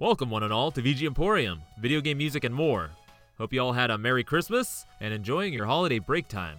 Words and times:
Welcome, 0.00 0.30
one 0.30 0.42
and 0.42 0.50
all, 0.50 0.70
to 0.70 0.80
VG 0.80 1.06
Emporium, 1.06 1.60
video 1.78 2.00
game 2.00 2.16
music 2.16 2.44
and 2.44 2.54
more. 2.54 2.88
Hope 3.36 3.52
you 3.52 3.60
all 3.60 3.74
had 3.74 3.90
a 3.90 3.98
Merry 3.98 4.24
Christmas 4.24 4.86
and 4.98 5.12
enjoying 5.12 5.52
your 5.52 5.66
holiday 5.66 5.98
break 5.98 6.26
time. 6.26 6.56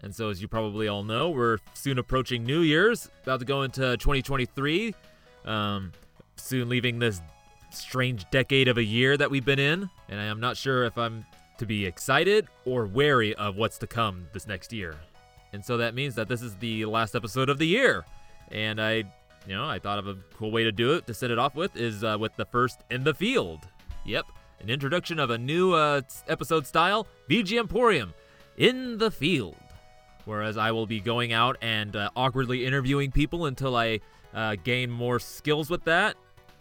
And 0.00 0.14
so, 0.14 0.28
as 0.28 0.42
you 0.42 0.48
probably 0.48 0.86
all 0.86 1.02
know, 1.02 1.30
we're 1.30 1.56
soon 1.72 1.96
approaching 1.96 2.44
New 2.44 2.60
Year's, 2.60 3.08
about 3.22 3.40
to 3.40 3.46
go 3.46 3.62
into 3.62 3.96
2023. 3.96 4.94
Um, 5.46 5.92
soon 6.36 6.68
leaving 6.68 6.98
this 6.98 7.22
strange 7.70 8.28
decade 8.30 8.68
of 8.68 8.76
a 8.76 8.84
year 8.84 9.16
that 9.16 9.30
we've 9.30 9.46
been 9.46 9.58
in, 9.58 9.88
and 10.10 10.20
I 10.20 10.24
am 10.24 10.38
not 10.38 10.54
sure 10.54 10.84
if 10.84 10.98
I'm 10.98 11.24
to 11.56 11.64
be 11.64 11.86
excited 11.86 12.48
or 12.66 12.84
wary 12.84 13.34
of 13.36 13.56
what's 13.56 13.78
to 13.78 13.86
come 13.86 14.28
this 14.34 14.46
next 14.46 14.74
year. 14.74 14.94
And 15.54 15.64
so 15.64 15.78
that 15.78 15.94
means 15.94 16.16
that 16.16 16.28
this 16.28 16.42
is 16.42 16.54
the 16.56 16.84
last 16.84 17.14
episode 17.14 17.48
of 17.48 17.56
the 17.56 17.66
year. 17.66 18.04
And 18.50 18.78
I, 18.78 19.04
you 19.46 19.54
know, 19.54 19.66
I 19.68 19.78
thought 19.78 19.98
of 19.98 20.06
a 20.06 20.16
cool 20.36 20.50
way 20.50 20.64
to 20.64 20.72
do 20.72 20.94
it 20.94 21.06
to 21.06 21.14
set 21.14 21.30
it 21.30 21.38
off 21.38 21.54
with 21.54 21.76
is 21.76 22.02
uh, 22.02 22.16
with 22.18 22.34
the 22.36 22.44
first 22.46 22.80
in 22.90 23.04
the 23.04 23.14
field. 23.14 23.60
Yep, 24.04 24.26
an 24.60 24.70
introduction 24.70 25.18
of 25.18 25.30
a 25.30 25.38
new 25.38 25.72
uh, 25.72 26.02
episode 26.28 26.66
style, 26.66 27.06
VG 27.28 27.58
Emporium, 27.58 28.14
in 28.56 28.98
the 28.98 29.10
field. 29.10 29.56
Whereas 30.24 30.56
I 30.56 30.70
will 30.70 30.86
be 30.86 31.00
going 31.00 31.32
out 31.32 31.58
and 31.60 31.94
uh, 31.94 32.08
awkwardly 32.16 32.64
interviewing 32.64 33.10
people 33.10 33.46
until 33.46 33.76
I 33.76 34.00
uh, 34.32 34.56
gain 34.62 34.90
more 34.90 35.18
skills 35.18 35.68
with 35.68 35.84
that. 35.84 36.16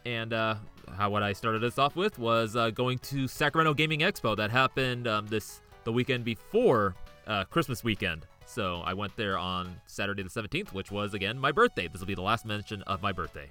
And 0.05 0.33
uh, 0.33 0.55
how 0.97 1.09
what 1.09 1.23
I 1.23 1.31
started 1.31 1.59
this 1.59 1.77
off 1.77 1.95
with 1.95 2.19
was 2.19 2.57
uh, 2.57 2.71
going 2.71 2.99
to 2.99 3.27
Sacramento 3.27 3.73
Gaming 3.73 4.01
Expo 4.01 4.35
that 4.35 4.51
happened 4.51 5.07
um, 5.07 5.27
this 5.27 5.61
the 5.85 5.93
weekend 5.93 6.25
before 6.25 6.95
Christmas 7.49 7.83
weekend. 7.85 8.25
So 8.53 8.83
I 8.85 8.93
went 8.93 9.15
there 9.17 9.35
on 9.35 9.81
Saturday 9.87 10.21
the 10.21 10.29
17th, 10.29 10.73
which 10.73 10.91
was 10.91 11.15
again 11.15 11.39
my 11.39 11.51
birthday. 11.51 11.87
This 11.87 11.99
will 11.99 12.07
be 12.07 12.13
the 12.13 12.21
last 12.21 12.45
mention 12.45 12.83
of 12.83 13.01
my 13.01 13.11
birthday. 13.11 13.49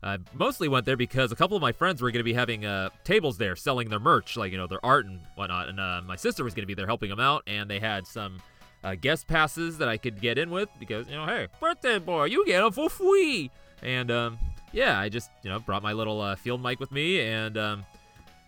I 0.00 0.18
mostly 0.32 0.68
went 0.68 0.86
there 0.86 0.96
because 0.96 1.32
a 1.32 1.36
couple 1.36 1.56
of 1.56 1.60
my 1.60 1.72
friends 1.72 2.00
were 2.00 2.10
going 2.12 2.20
to 2.20 2.24
be 2.24 2.34
having 2.34 2.64
uh, 2.64 2.90
tables 3.02 3.36
there 3.36 3.56
selling 3.56 3.88
their 3.88 3.98
merch, 3.98 4.36
like 4.36 4.52
you 4.52 4.58
know 4.58 4.68
their 4.68 4.84
art 4.84 5.06
and 5.06 5.20
whatnot. 5.34 5.68
And 5.68 5.80
uh, 5.80 6.02
my 6.06 6.14
sister 6.14 6.44
was 6.44 6.54
going 6.54 6.62
to 6.62 6.66
be 6.68 6.74
there 6.74 6.86
helping 6.86 7.10
them 7.10 7.18
out, 7.18 7.42
and 7.48 7.68
they 7.68 7.80
had 7.80 8.06
some 8.06 8.38
uh, 8.84 8.94
guest 8.94 9.26
passes 9.26 9.78
that 9.78 9.88
I 9.88 9.96
could 9.96 10.20
get 10.20 10.38
in 10.38 10.50
with 10.50 10.68
because 10.78 11.08
you 11.08 11.16
know, 11.16 11.26
hey, 11.26 11.48
birthday 11.58 11.98
boy, 11.98 12.26
you 12.26 12.46
get 12.46 12.60
them 12.60 12.70
for 12.70 12.88
free. 12.88 13.50
And 13.82 14.10
um, 14.12 14.38
yeah, 14.72 15.00
I 15.00 15.08
just 15.08 15.30
you 15.42 15.50
know 15.50 15.58
brought 15.58 15.82
my 15.82 15.94
little 15.94 16.20
uh, 16.20 16.36
field 16.36 16.62
mic 16.62 16.78
with 16.78 16.92
me 16.92 17.20
and 17.20 17.58
um, 17.58 17.86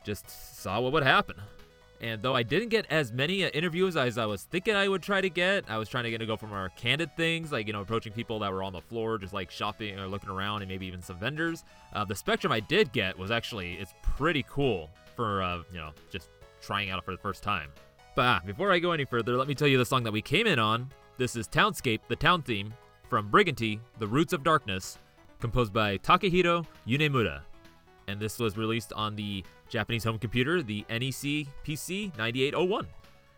just 0.04 0.62
saw 0.62 0.78
what 0.80 0.92
would 0.92 1.02
happen. 1.02 1.36
And 2.00 2.22
though 2.22 2.34
I 2.34 2.42
didn't 2.42 2.68
get 2.68 2.86
as 2.90 3.12
many 3.12 3.44
uh, 3.44 3.48
interviews 3.48 3.96
as 3.96 4.18
I 4.18 4.26
was 4.26 4.42
thinking 4.42 4.74
I 4.74 4.88
would 4.88 5.02
try 5.02 5.20
to 5.20 5.30
get, 5.30 5.64
I 5.68 5.78
was 5.78 5.88
trying 5.88 6.04
to 6.04 6.10
get 6.10 6.18
to 6.18 6.26
go 6.26 6.36
for 6.36 6.46
more 6.46 6.70
candid 6.76 7.16
things, 7.16 7.52
like 7.52 7.66
you 7.66 7.72
know 7.72 7.80
approaching 7.80 8.12
people 8.12 8.38
that 8.40 8.52
were 8.52 8.62
on 8.62 8.72
the 8.72 8.80
floor, 8.80 9.18
just 9.18 9.32
like 9.32 9.50
shopping 9.50 9.98
or 9.98 10.06
looking 10.06 10.30
around, 10.30 10.62
and 10.62 10.70
maybe 10.70 10.86
even 10.86 11.02
some 11.02 11.18
vendors. 11.18 11.64
Uh, 11.92 12.04
the 12.04 12.14
spectrum 12.14 12.52
I 12.52 12.60
did 12.60 12.92
get 12.92 13.18
was 13.18 13.30
actually 13.30 13.74
it's 13.74 13.94
pretty 14.02 14.44
cool 14.48 14.90
for 15.14 15.42
uh, 15.42 15.62
you 15.72 15.78
know 15.78 15.92
just 16.10 16.28
trying 16.60 16.90
out 16.90 17.04
for 17.04 17.12
the 17.12 17.18
first 17.18 17.42
time. 17.42 17.70
But 18.14 18.22
ah, 18.22 18.40
before 18.44 18.72
I 18.72 18.78
go 18.78 18.92
any 18.92 19.04
further, 19.04 19.36
let 19.36 19.48
me 19.48 19.54
tell 19.54 19.68
you 19.68 19.78
the 19.78 19.84
song 19.84 20.02
that 20.04 20.12
we 20.12 20.22
came 20.22 20.46
in 20.46 20.58
on. 20.58 20.90
This 21.18 21.36
is 21.36 21.48
Townscape, 21.48 22.00
the 22.08 22.16
town 22.16 22.42
theme 22.42 22.72
from 23.08 23.30
Brigantine, 23.30 23.80
The 23.98 24.06
Roots 24.06 24.32
of 24.32 24.42
Darkness, 24.42 24.98
composed 25.40 25.72
by 25.72 25.98
Takehiro 25.98 26.66
Yunemura. 26.86 27.40
And 28.08 28.20
this 28.20 28.38
was 28.38 28.56
released 28.56 28.92
on 28.92 29.16
the 29.16 29.44
Japanese 29.68 30.04
home 30.04 30.18
computer, 30.18 30.62
the 30.62 30.84
NEC 30.88 31.46
PC 31.64 32.16
9801. 32.16 32.86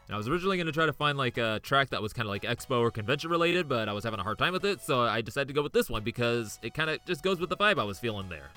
And 0.09 0.15
I 0.15 0.17
was 0.17 0.29
originally 0.29 0.57
going 0.57 0.67
to 0.67 0.73
try 0.73 0.87
to 0.87 0.93
find 0.93 1.19
like 1.19 1.37
a 1.37 1.61
track 1.63 1.91
that 1.91 2.01
was 2.01 2.13
kind 2.13 2.27
of 2.27 2.31
like 2.31 2.43
expo 2.43 2.81
or 2.81 2.91
convention 2.91 3.31
related, 3.31 3.69
but 3.69 3.89
I 3.89 3.93
was 3.93 4.05
having 4.05 4.21
a 4.21 4.23
hard 4.23 4.39
time 4.39 4.55
with 4.55 4.65
it, 4.65 4.81
so 4.81 5.03
I 5.03 5.21
decided 5.21 5.49
to 5.49 5.55
go 5.55 5.63
with 5.63 5.73
this 5.73 5.91
one 5.91 6.03
because 6.03 6.59
it 6.63 6.73
kind 6.73 6.89
of 6.89 7.05
just 7.05 7.23
goes 7.23 7.41
with 7.41 7.51
the 7.51 7.57
vibe 7.57 7.79
I 7.79 7.85
was 7.85 7.99
feeling 7.99 8.29
there. 8.29 8.51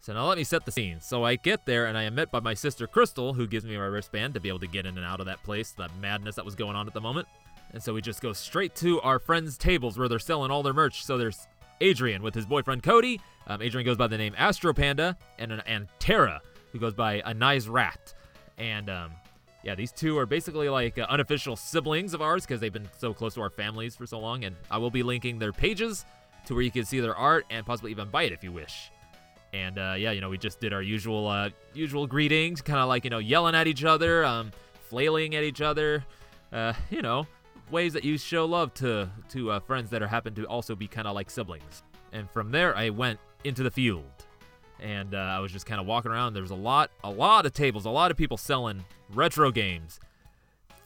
So 0.00 0.14
now 0.14 0.26
let 0.26 0.38
me 0.38 0.44
set 0.44 0.64
the 0.64 0.72
scene. 0.72 1.00
So 1.00 1.24
I 1.24 1.36
get 1.36 1.66
there 1.66 1.86
and 1.86 1.98
I 1.98 2.04
am 2.04 2.14
met 2.14 2.30
by 2.30 2.40
my 2.40 2.54
sister 2.54 2.86
Crystal, 2.86 3.34
who 3.34 3.46
gives 3.46 3.66
me 3.66 3.76
my 3.76 3.84
wristband 3.84 4.32
to 4.34 4.40
be 4.40 4.48
able 4.48 4.60
to 4.60 4.66
get 4.66 4.86
in 4.86 4.96
and 4.96 5.04
out 5.04 5.20
of 5.20 5.26
that 5.26 5.42
place, 5.42 5.72
the 5.72 5.90
madness 6.00 6.36
that 6.36 6.44
was 6.44 6.54
going 6.54 6.76
on 6.76 6.86
at 6.86 6.94
the 6.94 7.00
moment. 7.00 7.28
And 7.72 7.82
so 7.82 7.92
we 7.92 8.00
just 8.00 8.22
go 8.22 8.32
straight 8.32 8.74
to 8.76 9.00
our 9.02 9.18
friends' 9.18 9.58
tables 9.58 9.98
where 9.98 10.08
they're 10.08 10.18
selling 10.18 10.50
all 10.50 10.62
their 10.62 10.72
merch. 10.72 11.04
So 11.04 11.18
there's 11.18 11.46
Adrian 11.80 12.22
with 12.22 12.34
his 12.34 12.46
boyfriend 12.46 12.82
Cody. 12.82 13.20
Um, 13.46 13.62
Adrian 13.62 13.84
goes 13.84 13.96
by 13.96 14.06
the 14.06 14.18
name 14.18 14.34
Astro 14.36 14.72
Panda, 14.72 15.16
and 15.38 15.62
and 15.66 15.88
Tara, 15.98 16.40
who 16.72 16.78
goes 16.78 16.94
by 16.94 17.22
a 17.24 17.34
nice 17.34 17.66
rat. 17.66 18.14
And 18.56 18.90
um, 18.90 19.12
yeah, 19.62 19.74
these 19.74 19.92
two 19.92 20.18
are 20.18 20.26
basically 20.26 20.68
like 20.68 20.98
uh, 20.98 21.06
unofficial 21.08 21.56
siblings 21.56 22.14
of 22.14 22.22
ours 22.22 22.44
because 22.44 22.60
they've 22.60 22.72
been 22.72 22.88
so 22.98 23.12
close 23.12 23.34
to 23.34 23.40
our 23.42 23.50
families 23.50 23.96
for 23.96 24.06
so 24.06 24.18
long. 24.18 24.44
And 24.44 24.56
I 24.70 24.78
will 24.78 24.90
be 24.90 25.02
linking 25.02 25.38
their 25.38 25.52
pages 25.52 26.04
to 26.46 26.54
where 26.54 26.62
you 26.62 26.70
can 26.70 26.84
see 26.84 27.00
their 27.00 27.16
art 27.16 27.46
and 27.50 27.64
possibly 27.66 27.90
even 27.90 28.08
buy 28.08 28.24
it 28.24 28.32
if 28.32 28.42
you 28.42 28.52
wish. 28.52 28.90
And 29.52 29.78
uh, 29.78 29.94
yeah, 29.96 30.10
you 30.12 30.20
know, 30.20 30.28
we 30.28 30.38
just 30.38 30.60
did 30.60 30.72
our 30.72 30.82
usual 30.82 31.26
uh, 31.26 31.50
usual 31.72 32.06
greetings, 32.06 32.60
kind 32.60 32.80
of 32.80 32.88
like 32.88 33.04
you 33.04 33.10
know 33.10 33.18
yelling 33.18 33.54
at 33.54 33.66
each 33.66 33.84
other, 33.84 34.24
um, 34.24 34.52
flailing 34.88 35.34
at 35.34 35.42
each 35.42 35.60
other, 35.60 36.04
uh, 36.52 36.74
you 36.90 37.02
know, 37.02 37.26
ways 37.70 37.92
that 37.94 38.04
you 38.04 38.18
show 38.18 38.44
love 38.44 38.74
to 38.74 39.08
to 39.30 39.52
uh, 39.52 39.60
friends 39.60 39.90
that 39.90 40.02
are 40.02 40.06
happen 40.06 40.34
to 40.34 40.44
also 40.44 40.74
be 40.74 40.86
kind 40.86 41.08
of 41.08 41.14
like 41.14 41.30
siblings. 41.30 41.82
And 42.12 42.30
from 42.30 42.50
there, 42.50 42.76
I 42.76 42.90
went 42.90 43.18
into 43.44 43.62
the 43.62 43.70
field, 43.70 44.04
and 44.80 45.14
uh, 45.14 45.18
I 45.18 45.40
was 45.40 45.52
just 45.52 45.66
kind 45.66 45.80
of 45.80 45.86
walking 45.86 46.10
around. 46.10 46.34
There 46.34 46.42
was 46.42 46.50
a 46.50 46.56
lot, 46.56 46.90
a 47.02 47.10
lot 47.10 47.46
of 47.46 47.52
tables, 47.52 47.84
a 47.84 47.90
lot 47.90 48.10
of 48.10 48.16
people 48.16 48.36
selling 48.36 48.84
retro 49.12 49.50
games, 49.50 50.00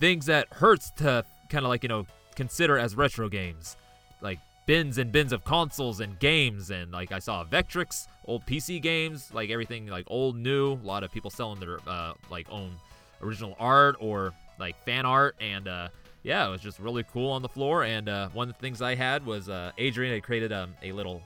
things 0.00 0.26
that 0.26 0.52
hurts 0.52 0.90
to 0.98 1.24
kind 1.50 1.64
of 1.64 1.68
like 1.68 1.82
you 1.82 1.88
know 1.88 2.06
consider 2.34 2.78
as 2.78 2.96
retro 2.96 3.28
games, 3.28 3.76
like 4.20 4.38
bins 4.66 4.98
and 4.98 5.10
bins 5.10 5.32
of 5.32 5.44
consoles 5.44 6.00
and 6.00 6.18
games 6.18 6.70
and 6.70 6.92
like 6.92 7.12
I 7.12 7.18
saw 7.18 7.44
Vectrex, 7.44 8.06
old 8.26 8.46
PC 8.46 8.80
games, 8.80 9.30
like 9.32 9.50
everything 9.50 9.86
like 9.86 10.04
old, 10.08 10.36
new. 10.36 10.72
A 10.72 10.74
lot 10.74 11.02
of 11.02 11.12
people 11.12 11.30
selling 11.30 11.60
their 11.60 11.78
uh, 11.86 12.14
like 12.30 12.46
own 12.50 12.72
original 13.22 13.56
art 13.58 13.96
or 14.00 14.32
like 14.58 14.76
fan 14.84 15.06
art 15.06 15.36
and 15.40 15.68
uh, 15.68 15.88
yeah, 16.22 16.46
it 16.46 16.50
was 16.50 16.60
just 16.60 16.78
really 16.78 17.04
cool 17.12 17.30
on 17.32 17.42
the 17.42 17.48
floor. 17.48 17.84
And 17.84 18.08
uh, 18.08 18.28
one 18.28 18.48
of 18.48 18.54
the 18.54 18.60
things 18.60 18.80
I 18.80 18.94
had 18.94 19.26
was 19.26 19.48
uh, 19.48 19.72
Adrian 19.78 20.14
had 20.14 20.22
created 20.22 20.52
um, 20.52 20.74
a 20.82 20.92
little 20.92 21.22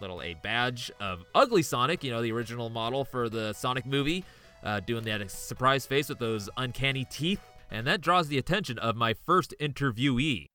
little 0.00 0.22
a 0.22 0.34
badge 0.34 0.90
of 1.00 1.24
Ugly 1.34 1.62
Sonic, 1.62 2.02
you 2.02 2.10
know, 2.10 2.22
the 2.22 2.32
original 2.32 2.70
model 2.70 3.04
for 3.04 3.28
the 3.28 3.52
Sonic 3.52 3.86
movie, 3.86 4.24
uh, 4.64 4.80
doing 4.80 5.04
that 5.04 5.30
surprise 5.30 5.86
face 5.86 6.08
with 6.08 6.18
those 6.18 6.48
uncanny 6.56 7.04
teeth. 7.04 7.40
And 7.70 7.86
that 7.86 8.00
draws 8.00 8.28
the 8.28 8.38
attention 8.38 8.78
of 8.78 8.96
my 8.96 9.14
first 9.14 9.54
interviewee. 9.60 10.46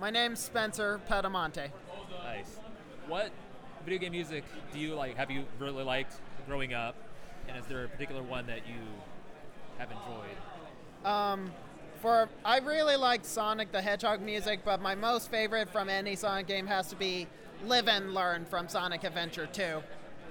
My 0.00 0.10
name's 0.10 0.38
Spencer 0.38 1.00
Pedimonte. 1.08 1.70
Nice. 2.22 2.58
What 3.08 3.30
video 3.84 3.98
game 3.98 4.12
music 4.12 4.44
do 4.72 4.78
you 4.78 4.94
like? 4.94 5.16
Have 5.16 5.30
you 5.30 5.44
really 5.58 5.82
liked 5.82 6.14
growing 6.46 6.74
up? 6.74 6.94
And 7.48 7.56
is 7.58 7.66
there 7.66 7.84
a 7.84 7.88
particular 7.88 8.22
one 8.22 8.46
that 8.46 8.68
you 8.68 8.80
have 9.78 9.90
enjoyed? 9.90 10.36
Um, 11.04 11.52
for 12.00 12.28
I 12.44 12.58
really 12.58 12.96
like 12.96 13.24
Sonic 13.24 13.72
the 13.72 13.82
Hedgehog 13.82 14.20
music, 14.20 14.60
but 14.64 14.80
my 14.80 14.94
most 14.94 15.30
favorite 15.30 15.68
from 15.68 15.88
any 15.88 16.14
Sonic 16.14 16.46
game 16.46 16.66
has 16.66 16.88
to 16.88 16.96
be 16.96 17.26
Live 17.66 17.88
and 17.88 18.14
Learn 18.14 18.44
from 18.44 18.68
Sonic 18.68 19.04
Adventure 19.04 19.46
2. 19.46 19.82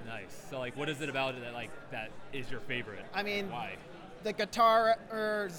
Nice. 0.06 0.46
So, 0.50 0.58
like, 0.58 0.76
what 0.76 0.88
is 0.88 1.00
it 1.00 1.08
about 1.08 1.34
it 1.34 1.42
that 1.42 1.52
like 1.52 1.70
that 1.90 2.10
is 2.32 2.50
your 2.50 2.60
favorite? 2.60 3.04
I 3.14 3.22
mean, 3.22 3.50
why? 3.50 3.76
The 4.22 4.32
guitar, 4.32 4.96
or 5.10 5.50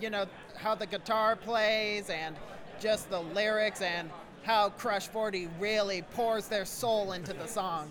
you 0.00 0.10
know, 0.10 0.26
how 0.56 0.74
the 0.74 0.86
guitar 0.86 1.36
plays, 1.36 2.10
and 2.10 2.36
just 2.80 3.08
the 3.10 3.20
lyrics, 3.20 3.80
and 3.80 4.10
how 4.42 4.70
Crush 4.70 5.06
40 5.06 5.48
really 5.58 6.02
pours 6.02 6.48
their 6.48 6.64
soul 6.64 7.12
into 7.12 7.32
the 7.32 7.46
song. 7.46 7.90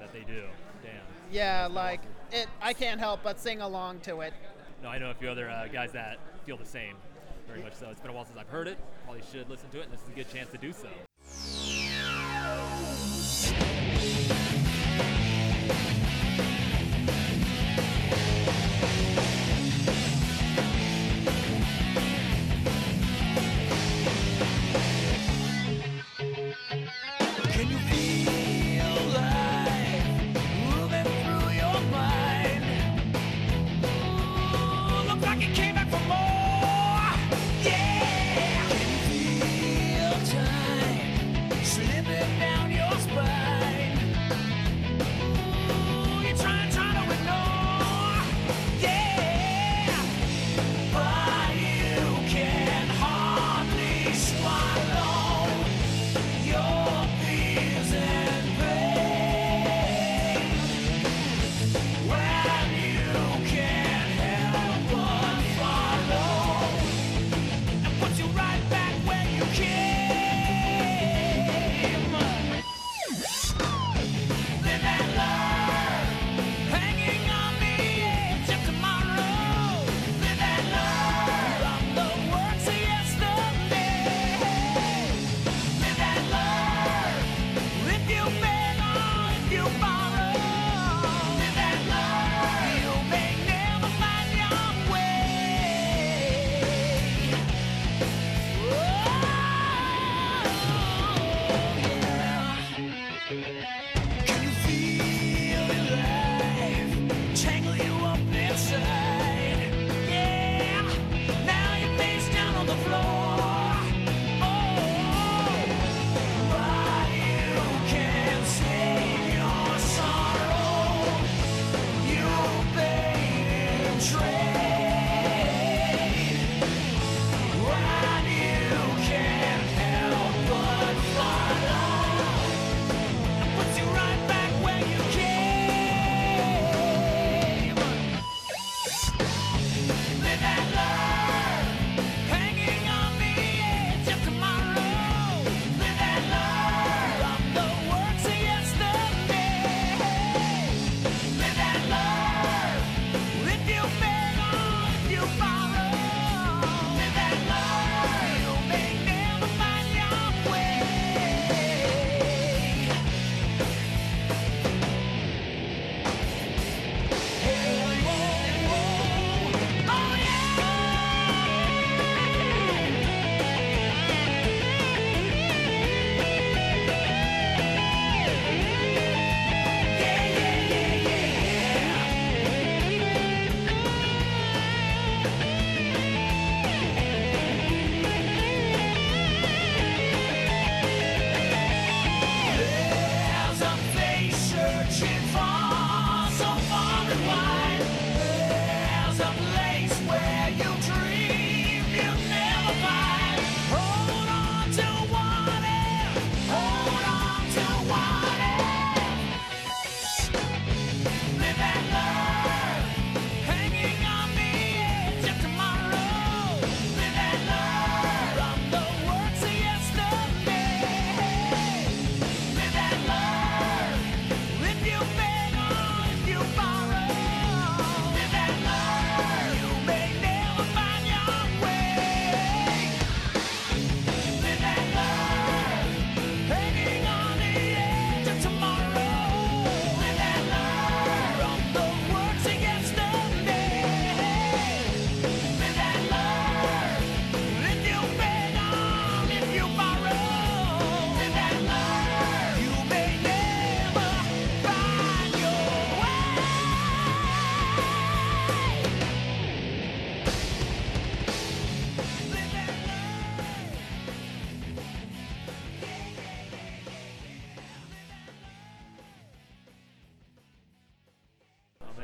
That 0.00 0.12
they 0.12 0.20
do. 0.20 0.44
Damn. 0.82 0.92
Yeah, 1.30 1.68
like 1.70 2.00
it. 2.30 2.46
I 2.60 2.72
can't 2.72 3.00
help 3.00 3.20
but 3.22 3.40
sing 3.40 3.60
along 3.60 4.00
to 4.00 4.20
it. 4.20 4.32
No, 4.82 4.88
I 4.88 4.98
know 4.98 5.10
a 5.10 5.14
few 5.14 5.28
other 5.28 5.50
uh, 5.50 5.66
guys 5.68 5.92
that 5.92 6.18
feel 6.46 6.56
the 6.56 6.66
same. 6.66 6.96
Very 7.46 7.62
much 7.62 7.74
so. 7.74 7.90
It's 7.90 8.00
been 8.00 8.10
a 8.10 8.14
while 8.14 8.24
since 8.24 8.38
I've 8.38 8.48
heard 8.48 8.68
it. 8.68 8.78
Probably 9.04 9.22
should 9.32 9.48
listen 9.48 9.68
to 9.70 9.80
it, 9.80 9.84
and 9.84 9.92
this 9.92 10.00
is 10.02 10.08
a 10.08 10.12
good 10.12 10.28
chance 10.30 10.50
to 10.50 10.58
do 10.58 10.72
so. 10.72 11.81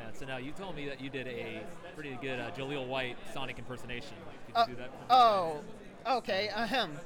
Man. 0.08 0.18
So 0.18 0.26
now 0.26 0.36
you 0.38 0.52
told 0.52 0.76
me 0.76 0.86
that 0.88 1.00
you 1.00 1.10
did 1.10 1.26
a 1.26 1.62
pretty 1.94 2.18
good 2.20 2.40
uh, 2.40 2.50
Jaleel 2.50 2.86
White 2.86 3.16
Sonic 3.32 3.58
impersonation. 3.58 4.14
Could 4.46 4.54
you 4.54 4.60
Uh, 4.62 4.66
do 4.66 4.74
that? 4.76 4.90
oh, 5.10 5.60
okay. 6.06 6.50
Ahem. 6.54 6.98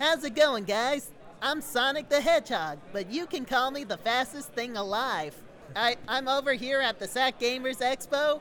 How's 0.00 0.24
it 0.24 0.34
going, 0.34 0.64
guys? 0.64 1.10
I'm 1.42 1.60
Sonic 1.60 2.08
the 2.08 2.20
Hedgehog, 2.20 2.78
but 2.92 3.10
you 3.12 3.26
can 3.26 3.44
call 3.44 3.70
me 3.70 3.84
the 3.84 3.96
fastest 3.96 4.52
thing 4.52 4.76
alive. 4.76 5.34
I, 5.76 5.96
I'm 6.08 6.28
over 6.28 6.52
here 6.54 6.80
at 6.80 6.98
the 6.98 7.06
SAC 7.06 7.38
Gamers 7.38 7.78
Expo, 7.80 8.40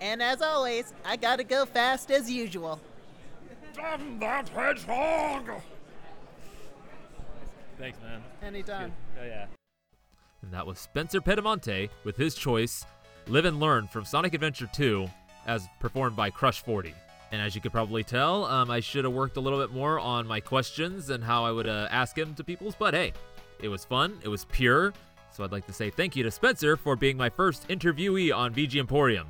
and 0.00 0.22
as 0.22 0.42
always, 0.42 0.92
I 1.04 1.16
gotta 1.16 1.44
go 1.44 1.64
fast 1.64 2.10
as 2.10 2.30
usual. 2.30 2.80
Damn 3.74 4.18
that 4.20 4.48
hedgehog! 4.50 5.50
Thanks, 7.78 7.98
man. 8.02 8.22
Anytime. 8.42 8.92
Good. 9.14 9.22
Oh 9.22 9.26
yeah. 9.26 9.46
And 10.44 10.52
that 10.52 10.66
was 10.66 10.78
Spencer 10.78 11.22
Pedimonte 11.22 11.88
with 12.04 12.16
his 12.16 12.34
choice, 12.34 12.84
"Live 13.28 13.46
and 13.46 13.58
Learn" 13.58 13.88
from 13.88 14.04
Sonic 14.04 14.34
Adventure 14.34 14.68
2, 14.72 15.08
as 15.46 15.66
performed 15.80 16.16
by 16.16 16.28
Crush 16.28 16.60
40. 16.62 16.94
And 17.32 17.40
as 17.40 17.54
you 17.54 17.62
could 17.62 17.72
probably 17.72 18.04
tell, 18.04 18.44
um, 18.44 18.70
I 18.70 18.80
should 18.80 19.04
have 19.04 19.14
worked 19.14 19.38
a 19.38 19.40
little 19.40 19.58
bit 19.58 19.72
more 19.72 19.98
on 19.98 20.26
my 20.26 20.40
questions 20.40 21.08
and 21.08 21.24
how 21.24 21.44
I 21.44 21.50
would 21.50 21.66
uh, 21.66 21.88
ask 21.90 22.16
him 22.16 22.34
to 22.34 22.44
people's. 22.44 22.74
But 22.74 22.92
hey, 22.92 23.14
it 23.58 23.68
was 23.68 23.86
fun. 23.86 24.18
It 24.22 24.28
was 24.28 24.44
pure. 24.44 24.92
So 25.32 25.42
I'd 25.42 25.50
like 25.50 25.66
to 25.66 25.72
say 25.72 25.88
thank 25.88 26.14
you 26.14 26.22
to 26.24 26.30
Spencer 26.30 26.76
for 26.76 26.94
being 26.94 27.16
my 27.16 27.30
first 27.30 27.66
interviewee 27.68 28.36
on 28.36 28.54
VG 28.54 28.78
Emporium. 28.78 29.26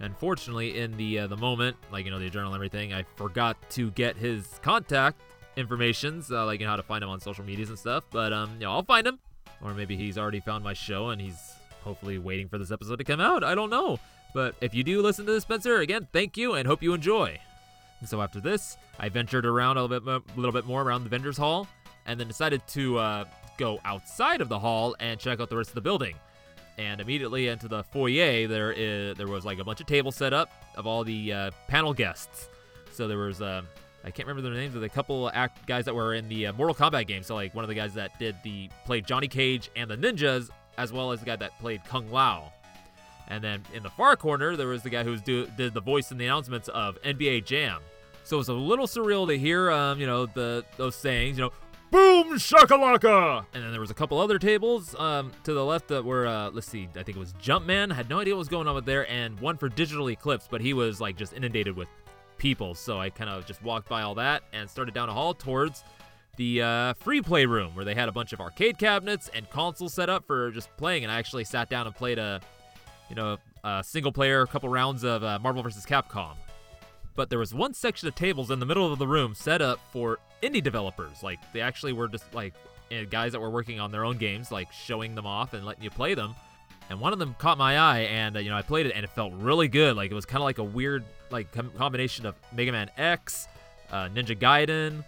Unfortunately, 0.00 0.78
in 0.78 0.96
the 0.96 1.20
uh, 1.20 1.26
the 1.28 1.36
moment, 1.36 1.76
like 1.92 2.04
you 2.04 2.10
know 2.10 2.18
the 2.18 2.28
journal 2.28 2.52
and 2.52 2.56
everything, 2.56 2.92
I 2.92 3.04
forgot 3.14 3.56
to 3.70 3.92
get 3.92 4.16
his 4.16 4.58
contact 4.62 5.20
informations, 5.56 6.30
uh, 6.30 6.44
like 6.46 6.60
you 6.60 6.66
know 6.66 6.70
how 6.70 6.76
to 6.76 6.82
find 6.82 7.02
him 7.02 7.10
on 7.10 7.20
social 7.20 7.44
medias 7.44 7.68
and 7.68 7.78
stuff. 7.78 8.04
But 8.10 8.32
um, 8.32 8.50
you 8.54 8.66
know, 8.66 8.72
I'll 8.72 8.84
find 8.84 9.06
him, 9.06 9.18
or 9.62 9.74
maybe 9.74 9.96
he's 9.96 10.18
already 10.18 10.40
found 10.40 10.64
my 10.64 10.72
show 10.72 11.10
and 11.10 11.20
he's 11.20 11.54
hopefully 11.82 12.18
waiting 12.18 12.48
for 12.48 12.58
this 12.58 12.70
episode 12.70 12.96
to 12.96 13.04
come 13.04 13.20
out. 13.20 13.42
I 13.42 13.54
don't 13.54 13.70
know. 13.70 13.98
But 14.34 14.54
if 14.60 14.74
you 14.74 14.84
do 14.84 15.00
listen 15.00 15.26
to 15.26 15.32
this, 15.32 15.42
Spencer, 15.42 15.78
again, 15.78 16.06
thank 16.12 16.36
you 16.36 16.54
and 16.54 16.66
hope 16.66 16.82
you 16.82 16.92
enjoy. 16.92 17.38
And 18.00 18.08
so 18.08 18.20
after 18.22 18.40
this, 18.40 18.76
I 18.98 19.08
ventured 19.08 19.46
around 19.46 19.76
a 19.76 19.82
little 19.82 20.00
bit, 20.00 20.22
a 20.36 20.38
little 20.38 20.52
bit 20.52 20.66
more 20.66 20.82
around 20.82 21.04
the 21.04 21.08
vendors 21.08 21.36
hall, 21.36 21.66
and 22.06 22.18
then 22.18 22.28
decided 22.28 22.66
to 22.68 22.98
uh, 22.98 23.24
go 23.56 23.80
outside 23.84 24.40
of 24.40 24.48
the 24.48 24.58
hall 24.58 24.94
and 25.00 25.18
check 25.18 25.40
out 25.40 25.50
the 25.50 25.56
rest 25.56 25.70
of 25.70 25.74
the 25.74 25.80
building. 25.80 26.14
And 26.76 27.00
immediately 27.00 27.48
into 27.48 27.66
the 27.66 27.82
foyer, 27.82 28.46
there 28.46 28.72
is 28.72 29.16
there 29.16 29.26
was 29.26 29.44
like 29.44 29.58
a 29.58 29.64
bunch 29.64 29.80
of 29.80 29.86
tables 29.86 30.14
set 30.14 30.32
up 30.32 30.52
of 30.76 30.86
all 30.86 31.02
the 31.02 31.32
uh, 31.32 31.50
panel 31.66 31.92
guests. 31.92 32.48
So 32.92 33.08
there 33.08 33.18
was 33.18 33.42
uh, 33.42 33.62
I 34.04 34.10
can't 34.10 34.28
remember 34.28 34.48
their 34.48 34.58
names, 34.58 34.74
but 34.74 34.82
a 34.82 34.88
couple 34.88 35.30
act 35.34 35.66
guys 35.66 35.84
that 35.86 35.94
were 35.94 36.14
in 36.14 36.28
the 36.28 36.46
uh, 36.46 36.52
Mortal 36.52 36.74
Kombat 36.74 37.06
game. 37.06 37.22
So 37.22 37.34
like 37.34 37.54
one 37.54 37.64
of 37.64 37.68
the 37.68 37.74
guys 37.74 37.94
that 37.94 38.18
did 38.18 38.36
the 38.42 38.70
played 38.84 39.06
Johnny 39.06 39.28
Cage 39.28 39.70
and 39.76 39.90
the 39.90 39.96
ninjas, 39.96 40.50
as 40.76 40.92
well 40.92 41.12
as 41.12 41.20
the 41.20 41.26
guy 41.26 41.36
that 41.36 41.58
played 41.58 41.84
Kung 41.84 42.10
Lao. 42.10 42.52
And 43.28 43.44
then 43.44 43.62
in 43.74 43.82
the 43.82 43.90
far 43.90 44.16
corner, 44.16 44.56
there 44.56 44.68
was 44.68 44.82
the 44.82 44.90
guy 44.90 45.04
who 45.04 45.16
do, 45.18 45.46
did 45.56 45.74
the 45.74 45.80
voice 45.80 46.10
and 46.10 46.18
the 46.18 46.24
announcements 46.24 46.68
of 46.68 47.00
NBA 47.02 47.44
Jam. 47.44 47.80
So 48.24 48.36
it 48.36 48.38
was 48.38 48.48
a 48.48 48.54
little 48.54 48.86
surreal 48.86 49.26
to 49.28 49.38
hear, 49.38 49.70
um, 49.70 50.00
you 50.00 50.06
know, 50.06 50.26
the 50.26 50.64
those 50.76 50.94
sayings, 50.94 51.38
you 51.38 51.44
know, 51.44 51.52
boom 51.90 52.34
shakalaka. 52.38 53.44
And 53.54 53.62
then 53.62 53.70
there 53.72 53.80
was 53.80 53.90
a 53.90 53.94
couple 53.94 54.18
other 54.18 54.38
tables 54.38 54.94
um, 54.98 55.32
to 55.44 55.54
the 55.54 55.64
left 55.64 55.88
that 55.88 56.04
were, 56.04 56.26
uh, 56.26 56.50
let's 56.50 56.68
see, 56.68 56.88
I 56.96 57.02
think 57.02 57.16
it 57.16 57.20
was 57.20 57.32
Jumpman. 57.34 57.92
Had 57.92 58.08
no 58.08 58.20
idea 58.20 58.34
what 58.34 58.40
was 58.40 58.48
going 58.48 58.68
on 58.68 58.74
with 58.74 58.84
there, 58.84 59.10
and 59.10 59.38
one 59.40 59.56
for 59.56 59.68
Digital 59.68 60.10
Eclipse, 60.10 60.46
but 60.50 60.60
he 60.60 60.74
was 60.74 61.00
like 61.00 61.16
just 61.16 61.32
inundated 61.32 61.76
with 61.76 61.88
people. 62.38 62.74
So 62.74 62.98
I 62.98 63.10
kind 63.10 63.30
of 63.30 63.46
just 63.46 63.62
walked 63.62 63.88
by 63.88 64.02
all 64.02 64.14
that 64.16 64.42
and 64.52 64.68
started 64.68 64.94
down 64.94 65.08
a 65.08 65.12
hall 65.12 65.34
towards 65.34 65.84
the 66.36 66.62
uh, 66.62 66.94
free 66.94 67.20
play 67.20 67.46
room 67.46 67.74
where 67.74 67.84
they 67.84 67.94
had 67.94 68.08
a 68.08 68.12
bunch 68.12 68.32
of 68.32 68.40
arcade 68.40 68.78
cabinets 68.78 69.28
and 69.34 69.50
consoles 69.50 69.92
set 69.92 70.08
up 70.08 70.26
for 70.26 70.50
just 70.52 70.74
playing. 70.76 71.02
And 71.04 71.12
I 71.12 71.18
actually 71.18 71.44
sat 71.44 71.68
down 71.68 71.86
and 71.86 71.94
played 71.94 72.18
a, 72.18 72.40
you 73.10 73.16
know, 73.16 73.38
a 73.64 73.82
single 73.84 74.12
player, 74.12 74.42
a 74.42 74.46
couple 74.46 74.68
rounds 74.68 75.04
of 75.04 75.22
uh, 75.24 75.38
Marvel 75.40 75.62
vs. 75.62 75.84
Capcom. 75.84 76.36
But 77.16 77.30
there 77.30 77.40
was 77.40 77.52
one 77.52 77.74
section 77.74 78.06
of 78.06 78.14
tables 78.14 78.52
in 78.52 78.60
the 78.60 78.66
middle 78.66 78.92
of 78.92 78.98
the 79.00 79.06
room 79.06 79.34
set 79.34 79.60
up 79.60 79.80
for 79.92 80.20
indie 80.42 80.62
developers. 80.62 81.22
Like 81.22 81.40
they 81.52 81.60
actually 81.60 81.92
were 81.92 82.06
just 82.06 82.32
like 82.32 82.54
eh, 82.92 83.04
guys 83.04 83.32
that 83.32 83.40
were 83.40 83.50
working 83.50 83.80
on 83.80 83.90
their 83.90 84.04
own 84.04 84.18
games, 84.18 84.52
like 84.52 84.70
showing 84.72 85.16
them 85.16 85.26
off 85.26 85.52
and 85.52 85.66
letting 85.66 85.82
you 85.82 85.90
play 85.90 86.14
them. 86.14 86.36
And 86.90 87.00
one 87.00 87.12
of 87.12 87.18
them 87.18 87.34
caught 87.38 87.58
my 87.58 87.76
eye, 87.76 88.00
and 88.02 88.36
uh, 88.36 88.40
you 88.40 88.48
know 88.48 88.56
I 88.56 88.62
played 88.62 88.86
it, 88.86 88.92
and 88.94 89.04
it 89.04 89.10
felt 89.10 89.32
really 89.34 89.68
good. 89.68 89.96
Like 89.96 90.10
it 90.10 90.14
was 90.14 90.24
kind 90.24 90.38
of 90.38 90.44
like 90.44 90.58
a 90.58 90.64
weird 90.64 91.04
like 91.30 91.50
com- 91.52 91.70
combination 91.76 92.26
of 92.26 92.34
Mega 92.52 92.72
Man 92.72 92.90
X, 92.96 93.48
uh, 93.90 94.08
Ninja 94.08 94.38
Gaiden, 94.38 95.04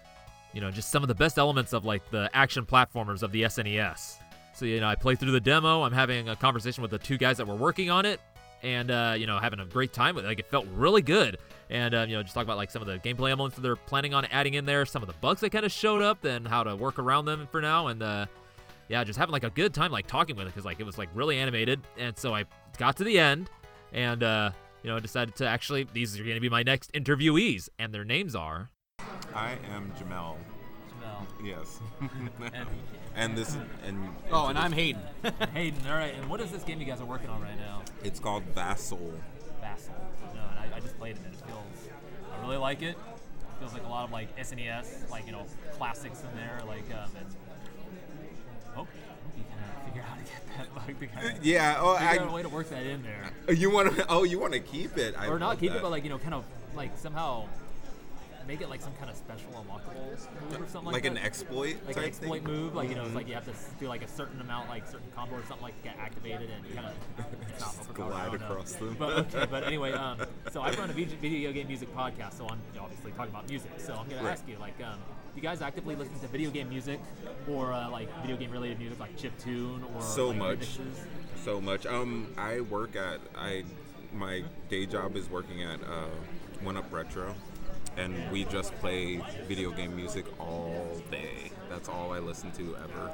you 0.52 0.60
know, 0.60 0.70
just 0.70 0.90
some 0.90 1.02
of 1.02 1.08
the 1.08 1.14
best 1.14 1.38
elements 1.38 1.72
of 1.72 1.84
like 1.84 2.08
the 2.10 2.30
action 2.34 2.66
platformers 2.66 3.22
of 3.22 3.32
the 3.32 3.42
SNES. 3.42 4.16
So 4.54 4.64
you 4.66 4.80
know, 4.80 4.88
I 4.88 4.94
played 4.94 5.18
through 5.18 5.30
the 5.32 5.40
demo. 5.40 5.82
I'm 5.82 5.92
having 5.92 6.28
a 6.28 6.36
conversation 6.36 6.82
with 6.82 6.90
the 6.90 6.98
two 6.98 7.16
guys 7.16 7.36
that 7.38 7.46
were 7.46 7.54
working 7.54 7.90
on 7.90 8.04
it, 8.04 8.20
and 8.62 8.90
uh, 8.90 9.14
you 9.16 9.26
know, 9.26 9.38
having 9.38 9.60
a 9.60 9.64
great 9.64 9.92
time 9.92 10.14
with 10.14 10.24
it. 10.24 10.28
Like 10.28 10.38
it 10.38 10.46
felt 10.46 10.66
really 10.74 11.02
good. 11.02 11.38
And 11.70 11.94
uh, 11.94 12.04
you 12.08 12.16
know, 12.16 12.22
just 12.22 12.34
talk 12.34 12.44
about 12.44 12.56
like 12.56 12.70
some 12.70 12.82
of 12.82 12.88
the 12.88 12.98
gameplay 12.98 13.30
elements 13.30 13.56
that 13.56 13.62
they're 13.62 13.76
planning 13.76 14.12
on 14.12 14.24
adding 14.26 14.54
in 14.54 14.64
there, 14.64 14.84
some 14.84 15.02
of 15.02 15.06
the 15.06 15.14
bugs 15.20 15.40
that 15.40 15.50
kind 15.50 15.64
of 15.64 15.72
showed 15.72 16.02
up, 16.02 16.24
and 16.24 16.46
how 16.46 16.64
to 16.64 16.74
work 16.74 16.98
around 16.98 17.26
them 17.26 17.48
for 17.50 17.60
now. 17.60 17.86
And 17.86 18.02
uh, 18.02 18.26
yeah, 18.88 19.04
just 19.04 19.18
having 19.18 19.32
like 19.32 19.44
a 19.44 19.50
good 19.50 19.72
time 19.72 19.92
like 19.92 20.06
talking 20.06 20.36
with 20.36 20.46
it 20.46 20.50
because 20.50 20.64
like 20.64 20.80
it 20.80 20.84
was 20.84 20.98
like 20.98 21.08
really 21.14 21.38
animated. 21.38 21.80
And 21.96 22.18
so 22.18 22.34
I 22.34 22.44
got 22.76 22.96
to 22.96 23.04
the 23.04 23.18
end, 23.18 23.48
and 23.92 24.22
uh, 24.22 24.50
you 24.82 24.90
know, 24.90 24.98
decided 25.00 25.34
to 25.36 25.46
actually 25.46 25.86
these 25.92 26.18
are 26.18 26.22
going 26.24 26.34
to 26.36 26.40
be 26.40 26.48
my 26.48 26.62
next 26.62 26.92
interviewees, 26.92 27.68
and 27.78 27.92
their 27.92 28.04
names 28.04 28.34
are. 28.34 28.70
I 29.34 29.52
am 29.74 29.92
Jammel. 29.98 30.36
Jammel. 30.90 31.26
Yes. 31.44 31.80
And- 32.52 32.68
and 33.16 33.36
this 33.36 33.56
and 33.84 33.98
Oh, 34.30 34.46
and 34.46 34.56
I'm 34.58 34.70
Hayden. 34.72 35.02
Hayden, 35.54 35.80
all 35.88 35.94
right. 35.94 36.14
And 36.14 36.30
what 36.30 36.40
is 36.40 36.52
this 36.52 36.62
game 36.62 36.78
you 36.78 36.86
guys 36.86 37.00
are 37.00 37.04
working 37.04 37.28
on 37.28 37.42
right 37.42 37.56
now? 37.58 37.82
it's 38.04 38.20
called 38.20 38.44
Vassal. 38.54 39.12
Vassal. 39.60 39.94
No, 40.34 40.40
and 40.50 40.58
I, 40.72 40.76
I 40.76 40.80
just 40.80 40.96
played 40.96 41.16
it 41.16 41.22
and 41.24 41.34
it 41.34 41.40
feels, 41.44 41.88
I 42.32 42.40
really 42.40 42.56
like 42.56 42.82
it. 42.82 42.96
It 42.96 43.58
feels 43.58 43.72
like 43.72 43.84
a 43.84 43.88
lot 43.88 44.04
of 44.04 44.12
like 44.12 44.34
SNES, 44.38 45.10
like, 45.10 45.26
you 45.26 45.32
know, 45.32 45.44
classics 45.72 46.22
in 46.22 46.36
there. 46.36 46.60
Like, 46.68 46.84
um, 46.94 47.10
it's, 47.20 47.34
oh, 48.76 48.80
you 48.82 48.86
can 48.86 48.86
uh, 48.86 48.86
figure 49.86 50.02
out 50.02 50.08
how 50.08 50.14
to 50.16 50.22
get 50.22 50.56
that 50.58 50.74
bug 50.74 51.00
to 51.00 51.06
kind 51.06 51.36
of, 51.38 51.44
Yeah. 51.44 51.76
Oh, 51.80 51.96
out 51.96 52.28
a 52.28 52.32
way 52.32 52.40
I. 52.40 52.42
to 52.42 52.48
work 52.48 52.68
that 52.70 52.84
in 52.86 53.02
there. 53.02 53.30
You 53.54 53.70
want 53.70 53.96
to? 53.96 54.06
Oh, 54.08 54.24
you 54.24 54.38
want 54.38 54.52
to 54.54 54.60
keep 54.60 54.96
it? 54.98 55.14
I 55.18 55.26
or 55.28 55.38
not 55.38 55.58
keep 55.58 55.72
it, 55.72 55.82
but 55.82 55.90
like, 55.90 56.04
you 56.04 56.10
know, 56.10 56.18
kind 56.18 56.34
of 56.34 56.44
like 56.74 56.96
somehow 56.98 57.46
make 58.48 58.62
it 58.62 58.70
like 58.70 58.80
some 58.80 58.94
kind 58.94 59.08
of 59.10 59.16
special 59.16 59.48
unlockable 59.52 60.10
move 60.50 60.60
or 60.62 60.66
something 60.66 60.86
like, 60.86 60.92
like 60.94 61.02
that. 61.04 61.12
an 61.12 61.18
exploit. 61.18 61.76
like 61.86 61.96
an 61.96 62.04
exploit 62.04 62.42
thing? 62.42 62.52
move, 62.52 62.74
like 62.74 62.88
you 62.88 62.96
know, 62.96 63.04
it's 63.04 63.14
like 63.14 63.28
you 63.28 63.34
have 63.34 63.44
to 63.44 63.52
do 63.78 63.86
like 63.86 64.02
a 64.02 64.08
certain 64.08 64.40
amount, 64.40 64.68
like 64.68 64.86
certain 64.88 65.06
combo 65.14 65.36
or 65.36 65.42
something, 65.46 65.62
like 65.62 65.76
to 65.76 65.88
get 65.88 65.96
activated 65.98 66.50
and 66.50 66.74
kind 66.74 66.86
of 66.88 67.58
Just 67.58 67.94
glide 67.94 68.28
know. 68.32 68.46
across 68.46 68.72
them. 68.72 68.96
But 68.98 69.12
okay, 69.34 69.46
but 69.48 69.64
anyway, 69.66 69.92
um, 69.92 70.18
so 70.50 70.62
I 70.62 70.70
run 70.72 70.90
a 70.90 70.92
video 70.94 71.52
game 71.52 71.68
music 71.68 71.94
podcast, 71.94 72.38
so 72.38 72.46
I'm 72.48 72.58
obviously 72.80 73.12
talking 73.12 73.30
about 73.32 73.48
music. 73.48 73.70
So 73.78 73.94
I'm 73.94 74.08
gonna 74.08 74.22
Right. 74.22 74.32
ask 74.32 74.48
you, 74.48 74.56
like, 74.58 74.74
um, 74.82 74.98
you 75.36 75.42
guys 75.42 75.62
actively 75.62 75.94
listen 75.96 76.18
to 76.20 76.26
video 76.28 76.50
game 76.50 76.68
music 76.68 77.00
or 77.48 77.72
uh, 77.72 77.88
like 77.90 78.08
video 78.22 78.36
game 78.36 78.50
related 78.50 78.78
music, 78.78 78.98
like 78.98 79.16
chip 79.16 79.32
tune 79.38 79.84
or 79.94 80.02
So 80.02 80.28
like, 80.28 80.38
much. 80.38 80.58
remixes? 80.78 81.04
so 81.44 81.60
much. 81.60 81.86
Um, 81.86 82.32
I 82.36 82.60
work 82.60 82.96
at 82.96 83.20
I 83.36 83.64
my 84.12 84.42
day 84.68 84.86
job 84.86 85.16
is 85.16 85.30
working 85.30 85.62
at 85.62 85.80
uh, 85.82 86.06
One 86.62 86.76
Up 86.76 86.92
Retro, 86.92 87.34
and 87.96 88.30
we 88.32 88.44
just 88.44 88.74
play 88.80 89.22
video 89.46 89.70
game 89.70 89.94
music 89.94 90.24
all 90.40 91.00
day. 91.10 91.52
That's 91.68 91.88
all 91.88 92.12
I 92.12 92.18
listen 92.18 92.50
to 92.52 92.76
ever, 92.76 93.10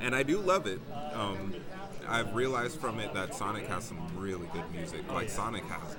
and 0.00 0.14
I 0.14 0.22
do 0.22 0.38
love 0.38 0.66
it. 0.66 0.80
Um, 1.12 1.54
I've 2.08 2.34
realized 2.34 2.80
from 2.80 2.98
it 2.98 3.12
that 3.12 3.34
Sonic 3.34 3.66
has 3.66 3.84
some 3.84 3.98
really 4.16 4.46
good 4.54 4.64
music. 4.72 5.00
Like 5.12 5.28
Sonic 5.28 5.64
has. 5.64 5.96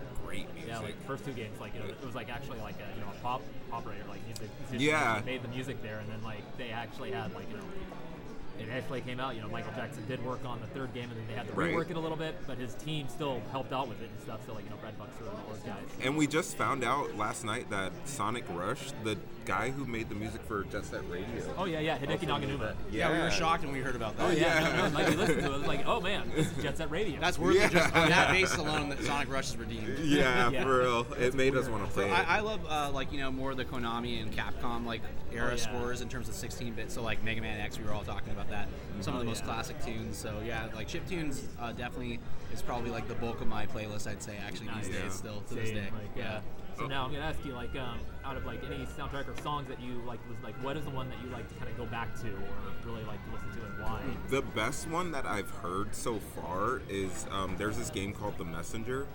Yeah, 0.70 0.80
like 0.80 0.96
first 1.08 1.26
two 1.26 1.32
games, 1.34 1.60
like 1.60 1.74
you 1.74 1.80
know, 1.82 1.88
it 1.88 2.06
was 2.06 2.16
like 2.16 2.30
actually 2.30 2.60
like 2.60 2.76
a 2.76 2.96
you 2.96 3.02
know 3.02 3.12
a 3.12 3.22
pop 3.24 3.42
operator, 3.74 4.04
like 4.08 4.24
music. 4.26 4.50
Yeah. 4.72 5.22
made 5.26 5.42
the 5.44 5.48
music 5.50 5.82
there, 5.82 6.00
and 6.00 6.08
then 6.10 6.22
like 6.24 6.42
they 6.58 6.70
actually 6.70 7.12
had 7.12 7.34
like 7.34 7.50
you 7.50 7.58
know. 7.58 7.64
It 8.60 8.68
actually 8.76 9.00
came 9.00 9.22
out, 9.22 9.36
you 9.38 9.42
know, 9.42 9.48
Michael 9.48 9.72
Jackson 9.74 10.04
did 10.06 10.22
work 10.26 10.44
on 10.46 10.60
the 10.60 10.68
third 10.68 10.94
game 10.94 11.06
and 11.10 11.14
then 11.18 11.26
they 11.30 11.34
had 11.34 11.48
to 11.48 11.54
Right. 11.54 11.74
rework 11.74 11.90
it 11.92 11.96
a 11.96 12.00
little 12.00 12.18
bit, 12.18 12.36
but 12.46 12.58
his 12.58 12.74
team 12.74 13.08
still 13.08 13.42
helped 13.54 13.72
out 13.72 13.88
with 13.88 14.02
it 14.02 14.10
and 14.10 14.20
stuff. 14.22 14.42
So, 14.46 14.54
like, 14.54 14.66
you 14.66 14.70
know, 14.70 14.76
Brad 14.82 15.00
Buxer 15.00 15.22
and 15.22 15.30
all 15.30 15.54
those 15.54 15.60
guys. 15.64 15.86
And 16.04 16.18
we 16.18 16.28
just 16.28 16.58
found 16.58 16.84
out 16.84 17.16
last 17.16 17.46
night 17.46 17.70
that 17.70 17.94
Sonic 18.04 18.44
Rush, 18.50 18.92
the 19.06 19.18
guy 19.50 19.72
who 19.72 19.84
made 19.88 20.08
the 20.10 20.14
music 20.16 20.42
for 20.44 20.64
Jet 20.66 20.86
Set 20.86 21.02
Radio. 21.10 21.26
Oh, 21.58 21.66
yeah, 21.66 21.80
yeah, 21.80 21.98
Hideki 21.98 22.20
Naganuma. 22.28 22.76
Yeah, 22.92 23.12
we 23.12 23.18
were 23.18 23.32
shocked 23.32 23.64
when 23.64 23.74
we 23.74 23.80
heard 23.80 23.96
about 23.96 24.16
that. 24.18 24.28
Oh, 24.28 24.30
yeah. 24.30 24.62
Yeah. 24.62 24.78
no, 24.78 24.88
no, 24.90 24.94
like, 24.96 25.10
we 25.10 25.16
listened 25.16 25.40
to 25.40 25.46
it, 25.46 25.56
it 25.56 25.58
was 25.58 25.68
like, 25.68 25.88
oh, 25.88 26.00
man, 26.00 26.32
this 26.36 26.46
is 26.56 26.62
Jet 26.64 26.78
Set 26.78 26.92
Radio. 26.92 27.20
That's 27.20 27.40
worth 27.40 27.56
Yeah. 27.56 27.66
it 27.66 27.72
just 27.72 27.96
on 27.96 28.10
that 28.10 28.30
basis 28.32 28.58
alone 28.60 28.90
that 28.90 29.02
Sonic 29.04 29.28
Rush 29.32 29.48
is 29.50 29.58
redeemed. 29.58 29.98
Yeah, 30.04 30.50
Yeah. 30.52 30.64
for 30.64 30.80
real. 30.82 31.08
It 31.20 31.34
made 31.34 31.56
us 31.56 31.68
want 31.68 31.84
to 31.84 31.90
So 31.90 32.02
play 32.02 32.12
I. 32.12 32.38
I 32.38 32.40
love 32.42 32.60
uh, 32.70 32.92
like 32.94 33.12
you 33.12 33.20
know 33.20 33.32
more 33.32 33.50
of 33.50 33.58
the 33.58 33.66
Konami 33.66 34.22
and 34.22 34.32
Capcom 34.32 34.86
like 34.86 35.02
era 35.34 35.48
Oh, 35.48 35.50
yeah. 35.52 35.56
scores 35.58 36.02
in 36.02 36.10
terms 36.10 36.30
of 36.30 36.36
16-bit. 36.36 36.92
So 36.92 37.02
like 37.02 37.24
Mega 37.24 37.42
Man 37.42 37.60
X, 37.60 37.80
we 37.80 37.86
were 37.86 37.94
all 37.94 38.04
talking 38.04 38.32
about 38.32 38.50
that. 38.52 38.68
Some 39.02 39.16
of 39.16 39.20
the 39.22 39.26
Oh, 39.26 39.30
most 39.30 39.40
yeah. 39.40 39.46
classic 39.54 39.84
tunes. 39.84 40.16
So 40.16 40.36
yeah, 40.46 40.68
like 40.76 40.88
chip 40.88 41.08
tunes 41.10 41.44
uh, 41.60 41.72
definitely 41.72 42.20
is 42.54 42.62
probably 42.62 42.92
like 42.92 43.08
the 43.08 43.16
bulk 43.16 43.42
of 43.42 43.48
my 43.48 43.66
playlist. 43.66 44.06
I'd 44.08 44.22
say 44.22 44.38
actually 44.46 44.68
Nice. 44.68 44.86
these 44.86 44.96
Yeah. 44.96 45.02
days 45.02 45.14
still 45.14 45.42
to 45.50 45.56
this 45.56 45.72
day. 45.72 45.88
Like, 45.92 46.16
yeah. 46.16 46.42
So 46.80 46.88
now 46.88 47.04
I'm 47.06 47.12
gonna 47.12 47.24
ask 47.26 47.44
you, 47.46 47.52
like, 47.54 47.76
um, 47.76 48.00
out 48.24 48.38
of 48.38 48.46
like 48.46 48.64
any 48.66 48.86
soundtrack 48.86 49.28
or 49.28 49.42
songs 49.42 49.68
that 49.68 49.82
you 49.82 50.02
like, 50.08 50.20
was 50.30 50.38
like, 50.44 50.56
what 50.64 50.78
is 50.78 50.86
the 50.86 50.92
one 50.92 51.10
that 51.10 51.18
you 51.24 51.30
like 51.30 51.48
to 51.50 51.56
kind 51.56 51.70
of 51.70 51.78
go 51.78 51.86
back 51.86 52.16
to 52.22 52.28
or 52.28 52.40
really 52.86 53.04
like 53.04 53.20
to 53.26 53.32
listen 53.34 53.60
to 53.60 53.66
and 53.66 53.84
why? 53.84 54.02
The 54.30 54.42
best 54.42 54.88
one 54.88 55.12
that 55.12 55.26
I've 55.26 55.50
heard 55.50 55.94
so 55.94 56.20
far 56.20 56.82
is 56.88 57.26
um, 57.32 57.56
there's 57.58 57.78
this 57.78 57.90
game 57.90 58.14
called 58.14 58.38
The 58.38 58.46
Messenger, 58.46 59.08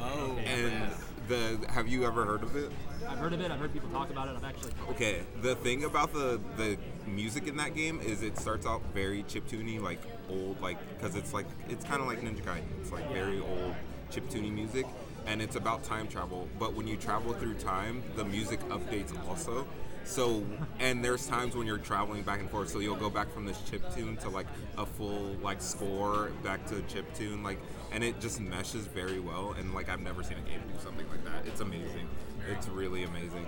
Oh. 0.00 0.38
and 0.46 0.92
the 1.26 1.58
have 1.70 1.88
you 1.88 2.06
ever 2.06 2.24
heard 2.24 2.44
of 2.44 2.54
it? 2.54 2.70
I've 3.08 3.18
heard 3.18 3.32
of 3.32 3.40
it. 3.40 3.50
I've 3.50 3.58
heard 3.58 3.72
people 3.72 3.88
talk 3.90 4.10
about 4.10 4.28
it. 4.28 4.36
I've 4.36 4.44
actually. 4.44 4.70
Okay, 4.90 5.22
the 5.42 5.56
thing 5.56 5.82
about 5.84 6.12
the 6.12 6.40
the 6.56 6.78
music 7.06 7.48
in 7.48 7.56
that 7.56 7.74
game 7.74 8.00
is 8.00 8.22
it 8.22 8.38
starts 8.38 8.64
out 8.64 8.80
very 8.94 9.24
chiptune, 9.24 9.80
like 9.82 10.00
old, 10.30 10.60
like 10.60 10.78
because 10.96 11.16
it's 11.16 11.32
like 11.34 11.46
it's 11.68 11.84
kind 11.84 12.00
of 12.00 12.06
like 12.06 12.20
Ninja 12.20 12.42
Gaiden. 12.42 12.62
It's 12.80 12.92
like 12.92 13.12
very 13.12 13.40
old 13.40 13.74
chiptune 14.12 14.52
music, 14.52 14.86
and 15.28 15.42
it's 15.42 15.56
about 15.56 15.84
time 15.84 16.08
travel. 16.08 16.48
But 16.58 16.74
when 16.74 16.88
you 16.88 16.96
travel 16.96 17.34
through 17.34 17.54
time, 17.54 18.02
the 18.16 18.24
music 18.24 18.60
updates 18.70 19.12
also. 19.28 19.66
So, 20.04 20.42
and 20.80 21.04
there's 21.04 21.26
times 21.26 21.54
when 21.54 21.66
you're 21.66 21.76
traveling 21.76 22.22
back 22.22 22.40
and 22.40 22.50
forth, 22.50 22.70
so 22.70 22.78
you'll 22.78 22.96
go 22.96 23.10
back 23.10 23.30
from 23.30 23.44
this 23.44 23.60
chip 23.70 23.82
tune 23.94 24.16
to 24.18 24.30
like 24.30 24.46
a 24.78 24.86
full 24.86 25.36
like 25.42 25.60
score 25.60 26.30
back 26.42 26.66
to 26.68 26.80
chip 26.82 27.12
tune, 27.14 27.42
like, 27.42 27.58
and 27.92 28.02
it 28.02 28.18
just 28.18 28.40
meshes 28.40 28.86
very 28.86 29.20
well. 29.20 29.54
And 29.58 29.74
like 29.74 29.90
I've 29.90 30.00
never 30.00 30.22
seen 30.22 30.38
a 30.38 30.48
game 30.48 30.62
do 30.66 30.82
something 30.82 31.06
like 31.10 31.22
that. 31.24 31.46
It's 31.46 31.60
amazing. 31.60 32.08
It's 32.50 32.68
really 32.68 33.04
amazing. 33.04 33.46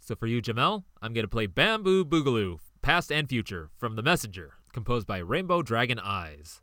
So 0.00 0.16
for 0.16 0.26
you, 0.26 0.40
Jammel, 0.40 0.84
I'm 1.02 1.12
gonna 1.12 1.28
play 1.28 1.46
Bamboo 1.46 2.06
Boogaloo, 2.06 2.60
Past 2.80 3.12
and 3.12 3.28
Future, 3.28 3.68
from 3.76 3.94
The 3.94 4.02
Messenger, 4.02 4.54
composed 4.72 5.06
by 5.06 5.18
Rainbow 5.18 5.60
Dragon 5.60 5.98
Eyes. 5.98 6.62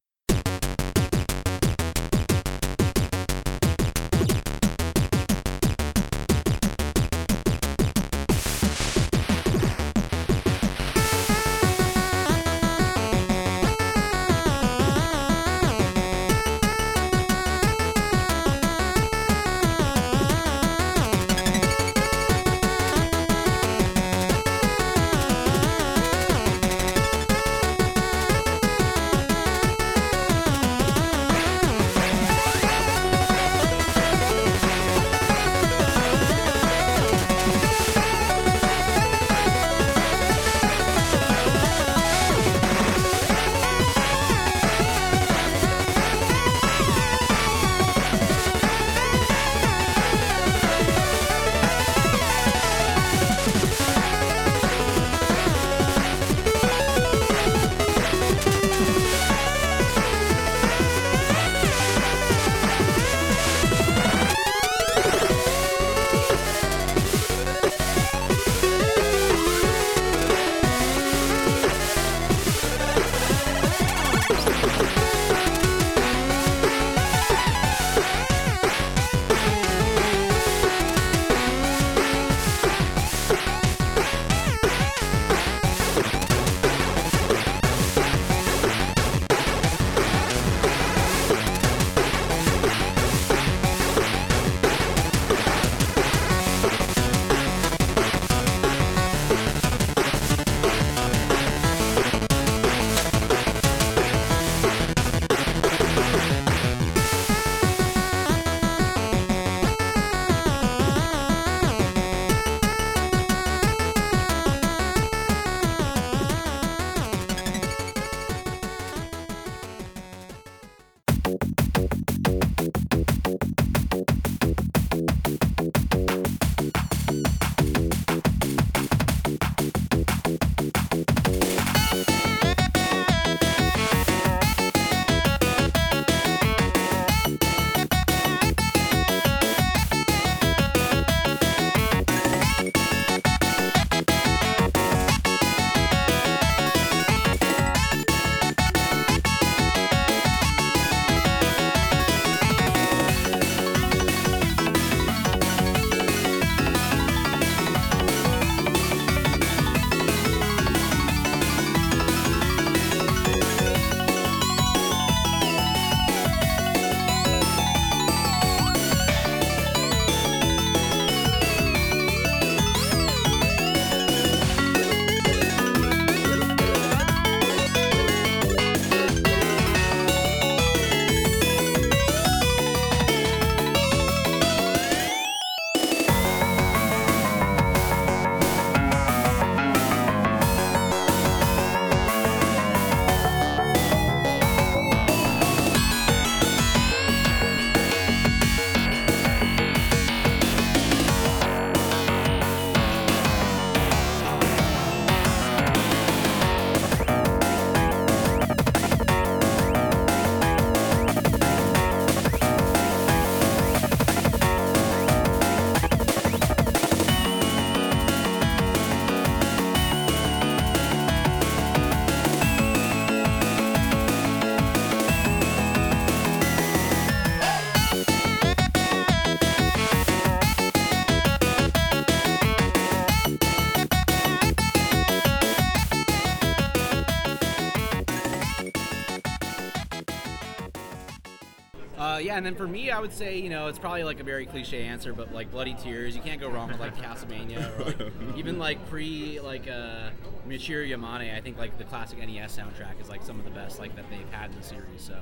Yeah, 242.25 242.37
and 242.37 242.45
then 242.45 242.55
for 242.55 242.67
me, 242.67 242.89
I 242.89 242.99
would 242.99 243.13
say, 243.13 243.37
you 243.37 243.49
know, 243.49 243.67
it's 243.67 243.77
probably 243.79 244.03
like 244.03 244.19
a 244.19 244.23
very 244.23 244.45
cliche 244.45 244.83
answer, 244.83 245.13
but 245.13 245.33
like 245.33 245.51
Bloody 245.51 245.75
Tears, 245.75 246.15
you 246.15 246.21
can't 246.21 246.41
go 246.41 246.49
wrong 246.49 246.67
with 246.69 246.79
like 246.79 246.95
Castlevania 246.97 247.79
or 247.79 247.83
like 247.85 248.11
even 248.37 248.57
like 248.57 248.83
pre 248.89 249.39
like 249.39 249.67
uh, 249.67 250.09
Michiru 250.47 250.89
Yamane. 250.89 251.35
I 251.35 251.41
think 251.41 251.57
like 251.57 251.77
the 251.77 251.83
classic 251.83 252.17
NES 252.19 252.57
soundtrack 252.57 252.99
is 252.99 253.09
like 253.09 253.23
some 253.23 253.37
of 253.39 253.45
the 253.45 253.51
best 253.51 253.79
like 253.79 253.95
that 253.95 254.05
they've 254.09 254.29
had 254.31 254.49
in 254.51 254.57
the 254.57 254.63
series. 254.63 255.01
So, 255.01 255.15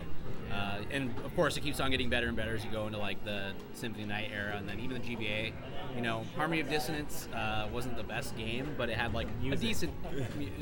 uh, 0.52 0.78
and 0.92 1.14
of 1.26 1.36
course, 1.36 1.58
it 1.58 1.62
keeps 1.62 1.80
on 1.80 1.92
getting 1.92 2.10
better 2.10 2.28
and 2.28 2.38
better 2.38 2.56
as 2.56 2.64
you 2.64 2.72
go 2.72 2.86
into 2.88 3.00
like 3.00 3.24
the 3.26 3.52
Symphony 3.74 4.04
of 4.04 4.10
Night 4.10 4.30
era, 4.34 4.56
and 4.58 4.68
then 4.70 4.80
even 4.80 5.02
the 5.02 5.08
GBA. 5.16 5.52
You 5.96 6.02
know, 6.02 6.26
Harmony 6.36 6.60
of 6.60 6.70
Dissonance 6.70 7.28
uh, 7.36 7.68
wasn't 7.72 7.98
the 7.98 8.04
best 8.04 8.36
game, 8.36 8.74
but 8.80 8.90
it 8.90 8.98
had 8.98 9.14
like 9.14 9.28
Music. 9.42 9.60
a 9.60 9.62
decent, 9.62 9.94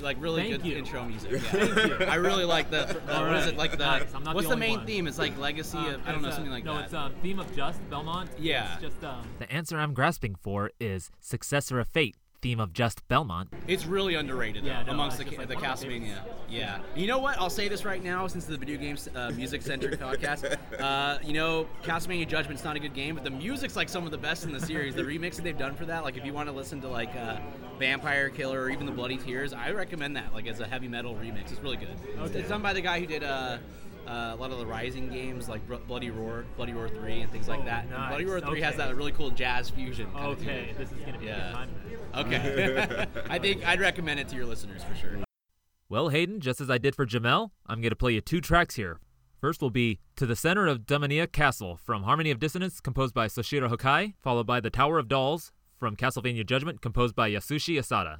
like 0.01 0.17
really 0.19 0.41
Thank 0.49 0.63
good 0.63 0.65
you. 0.71 0.77
intro 0.77 1.06
music. 1.06 1.41
Yeah. 1.54 2.06
I 2.12 2.15
really 2.15 2.43
like 2.43 2.69
the, 2.69 2.86
the 3.08 3.13
what 3.13 3.36
is 3.38 3.47
it 3.47 3.56
like 3.58 3.71
the 3.71 3.77
Nice. 3.77 4.13
I'm 4.13 4.25
what's 4.34 4.47
the 4.47 4.54
the, 4.56 4.58
main 4.58 4.77
one. 4.80 4.86
theme? 4.86 5.08
It's 5.08 5.17
like 5.19 5.38
Legacy 5.38 5.77
Um, 5.77 5.86
of 5.95 6.08
I 6.08 6.12
don't 6.12 6.21
know 6.21 6.27
it's, 6.30 6.31
uh, 6.32 6.36
something 6.36 6.52
like 6.52 6.63
no, 6.65 6.76
that. 6.76 6.86
it's 6.86 6.94
uh, 6.94 7.10
theme 7.22 7.39
of 7.39 7.48
Juste 7.56 7.80
Belmont. 7.89 8.30
Yeah. 8.39 8.74
It's 8.74 8.82
just 8.82 9.04
um. 9.04 9.28
The 9.39 9.52
answer 9.52 9.78
I'm 9.78 9.94
grasping 9.94 10.36
for 10.36 10.72
is 10.80 11.10
Successor 11.20 11.80
of 11.80 11.88
Fate, 11.88 12.15
theme 12.41 12.60
of 12.60 12.74
Juste 12.74 13.02
Belmont. 13.08 13.50
It's 13.67 13.86
really 13.86 14.15
underrated 14.15 14.63
though, 14.63 14.67
Yeah, 14.70 14.84
no, 14.84 14.94
amongst 14.94 15.17
the, 15.20 15.24
just 15.26 15.36
the 15.38 15.41
like 15.46 15.50
one 15.50 15.58
of 15.58 15.63
my 15.63 15.88
Castlevania. 15.88 16.17
Yeah. 16.50 16.80
You 16.96 17.08
know 17.08 17.20
what? 17.20 17.38
I'll 17.39 17.50
say 17.52 17.67
this 17.67 17.86
right 17.86 18.04
now, 18.04 18.26
since 18.28 18.46
the 18.46 18.58
video 18.58 18.78
games 18.78 19.08
uh, 19.15 19.32
music 19.36 19.62
centric 19.62 20.00
podcast. 20.00 20.58
Uh, 20.80 21.20
you 21.24 21.34
know, 21.34 21.67
Castlevania 21.84 22.28
Judgment's 22.28 22.63
not 22.63 22.76
a 22.76 22.80
good 22.80 22.94
game, 22.94 23.15
but 23.15 23.24
the 23.24 23.30
music's 23.30 23.76
like 23.76 23.89
some 23.89 24.06
of 24.06 24.12
the 24.12 24.17
best 24.17 24.44
in 24.44 24.52
the 24.52 24.60
series. 24.60 24.96
The 24.96 25.04
remix 25.04 25.36
that 25.36 25.44
they've 25.44 25.58
done 25.58 25.76
for 25.76 25.86
that, 25.86 26.04
like 26.04 26.17
if 26.17 26.26
you 26.26 26.34
want 26.34 26.50
to 26.50 26.54
listen 26.56 26.82
to 26.82 26.88
like 26.88 27.15
uh, 27.15 27.38
Vampire 27.80 28.30
Killer 28.30 28.60
or 28.62 28.70
even 28.70 28.86
the 28.86 28.91
Bloody 28.91 29.17
Tears, 29.17 29.54
I 29.54 29.72
recommend 29.72 30.15
that. 30.17 30.34
Like 30.34 30.48
as 30.48 30.60
a 30.60 30.67
heavy 30.67 30.88
metal 30.88 31.13
remix, 31.15 31.52
it's 31.52 31.62
really 31.62 31.78
good. 31.78 31.89
It's- 31.89 32.32
It's 32.36 32.50
done 32.50 32.62
by 32.62 32.74
the 32.74 32.82
guy 32.82 33.00
who 33.00 33.06
did. 33.06 33.24
Uh, 34.12 34.34
a 34.34 34.36
lot 34.36 34.52
of 34.52 34.58
the 34.58 34.65
Raizing 34.65 35.10
games 35.10 35.47
like 35.47 35.62
Bloody 35.88 36.12
Roar, 36.12 36.43
Bloody 36.58 36.74
Roar 36.74 36.89
3, 36.89 37.21
and 37.21 37.32
things 37.32 37.47
like 37.47 37.62
Oh, 37.62 37.65
that. 37.65 37.86
And 37.86 37.93
Bloody. 38.10 38.26
Roar 38.26 38.41
3 38.41 38.60
has 38.60 38.76
that 38.76 38.93
really 38.95 39.13
cool 39.13 39.30
jazz 39.30 39.69
fusion. 39.69 40.12
kind 40.12 40.26
Okay, 40.38 40.69
it. 40.71 40.78
this 40.78 40.91
is 40.91 40.97
gonna 41.06 41.17
be 41.17 41.28
a 41.28 41.38
Yeah. 41.38 41.47
good 41.47 41.54
time. 41.54 41.69
Okay. 42.26 43.06
I 43.30 43.39
think 43.39 43.65
I'd 43.65 43.80
recommend 43.80 44.19
it 44.19 44.28
to 44.30 44.36
your 44.36 44.45
listeners 44.45 44.84
for 44.84 44.93
sure. 44.95 45.17
Well, 45.88 46.10
Hayden, 46.10 46.41
just 46.41 46.60
as 46.60 46.69
I 46.69 46.78
did 46.78 46.93
for 46.95 47.06
Jammel, 47.06 47.52
I'm 47.67 47.80
going 47.82 47.89
to 47.91 47.95
play 47.95 48.13
you 48.13 48.21
two 48.21 48.41
tracks 48.41 48.76
here. 48.76 49.00
First 49.39 49.62
will 49.62 49.69
be 49.71 50.00
To 50.17 50.26
the 50.26 50.36
Center 50.36 50.67
of 50.67 50.86
Demoniac 50.86 51.32
Castle 51.32 51.78
from 51.78 52.04
Harmony 52.04 52.32
of 52.32 52.39
Dissonance, 52.39 52.80
composed 52.82 53.13
by 53.13 53.28
Soshiro 53.28 53.69
Hokkai, 53.69 54.13
followed 54.21 54.45
by 54.45 54.60
The 54.60 54.69
Tower 54.69 55.00
of 55.00 55.08
Dolls 55.08 55.52
from 55.78 55.95
Castlevania 55.95 56.45
Judgment, 56.45 56.82
composed 56.82 57.15
by 57.15 57.30
Yasushi 57.32 57.78
Asada. 57.78 58.19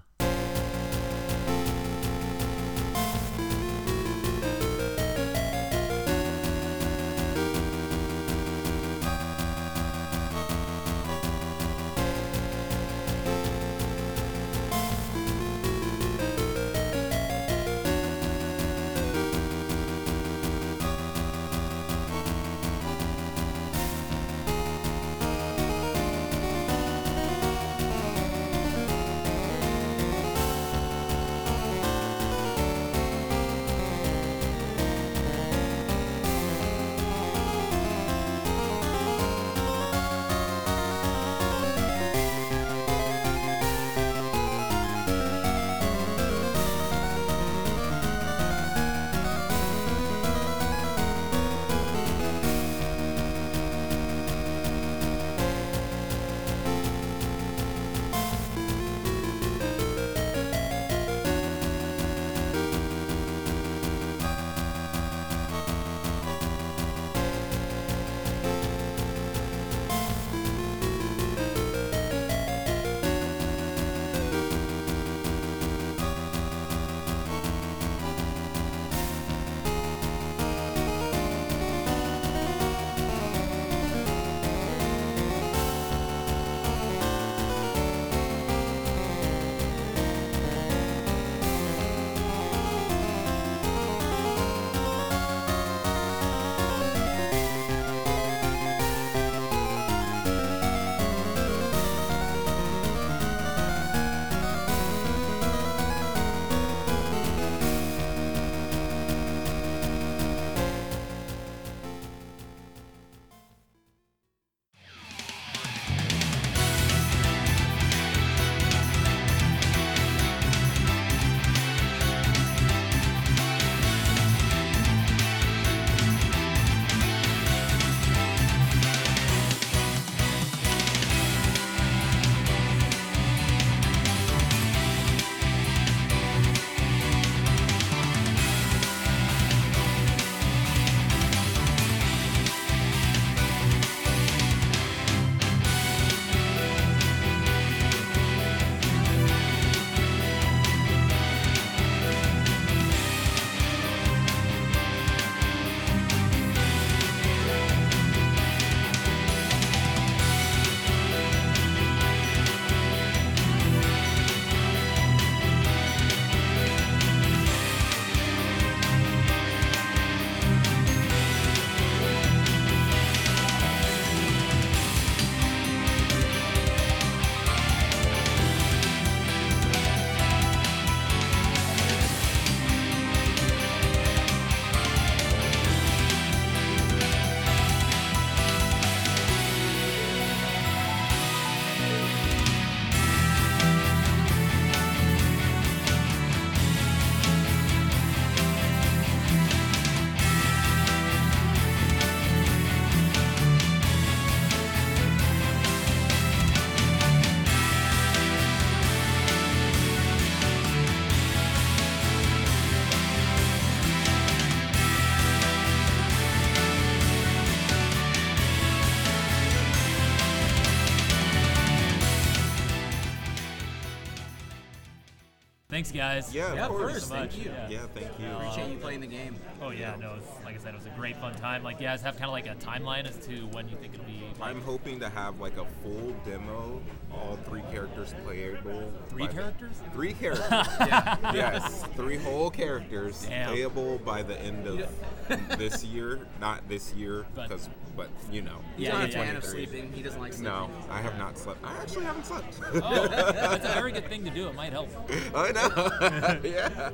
Thanks, 225.84 225.92
guys. 225.92 226.34
Yeah, 226.36 226.54
Yeah, 226.54 226.66
of 226.66 226.72
of 226.72 226.78
course. 226.78 226.92
course. 226.92 227.08
Thank 227.10 227.38
you. 227.38 227.52
Yeah. 227.52 227.70
Yeah, 227.70 227.80
thank 227.94 228.20
you. 228.20 228.28
Appreciate 228.28 228.72
you 228.72 228.78
playing 228.78 229.02
the 229.02 229.08
game. 229.08 229.36
Oh 229.62 229.70
yeah, 229.70 229.96
no, 230.00 230.14
it's, 230.18 230.46
like 230.46 230.56
I 230.56 230.58
said, 230.60 230.74
it 230.74 230.78
was 230.78 230.86
a 230.86 230.90
great 230.98 231.18
fun 231.18 231.34
time. 231.36 231.64
Like, 231.64 231.80
you 231.80 231.88
guys 231.88 232.02
have 232.02 232.16
kind 232.18 232.26
of 232.26 232.32
like 232.32 232.48
a 232.48 232.56
timeline 232.56 233.08
as 233.08 233.18
to 233.28 233.48
when 233.48 233.68
you 233.70 233.76
think 233.78 233.94
it'll 233.94 234.06
be. 234.06 234.24
Like, 234.40 234.50
I'm 234.50 234.62
hoping 234.62 235.00
to 235.00 235.10
have 235.10 235.40
like 235.40 235.58
a 235.58 235.66
full 235.82 236.14
demo, 236.26 236.82
all 237.14 237.38
three 237.48 237.62
characters 237.72 238.14
playable. 238.26 238.92
Three 239.10 239.24
by 239.24 239.28
the- 239.28 239.34
characters? 239.34 239.76
Three 239.94 240.14
characters. 240.14 240.50
yeah. 240.80 241.18
Yes, 241.34 241.84
three 241.96 242.18
whole 242.18 242.50
characters 242.50 243.26
Damn. 243.28 243.50
playable 243.50 243.98
by 244.00 244.24
the 244.24 244.40
end 244.42 244.68
of 244.68 244.88
this 245.58 245.84
year. 245.84 246.20
Not 246.40 246.68
this 246.68 246.94
year, 246.94 247.26
But- 247.36 247.50
because 247.50 247.70
but 247.98 248.10
you 248.32 248.42
know. 248.42 248.58
He's 248.78 248.88
Yeah, 248.88 248.94
not 248.94 249.02
yeah, 249.02 249.08
a 249.08 249.12
fan 249.12 249.28
yeah. 249.34 249.38
of 249.38 249.44
sleeping. 249.44 249.92
He 249.92 250.02
doesn't 250.02 250.20
like 250.22 250.32
sleeping. 250.32 250.52
No, 250.54 250.70
I 250.90 251.02
have 251.02 251.18
not 251.18 251.38
slept. 251.38 251.60
I 251.64 251.74
actually 251.82 252.06
haven't 252.06 252.26
slept. 252.26 252.60
oh, 252.76 253.08
that's 253.10 253.66
a 253.66 253.74
very 253.74 253.92
good 253.92 254.08
thing 254.08 254.24
to 254.24 254.30
do. 254.32 254.48
It 254.48 254.56
might 254.56 254.72
help. 254.72 254.90
I 255.36 255.52
know. 255.52 256.40
yeah. 256.44 256.92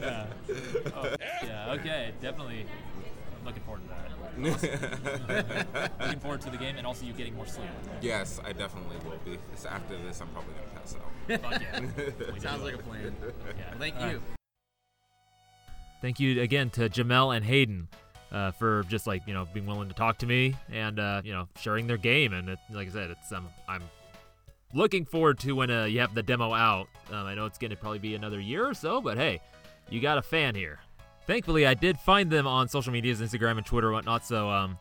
Yeah. 0.00 0.26
Oh, 0.94 1.14
yeah. 1.44 1.72
Okay. 1.80 2.12
Definitely. 2.22 2.66
Looking 3.44 3.62
forward 3.62 3.82
to 3.82 3.88
that. 3.88 5.90
Looking 6.00 6.20
forward 6.20 6.40
to 6.42 6.50
the 6.50 6.56
game 6.56 6.76
and 6.76 6.86
also 6.86 7.04
you 7.04 7.12
getting 7.12 7.34
more 7.34 7.46
sleep. 7.46 7.68
yes, 8.00 8.40
I 8.44 8.52
definitely 8.52 8.96
will 9.04 9.18
be. 9.24 9.38
It's 9.52 9.64
after 9.64 9.96
this, 9.98 10.20
I'm 10.20 10.28
probably 10.28 10.54
gonna 10.54 10.80
pass 10.80 10.96
out. 10.96 11.40
Fuck 11.40 11.62
yeah. 11.62 12.38
Sounds 12.38 12.62
like 12.62 12.74
a 12.74 12.78
plan. 12.78 13.14
Yeah. 13.56 13.74
Thank 13.78 13.96
All 13.96 14.08
you. 14.08 14.18
right. 14.18 14.22
Thank 16.00 16.20
you 16.20 16.40
again 16.40 16.70
to 16.70 16.88
Jammel 16.88 17.36
and 17.36 17.44
Hayden 17.44 17.88
uh, 18.30 18.52
for 18.52 18.84
just 18.84 19.06
like 19.06 19.22
you 19.26 19.34
know 19.34 19.46
being 19.52 19.66
willing 19.66 19.88
to 19.88 19.94
talk 19.94 20.18
to 20.18 20.26
me 20.26 20.54
and 20.70 20.98
uh, 20.98 21.22
you 21.24 21.32
know 21.32 21.48
sharing 21.60 21.86
their 21.86 21.96
game. 21.96 22.32
And 22.32 22.50
it, 22.50 22.58
like 22.70 22.88
I 22.88 22.92
said, 22.92 23.10
it's 23.10 23.32
um, 23.32 23.48
I'm 23.68 23.82
looking 24.74 25.04
forward 25.04 25.38
to 25.40 25.52
when 25.52 25.70
uh, 25.70 25.84
you 25.84 26.00
have 26.00 26.14
the 26.14 26.22
demo 26.22 26.52
out. 26.52 26.88
Um, 27.10 27.26
I 27.26 27.34
know 27.34 27.46
it's 27.46 27.58
going 27.58 27.70
to 27.70 27.76
probably 27.76 27.98
be 27.98 28.14
another 28.14 28.40
year 28.40 28.68
or 28.68 28.74
so, 28.74 29.00
but 29.00 29.16
hey, 29.16 29.40
you 29.90 30.00
got 30.00 30.18
a 30.18 30.22
fan 30.22 30.54
here. 30.54 30.80
Thankfully, 31.28 31.66
I 31.66 31.74
did 31.74 32.00
find 32.00 32.30
them 32.30 32.46
on 32.46 32.68
social 32.68 32.90
medias, 32.90 33.20
Instagram 33.20 33.58
and 33.58 33.66
Twitter, 33.66 33.88
and 33.88 33.94
whatnot. 33.96 34.24
So 34.24 34.48
um, 34.48 34.78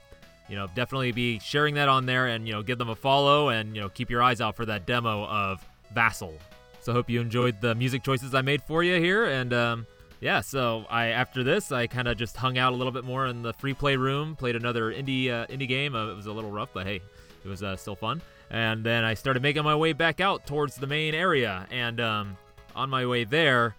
you 0.48 0.56
know, 0.56 0.68
definitely 0.76 1.12
be 1.12 1.40
sharing 1.40 1.76
that 1.76 1.90
on 1.90 2.06
there 2.06 2.28
and 2.28 2.48
you 2.48 2.54
know 2.54 2.64
give 2.64 2.78
them 2.78 2.88
a 2.88 2.96
follow 2.96 3.50
and 3.50 3.76
you 3.76 3.82
know 3.82 3.90
keep 3.90 4.10
your 4.10 4.24
eyes 4.24 4.40
out 4.40 4.56
for 4.56 4.66
that 4.66 4.86
demo 4.86 5.26
of 5.26 5.62
Vassal. 5.94 6.34
So 6.80 6.94
hope 6.94 7.10
you 7.10 7.20
enjoyed 7.20 7.60
the 7.60 7.76
music 7.76 8.02
choices 8.02 8.34
I 8.34 8.42
made 8.42 8.64
for 8.64 8.82
you 8.82 9.00
here 9.00 9.26
and. 9.26 9.54
Um, 9.54 9.88
yeah, 10.20 10.42
so 10.42 10.84
I 10.90 11.10
after 11.10 11.44
this 11.44 11.72
I 11.72 11.86
kind 11.86 12.08
of 12.08 12.18
just 12.18 12.36
hung 12.36 12.58
out 12.58 12.74
a 12.74 12.76
little 12.76 12.92
bit 12.92 13.04
more 13.04 13.28
in 13.28 13.44
the 13.44 13.54
free 13.54 13.76
play 13.76 13.98
room, 13.98 14.36
played 14.36 14.56
another 14.56 14.92
indie 14.92 15.30
uh, 15.30 15.46
indie 15.46 15.68
game. 15.68 15.94
Uh, 15.94 16.10
it 16.10 16.16
was 16.16 16.26
a 16.26 16.32
little 16.32 16.50
rough, 16.50 16.70
but 16.74 16.88
hey, 16.88 17.02
it 17.46 17.48
was 17.48 17.62
uh, 17.62 17.76
still 17.76 17.96
fun. 17.96 18.20
And 18.50 18.84
then 18.84 19.04
I 19.04 19.14
started 19.14 19.44
making 19.44 19.64
my 19.64 19.76
way 19.76 19.94
back 19.94 20.20
out 20.20 20.48
towards 20.48 20.76
the 20.76 20.88
main 20.88 21.14
area, 21.14 21.68
and 21.70 22.02
um, 22.02 22.36
on 22.76 22.90
my 22.90 23.06
way 23.06 23.26
there, 23.26 23.76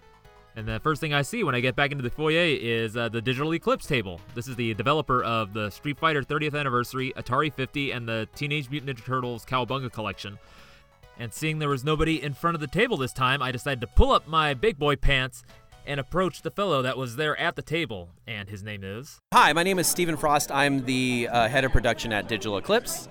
and 0.59 0.67
the 0.67 0.81
first 0.81 1.01
thing 1.01 1.15
I 1.15 1.23
see 1.23 1.45
when 1.45 1.55
I 1.55 1.61
get 1.61 1.77
back 1.77 1.93
into 1.93 2.03
the 2.03 2.11
foyer 2.11 2.45
is 2.45 2.97
uh, 2.97 3.09
the 3.09 3.23
Digital 3.23 3.55
Eclipse 3.55 3.87
table. 3.87 4.21
This 4.35 4.49
is 4.49 4.57
the 4.57 4.75
developer 4.75 5.23
of 5.23 5.53
the 5.53 5.71
Street 5.71 5.97
Fighter 6.01 6.21
30th 6.21 6.59
Anniversary, 6.59 7.13
Atari 7.17 7.53
50, 7.53 7.93
and 7.93 8.09
the 8.09 8.29
Teenage 8.35 8.69
Mutant 8.69 8.99
Ninja 8.99 9.05
Turtles 9.05 9.45
Cowabunga 9.45 9.93
collection. 9.93 10.37
And 11.17 11.33
seeing 11.33 11.61
there 11.61 11.69
was 11.69 11.85
nobody 11.85 12.21
in 12.21 12.35
front 12.35 12.57
of 12.57 12.61
the 12.61 12.67
table 12.67 12.97
this 12.97 13.13
time, 13.13 13.41
I 13.41 13.53
decided 13.53 13.81
to 13.83 13.87
pull 13.87 14.11
up 14.11 14.27
my 14.27 14.53
big 14.53 14.81
boy 14.81 14.97
pants 14.97 15.45
and 15.87 16.01
approach 16.01 16.43
the 16.43 16.51
fellow 16.51 16.83
that 16.83 16.99
was 16.99 17.15
there 17.15 17.39
at 17.39 17.55
the 17.55 17.63
table. 17.63 18.09
And 18.27 18.49
his 18.49 18.65
name 18.65 18.83
is. 18.83 19.21
Hi, 19.33 19.53
my 19.53 19.63
name 19.63 19.79
is 19.79 19.87
Stephen 19.87 20.17
Frost. 20.17 20.51
I'm 20.51 20.85
the 20.85 21.29
uh, 21.31 21.47
head 21.47 21.65
of 21.67 21.71
production 21.71 22.13
at 22.13 22.27
Digital 22.27 22.59
Eclipse. 22.59 23.09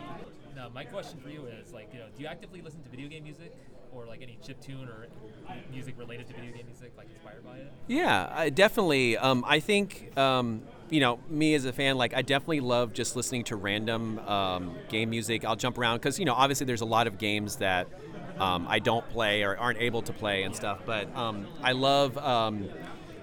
Now, 0.54 0.68
my 0.68 0.84
question 0.84 1.18
for 1.22 1.30
you 1.30 1.46
is 1.46 1.72
like, 1.72 1.94
you 1.94 2.00
know, 2.00 2.08
do 2.14 2.22
you 2.22 2.28
actively 2.28 2.62
listen 2.62 2.84
to 2.84 2.90
video 2.90 3.08
game 3.08 3.24
music 3.24 3.54
or 3.98 4.06
like 4.06 4.22
any 4.22 4.38
chip 4.46 4.62
tune 4.62 4.88
or 4.88 5.08
music 5.72 5.96
related 5.98 6.28
to 6.28 6.34
video 6.34 6.52
game 6.54 6.66
music, 6.68 6.92
like 6.98 7.08
inspired 7.12 7.44
by 7.44 7.58
it? 7.58 7.72
Yeah, 7.88 8.30
I 8.32 8.50
definitely. 8.50 9.18
Um, 9.18 9.44
I 9.48 9.60
think 9.60 10.18
um, 10.18 10.62
you 10.90 11.00
know 11.00 11.20
me 11.30 11.54
as 11.56 11.66
a 11.66 11.74
fan. 11.74 11.98
Like, 11.98 12.14
I 12.14 12.22
definitely 12.22 12.60
love 12.60 12.94
just 12.94 13.16
listening 13.16 13.44
to 13.46 13.56
random 13.56 14.20
um, 14.20 14.76
game 14.90 15.10
music. 15.10 15.46
I'll 15.46 15.56
jump 15.56 15.78
around 15.78 15.98
because 15.98 16.20
you 16.20 16.26
know, 16.26 16.34
obviously, 16.34 16.66
there's 16.66 16.82
a 16.82 16.86
lot 16.86 17.08
of 17.08 17.18
games 17.18 17.58
that 17.58 17.88
um, 18.40 18.68
I 18.70 18.80
don't 18.80 19.08
play 19.10 19.44
or 19.44 19.58
aren't 19.58 19.80
able 19.80 20.02
to 20.04 20.14
play 20.14 20.44
and 20.44 20.56
stuff. 20.56 20.80
But 20.86 21.14
um, 21.16 21.48
I 21.62 21.72
love. 21.72 22.18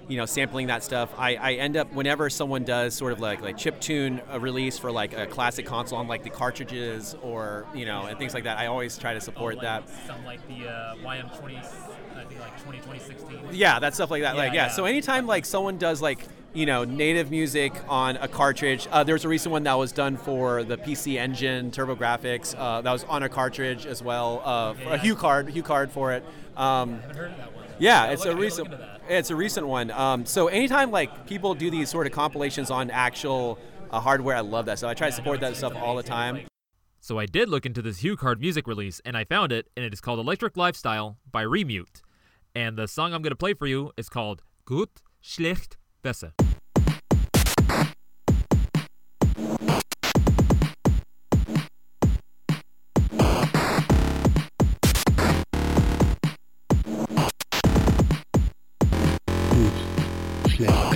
You 0.08 0.16
know, 0.18 0.26
sampling 0.26 0.66
that 0.66 0.82
stuff. 0.82 1.12
I, 1.16 1.36
I 1.36 1.52
end 1.54 1.76
up 1.76 1.92
whenever 1.92 2.28
someone 2.28 2.64
does 2.64 2.94
sort 2.94 3.12
of 3.12 3.20
like 3.20 3.40
like 3.40 3.56
chip 3.56 3.80
tune 3.80 4.20
a 4.30 4.38
release 4.38 4.78
for 4.78 4.92
like 4.92 5.16
a 5.16 5.26
classic 5.26 5.66
console 5.66 5.98
on 5.98 6.08
like 6.08 6.22
the 6.22 6.30
cartridges 6.30 7.16
or 7.22 7.66
you 7.74 7.86
know 7.86 8.06
and 8.06 8.18
things 8.18 8.34
like 8.34 8.44
that. 8.44 8.58
I 8.58 8.66
always 8.66 8.98
try 8.98 9.14
to 9.14 9.20
support 9.20 9.56
oh, 9.58 9.62
that. 9.62 9.88
Some 10.06 10.24
like 10.24 10.46
the 10.48 10.68
uh, 10.68 10.96
YM20, 10.96 11.56
I 11.56 12.24
think 12.24 12.40
like 12.40 12.62
20, 12.62 12.78
2016. 12.78 13.48
Yeah, 13.52 13.78
that 13.78 13.94
stuff 13.94 14.10
like 14.10 14.22
that. 14.22 14.34
Yeah, 14.34 14.42
like 14.42 14.52
yeah. 14.52 14.66
yeah. 14.66 14.72
So 14.72 14.84
anytime 14.84 15.26
like 15.26 15.44
someone 15.44 15.78
does 15.78 16.02
like 16.02 16.26
you 16.52 16.66
know 16.66 16.84
native 16.84 17.30
music 17.30 17.72
on 17.88 18.16
a 18.16 18.28
cartridge, 18.28 18.86
uh, 18.90 19.04
there 19.04 19.14
was 19.14 19.24
a 19.24 19.28
recent 19.28 19.52
one 19.52 19.62
that 19.64 19.74
was 19.74 19.92
done 19.92 20.16
for 20.16 20.64
the 20.64 20.76
PC 20.76 21.16
Engine 21.16 21.70
TurboGrafx 21.70 22.54
uh, 22.58 22.80
that 22.82 22.92
was 22.92 23.04
on 23.04 23.22
a 23.22 23.28
cartridge 23.28 23.86
as 23.86 24.02
well. 24.02 24.42
Uh, 24.44 24.74
Yeah. 24.78 24.94
A 24.94 24.98
HuCard, 24.98 25.48
Hue 25.48 25.62
card 25.62 25.90
for 25.90 26.12
it. 26.12 26.24
Um, 26.56 26.94
I 26.94 27.00
haven't 27.00 27.16
heard 27.16 27.30
of 27.32 27.36
that 27.38 27.54
one. 27.54 27.64
yeah, 27.78 28.06
it's 28.06 28.24
a 28.24 28.36
recent. 28.36 28.68
It's 29.08 29.30
a 29.30 29.36
recent 29.36 29.66
one. 29.66 29.90
Um, 29.90 30.24
so 30.24 30.48
anytime 30.48 30.90
like 30.90 31.26
people 31.26 31.54
do 31.54 31.70
these 31.70 31.90
sort 31.90 32.06
of 32.06 32.12
compilations 32.12 32.70
on 32.70 32.90
actual 32.90 33.58
uh, 33.90 34.00
hardware, 34.00 34.36
I 34.36 34.40
love 34.40 34.66
that. 34.66 34.78
So 34.78 34.88
I 34.88 34.94
try 34.94 35.08
to 35.08 35.14
support 35.14 35.40
that 35.40 35.56
stuff 35.56 35.74
all 35.76 35.96
the 35.96 36.02
time. 36.02 36.40
So 37.00 37.18
I 37.18 37.26
did 37.26 37.50
look 37.50 37.66
into 37.66 37.82
this 37.82 38.02
HuCard 38.02 38.40
music 38.40 38.66
release, 38.66 39.02
and 39.04 39.14
I 39.14 39.24
found 39.24 39.52
it, 39.52 39.68
and 39.76 39.84
it 39.84 39.92
is 39.92 40.00
called 40.00 40.18
Electronic 40.18 40.56
Lifestyle 40.56 41.18
by 41.30 41.44
Remute. 41.44 42.00
And 42.54 42.78
the 42.78 42.88
song 42.88 43.12
I'm 43.12 43.20
going 43.20 43.30
to 43.32 43.36
play 43.36 43.52
for 43.52 43.66
you 43.66 43.92
is 43.98 44.08
called 44.08 44.42
Gut, 44.64 45.02
Schlecht, 45.22 45.76
Besser. 46.02 46.32
Schlecht 60.54 60.93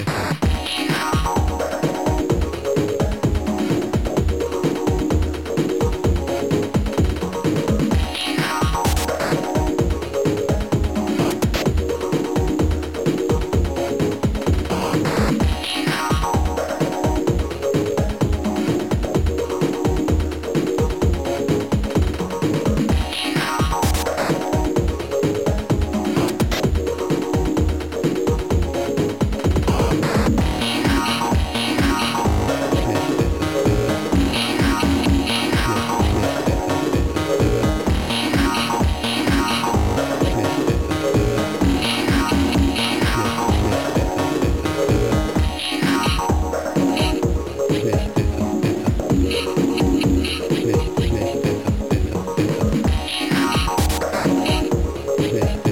Schlecht 55.28 55.67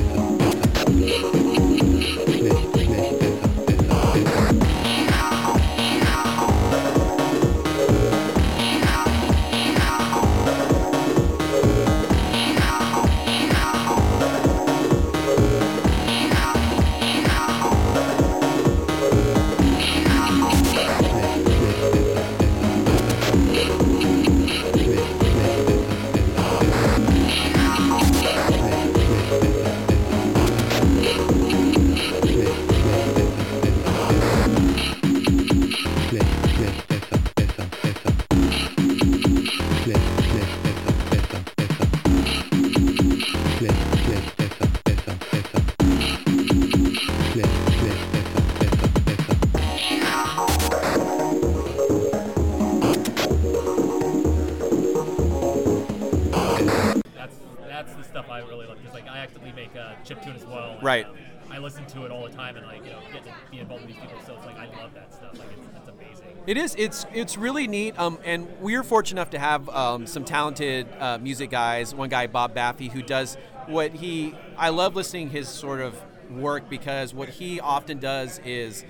It 66.47 66.57
is. 66.57 66.77
It's 66.79 67.07
it's 67.13 67.37
really 67.37 67.67
neat. 67.67 67.99
Um, 67.99 68.19
and 68.25 68.47
we're 68.61 68.85
fortunate 68.85 69.21
enough 69.21 69.31
to 69.31 69.39
have 69.41 69.69
um, 69.69 70.07
some 70.07 70.25
talented 70.25 70.87
uh, 71.01 71.19
music 71.19 71.51
guys. 71.51 71.93
One 71.93 72.09
guy, 72.09 72.29
Bob 72.29 72.55
Baffy, 72.55 72.89
who 72.89 73.03
does 73.03 73.37
what 73.67 73.93
he. 73.93 74.33
I 74.57 74.69
love 74.69 74.95
listening 74.95 75.31
his 75.31 75.49
sort 75.49 75.81
of 75.81 76.01
work 76.31 76.69
because 76.69 77.13
what 77.13 77.29
he 77.29 77.59
often 77.59 77.99
does 77.99 78.41
is 78.45 78.85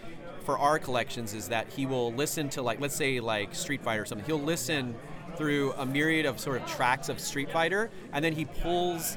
for 0.45 0.59
our 0.59 0.79
collections 0.79 1.33
is 1.33 1.49
that 1.49 1.69
he 1.71 1.87
will 1.87 2.13
listen 2.13 2.51
to 2.51 2.63
like 2.63 2.79
let's 2.79 2.95
say 2.95 3.21
like 3.21 3.55
Street 3.55 3.81
Fighter 3.83 4.03
or 4.03 4.07
something. 4.07 4.27
He'll 4.27 4.39
listen 4.39 4.95
through 5.37 5.73
a 5.79 5.87
myriad 5.87 6.27
of 6.27 6.39
sort 6.39 6.61
of 6.61 6.67
tracks 6.69 7.09
of 7.09 7.19
Street 7.19 7.51
Fighter, 7.51 7.91
and 8.13 8.23
then 8.23 8.35
he 8.35 8.45
pulls 8.45 9.17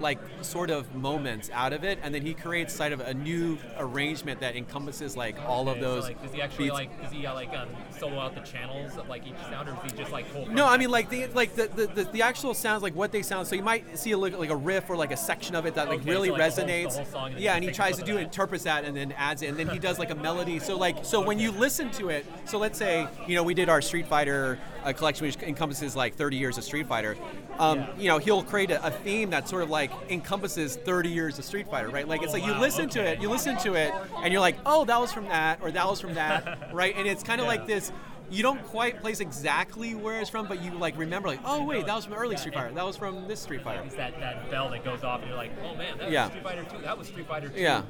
like 0.00 0.18
sort 0.42 0.70
of 0.70 0.94
moments 0.94 1.50
out 1.52 1.72
of 1.72 1.84
it, 1.84 1.98
and 2.02 2.14
then 2.14 2.22
he 2.22 2.34
creates 2.34 2.74
sort 2.74 2.92
of 2.92 3.00
a 3.00 3.14
new 3.14 3.58
arrangement 3.78 4.40
that 4.40 4.56
encompasses 4.56 5.16
like 5.16 5.36
all 5.46 5.68
of 5.68 5.76
Okay, 5.76 5.80
so, 5.80 5.94
those. 5.94 6.02
like, 6.04 6.22
does 6.22 6.32
he 6.32 6.42
actually 6.42 6.64
beats. 6.66 6.74
like 6.74 7.02
does 7.02 7.12
he 7.12 7.26
uh, 7.26 7.34
like 7.34 7.50
um, 7.56 7.68
solo 7.98 8.18
out 8.18 8.34
the 8.34 8.40
channels 8.40 8.96
of 8.96 9.08
like 9.08 9.26
each 9.26 9.34
sound, 9.50 9.68
or 9.68 9.72
does 9.82 9.92
he 9.92 9.98
just 9.98 10.12
like 10.12 10.26
No, 10.50 10.66
I 10.66 10.76
mean 10.76 10.90
like 10.90 11.10
the 11.10 11.26
like 11.28 11.54
the, 11.54 11.68
the, 11.68 11.86
the, 11.86 12.04
the 12.04 12.22
actual 12.22 12.54
sounds 12.54 12.82
like 12.82 12.94
what 12.94 13.12
they 13.12 13.22
sound. 13.22 13.46
So 13.46 13.54
you 13.56 13.62
might 13.62 13.98
see 13.98 14.12
a, 14.12 14.18
like, 14.18 14.36
like 14.38 14.50
a 14.50 14.56
riff 14.56 14.88
or 14.90 14.96
like 14.96 15.12
a 15.12 15.16
section 15.16 15.54
of 15.54 15.66
it 15.66 15.74
that 15.74 15.88
like 15.88 16.00
Okay, 16.00 16.10
really 16.10 16.28
so, 16.28 16.34
like, 16.34 16.54
the 16.54 16.60
whole- 16.62 16.66
the 16.66 16.72
resonates. 16.72 17.10
whole 17.12 17.24
and 17.26 17.38
yeah, 17.38 17.54
and 17.54 17.64
he 17.64 17.70
tries 17.70 17.96
to 17.98 18.04
do 18.04 18.14
that. 18.14 18.20
interprets 18.22 18.64
that 18.64 18.84
and 18.84 18.96
then 18.96 19.12
adds 19.12 19.42
it, 19.42 19.48
and 19.48 19.56
then 19.58 19.68
he 19.68 19.78
does 19.78 19.98
like 19.98 20.10
a 20.10 20.14
melody. 20.14 20.58
So 20.58 20.76
like 20.76 21.04
so 21.04 21.20
when 21.20 21.38
you 21.38 21.50
listen 21.52 21.90
to 21.92 22.08
it, 22.08 22.24
so 22.46 22.58
let's 22.58 22.78
say 22.78 23.06
you 23.26 23.34
know 23.34 23.42
we 23.42 23.54
did 23.54 23.68
our 23.68 23.80
Street 23.82 24.06
Fighter 24.06 24.58
uh, 24.84 24.92
collection, 24.92 25.26
which 25.26 25.36
encompasses 25.42 25.94
like 25.94 26.14
30 26.14 26.36
years 26.36 26.56
of 26.58 26.64
Street 26.64 26.86
Fighter. 26.86 27.16
Um, 27.58 27.86
You 27.98 28.08
know 28.08 28.18
he'll 28.18 28.42
create 28.42 28.70
a, 28.70 28.84
a 28.86 28.90
theme 28.90 29.30
that's 29.30 29.50
sort 29.50 29.62
of 29.62 29.68
like 29.70 29.89
encompasses 30.08 30.76
30 30.76 31.08
years 31.08 31.38
of 31.38 31.44
Street 31.44 31.68
Fighter, 31.70 31.88
right? 31.88 32.06
Like 32.08 32.22
it's 32.22 32.32
like 32.32 32.44
you 32.46 32.54
listen 32.54 32.88
to 32.90 33.00
it, 33.02 33.20
you 33.20 33.28
listen 33.28 33.56
to 33.58 33.74
it, 33.74 33.92
and 34.22 34.32
you're 34.32 34.40
like, 34.40 34.56
oh, 34.66 34.84
that 34.84 35.00
was 35.00 35.12
from 35.12 35.24
that, 35.28 35.60
or 35.62 35.70
that 35.70 35.86
was 35.88 36.00
from 36.00 36.14
that, 36.14 36.70
right? 36.72 36.94
And 36.96 37.06
it's 37.06 37.22
kind 37.22 37.40
of 37.40 37.44
Yeah. 37.44 37.52
like 37.52 37.66
this 37.66 37.92
you 38.32 38.44
don't 38.44 38.62
quite 38.66 39.00
place 39.00 39.18
exactly 39.18 39.96
where 39.96 40.20
it's 40.20 40.30
from, 40.30 40.46
but 40.46 40.62
you 40.62 40.70
like 40.72 40.96
remember 40.96 41.26
like, 41.28 41.40
oh 41.44 41.64
wait, 41.64 41.84
that 41.86 41.94
was 41.96 42.04
from 42.04 42.14
early 42.14 42.36
Street 42.36 42.54
Fighter. 42.54 42.72
That 42.72 42.86
was 42.86 42.96
from 42.96 43.26
this 43.26 43.40
Street 43.40 43.62
Fighter. 43.62 43.82
It's 43.84 43.96
that, 43.96 44.20
that 44.20 44.48
bell 44.52 44.70
that 44.70 44.84
goes 44.84 45.02
off, 45.02 45.18
and 45.20 45.28
you're 45.28 45.36
like, 45.36 45.50
oh 45.64 45.74
man, 45.74 45.98
that 45.98 46.12
Yeah. 46.12 46.22
was 46.26 46.30
Street 46.30 46.44
Fighter 46.44 46.64
2. 46.64 46.82
That 46.82 46.96
was 46.96 47.08
Street 47.08 47.26
Fighter 47.26 47.48
2. 47.48 47.60
Yeah. 47.60 47.82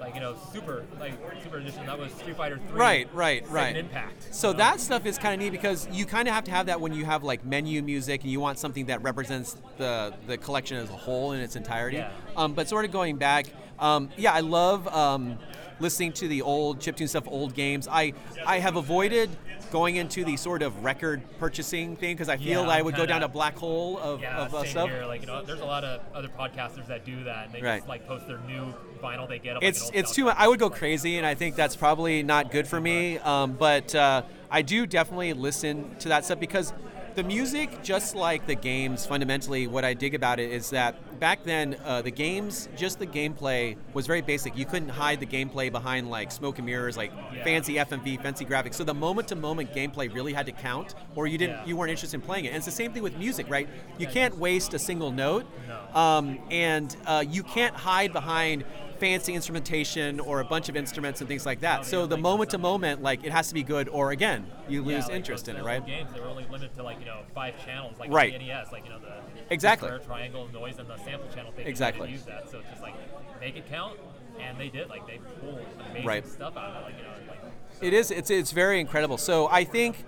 Like 0.00 0.14
you 0.14 0.20
know, 0.20 0.34
super 0.52 0.84
like 0.98 1.12
super 1.44 1.58
edition. 1.58 1.84
That 1.84 1.98
was 1.98 2.10
Street 2.12 2.36
Fighter 2.36 2.58
3. 2.70 2.78
Right, 2.78 3.14
right, 3.14 3.46
right. 3.50 3.76
Impact. 3.76 4.34
So 4.34 4.48
you 4.48 4.54
know? 4.54 4.58
that 4.58 4.80
stuff 4.80 5.04
is 5.04 5.18
kind 5.18 5.34
of 5.34 5.40
neat 5.40 5.50
because 5.50 5.86
you 5.92 6.06
kind 6.06 6.26
of 6.26 6.34
have 6.34 6.44
to 6.44 6.50
have 6.50 6.66
that 6.66 6.80
when 6.80 6.94
you 6.94 7.04
have 7.04 7.22
like 7.22 7.44
menu 7.44 7.82
music 7.82 8.22
and 8.22 8.32
you 8.32 8.40
want 8.40 8.58
something 8.58 8.86
that 8.86 9.02
represents 9.02 9.58
the 9.76 10.14
the 10.26 10.38
collection 10.38 10.78
as 10.78 10.88
a 10.88 10.94
whole 10.94 11.32
in 11.32 11.40
its 11.40 11.54
entirety. 11.54 11.98
Yeah. 11.98 12.12
Um, 12.34 12.54
but 12.54 12.66
sort 12.66 12.86
of 12.86 12.92
going 12.92 13.16
back, 13.16 13.46
um, 13.78 14.08
yeah, 14.16 14.32
I 14.32 14.40
love 14.40 14.88
um, 14.88 15.38
listening 15.80 16.12
to 16.12 16.28
the 16.28 16.42
old 16.42 16.78
chiptune 16.78 17.08
stuff, 17.08 17.24
old 17.26 17.54
games. 17.54 17.88
I 17.90 18.12
I 18.46 18.58
have 18.58 18.76
avoided 18.76 19.30
going 19.70 19.96
into 19.96 20.24
the 20.24 20.36
sort 20.36 20.62
of 20.62 20.82
record 20.84 21.22
purchasing 21.38 21.94
thing 21.96 22.14
because 22.14 22.28
I 22.28 22.36
feel 22.36 22.62
Yeah, 22.62 22.68
I 22.70 22.82
would 22.82 22.94
go 22.96 23.06
down 23.06 23.20
kinda- 23.20 23.26
a 23.26 23.28
black 23.28 23.56
hole 23.56 23.98
of, 23.98 24.20
Yeah, 24.20 24.38
of 24.38 24.52
uh, 24.54 24.62
same 24.62 24.70
stuff. 24.70 24.88
here. 24.90 25.04
Like 25.06 25.20
you 25.20 25.26
know, 25.28 25.44
there's 25.44 25.60
a 25.60 25.64
lot 25.64 25.84
of 25.84 26.00
other 26.14 26.28
podcasters 26.28 26.86
that 26.88 27.04
do 27.04 27.24
that, 27.24 27.46
and 27.46 27.54
they 27.54 27.62
Right. 27.62 27.78
just 27.78 27.88
like 27.88 28.06
post 28.06 28.26
their 28.26 28.38
new 28.48 28.74
vinyl 29.02 29.28
they 29.28 29.38
get. 29.38 29.56
It's 29.62 29.84
old 29.84 29.92
it's 29.94 30.14
too 30.14 30.24
much. 30.24 30.36
I 30.38 30.48
would 30.48 30.58
go 30.58 30.70
crazy, 30.70 31.16
and 31.18 31.26
I 31.26 31.34
think 31.34 31.54
that's 31.56 31.76
probably 31.76 32.22
not 32.22 32.50
good 32.50 32.66
for 32.66 32.80
me. 32.80 33.18
Um, 33.18 33.52
but 33.52 33.94
uh, 33.94 34.22
I 34.50 34.62
do 34.62 34.86
definitely 34.86 35.32
listen 35.34 35.94
to 36.00 36.08
that 36.08 36.24
stuff 36.24 36.40
because 36.40 36.72
the 37.14 37.22
music, 37.22 37.82
just 37.82 38.14
like 38.16 38.46
the 38.46 38.54
games, 38.56 39.06
fundamentally, 39.06 39.66
what 39.68 39.84
I 39.84 39.94
dig 39.94 40.14
about 40.14 40.38
it 40.40 40.50
is 40.50 40.70
that 40.70 40.96
back 41.20 41.44
then 41.44 41.76
uh, 41.84 42.02
the 42.02 42.10
games, 42.10 42.68
just 42.76 42.98
the 42.98 43.06
gameplay 43.06 43.76
was 43.94 44.06
very 44.06 44.22
basic. 44.22 44.56
You 44.56 44.64
couldn't 44.64 44.88
hide 44.88 45.20
the 45.20 45.26
gameplay 45.26 45.70
behind 45.70 46.10
like 46.10 46.32
smoke 46.32 46.56
and 46.58 46.66
mirrors, 46.66 46.96
like 46.96 47.12
Yeah. 47.34 47.44
fancy 47.44 47.74
FMV, 47.78 48.16
fancy 48.16 48.44
graphics. 48.44 48.74
So 48.74 48.84
the 48.84 48.94
moment-to-moment 48.94 49.72
gameplay 49.74 50.12
really 50.12 50.32
had 50.32 50.46
to 50.46 50.52
count, 50.52 50.94
or 51.14 51.26
you 51.26 51.38
didn't, 51.38 51.56
Yeah. 51.58 51.66
you 51.66 51.76
weren't 51.76 51.90
interested 51.90 52.16
in 52.16 52.22
playing 52.22 52.46
it. 52.46 52.48
And 52.48 52.56
it's 52.56 52.66
the 52.66 52.72
same 52.72 52.92
thing 52.92 53.02
with 53.02 53.16
music, 53.18 53.46
right? 53.50 53.68
You 53.98 54.06
can't 54.06 54.36
waste 54.38 54.72
a 54.74 54.78
single 54.78 55.12
note, 55.12 55.44
No. 55.68 56.00
um, 56.00 56.38
and 56.50 56.96
uh, 57.06 57.22
you 57.28 57.42
can't 57.42 57.74
hide 57.76 58.12
behind 58.12 58.64
fancy 58.98 59.32
instrumentation 59.32 60.20
or 60.20 60.40
a 60.40 60.44
bunch 60.44 60.68
of 60.68 60.76
instruments 60.76 61.20
and 61.22 61.28
things 61.28 61.46
like 61.46 61.60
that. 61.60 61.86
So 61.86 62.06
the 62.06 62.18
moment 62.18 62.50
to 62.50 62.58
moment, 62.58 63.02
like 63.02 63.24
it 63.24 63.32
has 63.32 63.48
to 63.48 63.54
be 63.54 63.62
good, 63.62 63.88
or 63.88 64.10
again, 64.10 64.46
you 64.68 64.82
Yeah, 64.82 64.96
lose 64.96 65.06
like 65.06 65.16
interest 65.16 65.46
those- 65.46 65.54
in 65.54 65.60
it, 65.60 65.64
right? 65.64 65.84
Games 65.86 66.12
they 66.12 66.20
were 66.20 66.26
only 66.26 66.44
limited 66.50 66.74
to 66.76 66.82
like 66.82 66.98
you 67.00 67.06
know 67.06 67.20
five 67.34 67.54
channels, 67.64 67.98
like 67.98 68.10
Right. 68.12 68.32
the 68.32 68.44
NES, 68.44 68.70
like 68.72 68.84
you 68.84 68.90
know 68.90 68.98
the 68.98 69.14
Exactly. 69.50 69.88
square, 69.88 70.00
triangle, 70.00 70.48
noise, 70.52 70.78
and 70.78 70.88
the 70.88 70.96
sample 70.98 71.28
channel. 71.34 71.52
Exactly. 71.58 72.10
Use 72.10 72.22
that, 72.24 72.48
so 72.50 72.58
it's 72.60 72.68
just 72.70 72.82
like 72.82 72.94
make 73.40 73.56
it 73.56 73.68
count, 73.68 73.98
and 74.40 74.58
they 74.58 74.68
did. 74.68 74.88
Like 74.88 75.06
they 75.06 75.18
pulled 75.40 75.58
amazing 75.90 76.06
Right. 76.06 76.26
stuff 76.26 76.56
out 76.56 76.70
of 76.70 76.76
it. 76.76 76.84
Like 76.84 76.94
you 76.98 77.04
know, 77.04 77.10
like 77.28 77.40
It 77.82 77.92
is. 77.92 78.10
It's 78.10 78.30
it's 78.30 78.52
very 78.52 78.80
incredible. 78.80 79.18
So 79.18 79.48
I 79.48 79.64
think 79.64 80.04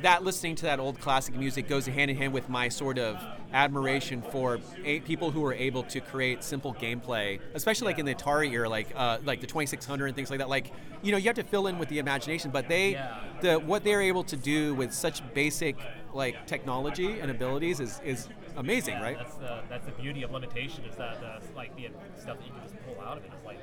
that 0.00 0.24
listening 0.24 0.54
to 0.56 0.62
that 0.62 0.80
old 0.80 0.98
classic 1.00 1.34
music 1.36 1.68
goes 1.68 1.86
hand 1.86 2.10
in 2.10 2.16
hand 2.16 2.32
with 2.32 2.48
my 2.48 2.68
sort 2.68 2.98
of 2.98 3.22
admiration 3.52 4.22
for 4.22 4.58
a, 4.84 5.00
people 5.00 5.30
who 5.30 5.44
are 5.44 5.52
able 5.52 5.82
to 5.82 6.00
create 6.00 6.42
simple 6.42 6.74
gameplay, 6.74 7.38
especially 7.54 7.86
like 7.86 7.98
in 7.98 8.06
the 8.06 8.14
Atari 8.14 8.50
era, 8.50 8.68
like 8.68 8.88
uh, 8.96 9.18
like 9.24 9.40
the 9.40 9.46
2600 9.46 10.06
and 10.06 10.16
things 10.16 10.30
like 10.30 10.38
that. 10.38 10.48
Like 10.48 10.72
you 11.02 11.12
know, 11.12 11.18
you 11.18 11.24
have 11.26 11.36
to 11.36 11.44
fill 11.44 11.66
in 11.68 11.78
with 11.78 11.88
the 11.88 11.98
imagination, 11.98 12.50
but 12.50 12.68
they 12.68 12.98
the 13.42 13.58
what 13.60 13.84
they're 13.84 14.02
able 14.02 14.24
to 14.24 14.36
do 14.36 14.74
with 14.74 14.92
such 14.92 15.22
basic 15.34 15.76
like 16.14 16.46
technology 16.46 17.20
and 17.20 17.30
abilities 17.30 17.78
is 17.80 18.00
is 18.04 18.28
amazing, 18.56 18.94
yeah, 18.94 19.02
right? 19.02 19.18
That's 19.18 19.34
the 19.36 19.60
that's 19.68 19.86
the 19.86 19.92
beauty 19.92 20.22
of 20.22 20.30
limitation 20.30 20.84
is 20.84 20.96
that 20.96 21.22
uh, 21.22 21.40
like 21.56 21.74
the 21.76 21.88
stuff 22.20 22.38
that 22.38 22.46
you 22.46 22.52
can 22.52 22.62
just 22.62 22.74
pull 22.86 23.00
out 23.04 23.18
of 23.18 23.24
it 23.24 23.28
is 23.38 23.44
like 23.44 23.58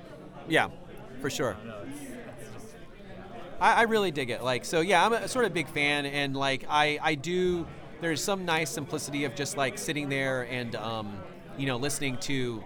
Yeah, 0.48 0.70
for 1.22 1.30
sure. 1.30 1.56
you 1.62 1.68
know, 1.68 1.78
it's, 1.88 2.02
it's 2.02 2.54
just 2.54 2.76
I, 3.60 3.74
I 3.74 3.82
really 3.84 4.12
dig 4.12 4.30
it. 4.30 4.44
Like, 4.44 4.66
so 4.66 4.82
yeah, 4.82 5.06
I'm 5.06 5.14
a 5.14 5.28
sort 5.28 5.46
of 5.46 5.54
big 5.54 5.68
fan, 5.68 6.06
and 6.06 6.36
like, 6.36 6.66
I, 6.70 7.00
I 7.02 7.16
do. 7.16 7.68
There's 8.02 8.24
some 8.24 8.46
nice 8.46 8.70
simplicity 8.70 9.26
of 9.26 9.36
just 9.36 9.58
like 9.58 9.78
sitting 9.78 10.08
there 10.08 10.44
and, 10.44 10.74
um, 10.76 11.20
you 11.58 11.66
know, 11.66 11.76
listening 11.76 12.18
to 12.20 12.64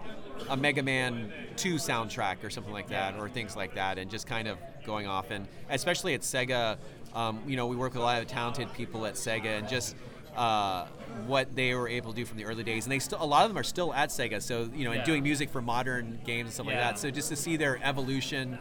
a 0.49 0.55
Mega 0.55 0.83
Man 0.83 1.33
2 1.55 1.75
soundtrack 1.75 2.43
or 2.43 2.51
something 2.51 2.73
like 2.73 2.89
that, 2.89 3.15
or 3.17 3.27
things 3.29 3.55
like 3.55 3.73
that, 3.75 3.97
and 3.97 4.11
just 4.11 4.27
kind 4.27 4.47
of 4.47 4.59
going 4.85 5.07
off. 5.07 5.31
And 5.31 5.47
especially 5.69 6.13
at 6.13 6.21
Sega, 6.21 6.77
um, 7.15 7.41
you 7.47 7.55
know, 7.55 7.65
we 7.65 7.75
work 7.75 7.93
with 7.93 8.01
a 8.01 8.05
lot 8.05 8.21
of 8.21 8.27
talented 8.27 8.71
people 8.73 9.07
at 9.07 9.15
Sega, 9.15 9.57
and 9.57 9.67
just 9.67 9.95
uh, 10.35 10.85
what 11.27 11.55
they 11.55 11.73
were 11.73 11.87
able 11.87 12.11
to 12.11 12.15
do 12.15 12.25
from 12.25 12.37
the 12.37 12.45
early 12.45 12.63
days. 12.63 12.85
And 12.85 12.91
they 12.91 12.99
still, 12.99 13.21
a 13.21 13.25
lot 13.25 13.43
of 13.43 13.49
them 13.49 13.57
are 13.57 13.63
still 13.63 13.93
at 13.93 14.09
Sega. 14.09 14.41
So 14.41 14.69
you 14.73 14.85
know, 14.85 14.91
and 14.91 15.03
doing 15.03 15.23
music 15.23 15.49
for 15.49 15.61
modern 15.61 16.19
games 16.25 16.47
and 16.47 16.53
stuff 16.53 16.67
like 16.67 16.75
that. 16.75 16.99
So 16.99 17.11
just 17.11 17.29
to 17.29 17.35
see 17.35 17.57
their 17.57 17.79
evolution 17.83 18.57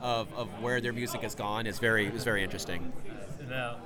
of, 0.00 0.32
of 0.34 0.48
where 0.60 0.80
their 0.80 0.92
music 0.92 1.22
has 1.22 1.34
gone 1.34 1.66
is 1.66 1.78
very 1.78 2.06
is 2.06 2.24
very 2.24 2.42
interesting. 2.42 2.92
now. 3.48 3.76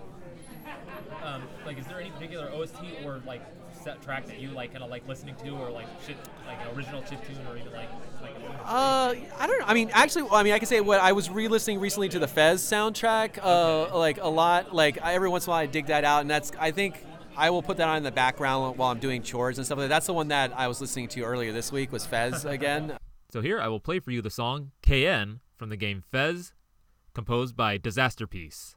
Um, 1.23 1.43
like, 1.65 1.79
is 1.79 1.87
there 1.87 2.01
any 2.01 2.11
particular 2.11 2.51
OST 2.53 2.79
or 3.05 3.21
like 3.27 3.43
set 3.83 4.01
track 4.03 4.27
that 4.27 4.41
you 4.41 4.51
like 4.51 4.73
kind 4.73 4.83
of 4.83 4.91
like 4.91 5.07
listening 5.09 5.35
to, 5.45 5.51
or 5.51 5.71
like 5.71 5.87
shit, 6.07 6.17
like 6.47 6.61
an 6.61 6.77
original 6.77 7.03
chip 7.03 7.25
tune, 7.27 7.39
or 7.49 7.57
even 7.57 7.73
like 7.73 7.89
like 8.23 8.35
Uh, 8.65 9.15
I 9.39 9.47
don't 9.47 9.59
know. 9.59 9.67
I 9.67 9.75
mean, 9.75 9.91
actually, 9.93 10.29
I 10.31 10.43
mean, 10.43 10.53
I 10.53 10.59
can 10.59 10.67
say 10.67 10.81
what 10.81 11.01
I 11.01 11.13
was 11.13 11.29
re-listening 11.29 11.81
recently 11.81 12.09
to 12.11 12.19
the 12.19 12.29
Fez 12.29 12.63
soundtrack, 12.63 13.39
uh, 13.43 13.97
like 13.97 14.19
a 14.21 14.29
lot. 14.29 14.75
Like 14.75 15.03
I, 15.03 15.15
every 15.15 15.29
once 15.29 15.47
in 15.47 15.51
a 15.51 15.53
while, 15.53 15.63
I 15.63 15.67
dig 15.67 15.87
that 15.87 16.05
out, 16.05 16.21
and 16.21 16.31
that's 16.31 16.53
I 16.59 16.71
think 16.71 17.05
I 17.37 17.51
will 17.51 17.63
put 17.63 17.77
that 17.77 17.89
on 17.89 17.99
in 17.99 18.03
the 18.03 18.11
background 18.11 18.79
while 18.79 18.91
I'm 18.91 18.99
doing 18.99 19.23
chores 19.23 19.59
and 19.59 19.67
stuff 19.67 19.79
like 19.79 19.85
that. 19.85 19.95
That's 19.95 20.07
the 20.07 20.15
one 20.15 20.29
that 20.29 20.53
I 20.57 20.69
was 20.69 20.81
listening 20.81 21.09
to 21.09 21.23
earlier 21.23 21.53
this 21.53 21.71
week 21.71 21.93
was 21.93 22.07
Fez 22.07 22.45
again. 22.45 22.97
So 23.33 23.41
here 23.43 23.61
I 23.61 23.69
will 23.69 23.81
play 23.81 23.99
for 23.99 24.11
you 24.11 24.23
the 24.23 24.31
song 24.31 24.71
KN 24.83 25.41
from 25.57 25.69
the 25.69 25.77
game 25.77 26.03
Fez, 26.11 26.55
composed 27.13 27.57
by 27.57 27.77
Disasterpiece. 27.77 28.76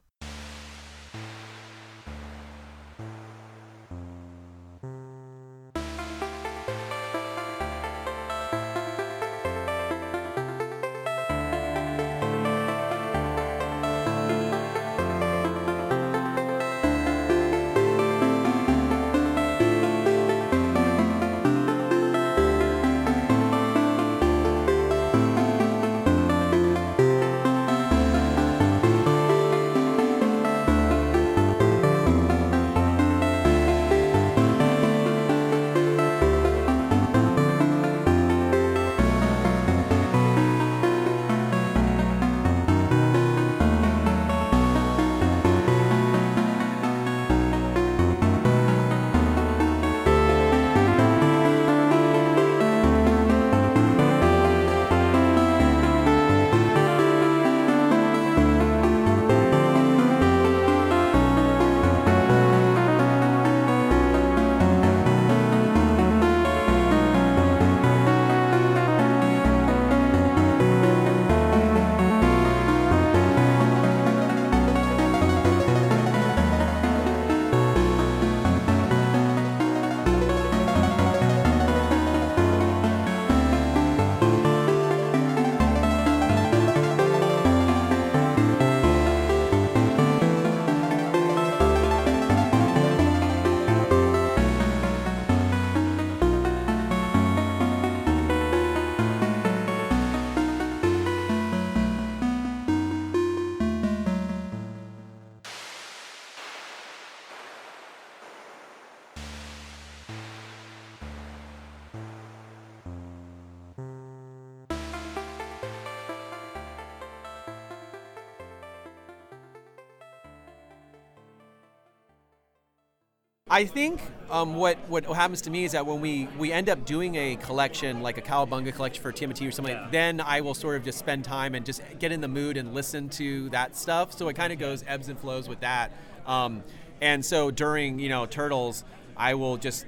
I 123.60 123.66
think 123.66 124.00
um, 124.30 124.54
what 124.54 124.78
what 124.88 125.04
happens 125.04 125.42
to 125.42 125.50
me 125.50 125.64
is 125.64 125.72
that 125.72 125.84
when 125.84 126.00
we 126.00 126.26
we 126.38 126.50
end 126.50 126.70
up 126.70 126.86
doing 126.86 127.14
a 127.16 127.36
collection 127.36 128.00
like 128.00 128.16
a 128.16 128.22
Cowabunga 128.22 128.74
collection 128.74 129.02
for 129.02 129.12
TMT 129.12 129.46
or 129.46 129.50
something, 129.50 129.74
Yeah. 129.74 129.88
then 129.90 130.18
I 130.22 130.40
will 130.40 130.54
sort 130.54 130.76
of 130.76 130.84
just 130.84 130.98
spend 130.98 131.24
time 131.26 131.54
and 131.54 131.66
just 131.66 131.82
get 131.98 132.10
in 132.10 132.22
the 132.22 132.28
mood 132.28 132.56
and 132.56 132.72
listen 132.72 133.10
to 133.10 133.50
that 133.50 133.76
stuff. 133.76 134.16
So 134.16 134.28
it 134.30 134.34
kind 134.34 134.50
of 134.50 134.58
goes 134.58 134.82
ebbs 134.88 135.10
and 135.10 135.18
flows 135.18 135.46
with 135.46 135.60
that. 135.60 135.92
Um, 136.26 136.62
and 137.02 137.22
so 137.22 137.50
during 137.50 137.98
you 137.98 138.08
know 138.08 138.24
Turtles, 138.24 138.82
I 139.14 139.34
will 139.34 139.58
just 139.58 139.84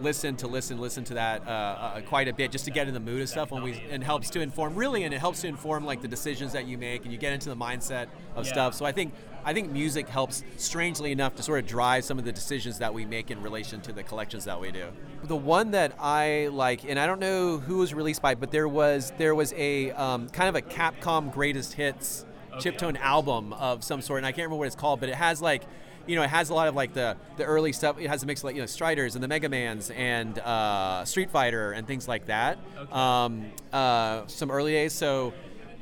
listen 0.00 0.36
to 0.36 0.46
listen 0.46 0.78
listen 0.80 1.04
to 1.04 1.14
that 1.14 1.46
uh, 1.46 1.50
uh, 1.50 2.00
quite 2.02 2.28
a 2.28 2.32
bit 2.32 2.50
just 2.52 2.64
to 2.64 2.70
get 2.70 2.86
in 2.88 2.94
the 2.94 3.00
mood 3.00 3.20
of 3.22 3.28
stuff 3.28 3.50
when 3.50 3.62
we 3.62 3.82
and 3.90 4.02
helps 4.04 4.30
to 4.30 4.40
inform 4.40 4.74
really 4.74 5.04
and 5.04 5.12
it 5.14 5.18
helps 5.18 5.40
to 5.40 5.48
inform 5.48 5.84
like 5.84 6.00
the 6.02 6.08
decisions 6.08 6.52
that 6.52 6.66
you 6.66 6.78
make 6.78 7.02
and 7.04 7.12
you 7.12 7.18
get 7.18 7.32
into 7.32 7.48
the 7.48 7.56
mindset 7.56 8.06
of 8.36 8.44
Yeah. 8.46 8.52
stuff. 8.52 8.74
So 8.74 8.84
i 8.84 8.92
think 8.92 9.12
i 9.44 9.52
think 9.52 9.70
music 9.70 10.08
helps 10.08 10.42
strangely 10.56 11.12
enough 11.12 11.34
to 11.36 11.42
sort 11.42 11.58
of 11.60 11.66
drive 11.66 12.04
some 12.04 12.18
of 12.18 12.24
the 12.24 12.32
decisions 12.32 12.78
that 12.78 12.92
we 12.92 13.04
make 13.04 13.30
in 13.30 13.40
relation 13.42 13.80
to 13.82 13.92
the 13.92 14.02
collections 14.02 14.44
that 14.44 14.60
we 14.60 14.70
do. 14.70 14.86
The 15.24 15.36
one 15.36 15.70
that 15.72 15.92
i 15.98 16.48
like 16.52 16.84
and 16.84 16.98
i 16.98 17.06
don't 17.06 17.20
know 17.20 17.58
who 17.58 17.78
was 17.78 17.94
released 17.94 18.22
by 18.22 18.34
but 18.34 18.50
there 18.50 18.68
was 18.68 19.12
there 19.18 19.34
was 19.34 19.52
a 19.54 19.90
um, 19.92 20.28
kind 20.28 20.48
of 20.48 20.54
a 20.54 20.62
capcom 20.62 21.32
greatest 21.32 21.72
hits 21.74 22.24
chiptune 22.54 22.98
album 23.00 23.52
of 23.54 23.84
some 23.84 24.00
sort 24.02 24.18
and 24.18 24.26
i 24.26 24.30
can't 24.32 24.38
remember 24.46 24.56
what 24.58 24.66
it's 24.66 24.76
called 24.76 24.98
but 25.00 25.08
it 25.08 25.14
has 25.14 25.40
like 25.40 25.62
you 26.08 26.16
know, 26.16 26.22
it 26.22 26.30
has 26.30 26.50
a 26.50 26.54
lot 26.54 26.66
of 26.68 26.74
like 26.74 26.94
the 26.94 27.16
the 27.36 27.44
early 27.44 27.72
stuff. 27.72 27.98
It 28.00 28.08
has 28.08 28.22
a 28.22 28.26
mix 28.26 28.40
of 28.40 28.44
like 28.44 28.56
you 28.56 28.62
know 28.62 28.66
Striders 28.66 29.14
and 29.14 29.22
the 29.22 29.28
Mega 29.28 29.48
Mans 29.48 29.90
and 29.90 30.38
uh, 30.40 31.04
Street 31.04 31.30
Fighter 31.30 31.72
and 31.72 31.86
things 31.86 32.08
like 32.08 32.26
that. 32.26 32.58
Um, 32.90 33.46
uh, 33.72 34.26
some 34.26 34.50
early 34.50 34.72
days. 34.72 34.92
So 34.92 35.32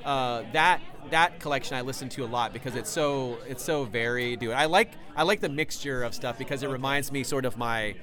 uh, 0.05 0.43
that 0.53 0.81
that 1.11 1.39
collection 1.41 1.77
I 1.77 1.83
listen 1.83 2.09
to 2.11 2.24
a 2.24 2.27
lot 2.27 2.53
because 2.53 2.74
it's 2.74 2.91
so 2.91 3.39
it's 3.49 3.62
so 3.64 3.85
varied. 3.85 4.41
Dude, 4.41 4.51
I 4.53 4.64
like 4.66 4.91
I 5.16 5.22
like 5.22 5.41
the 5.41 5.49
mixture 5.49 6.03
of 6.03 6.14
stuff 6.14 6.37
because 6.37 6.62
it 6.62 6.68
reminds 6.68 7.12
me 7.12 7.22
sort 7.22 7.45
of 7.45 7.57
my 7.57 7.95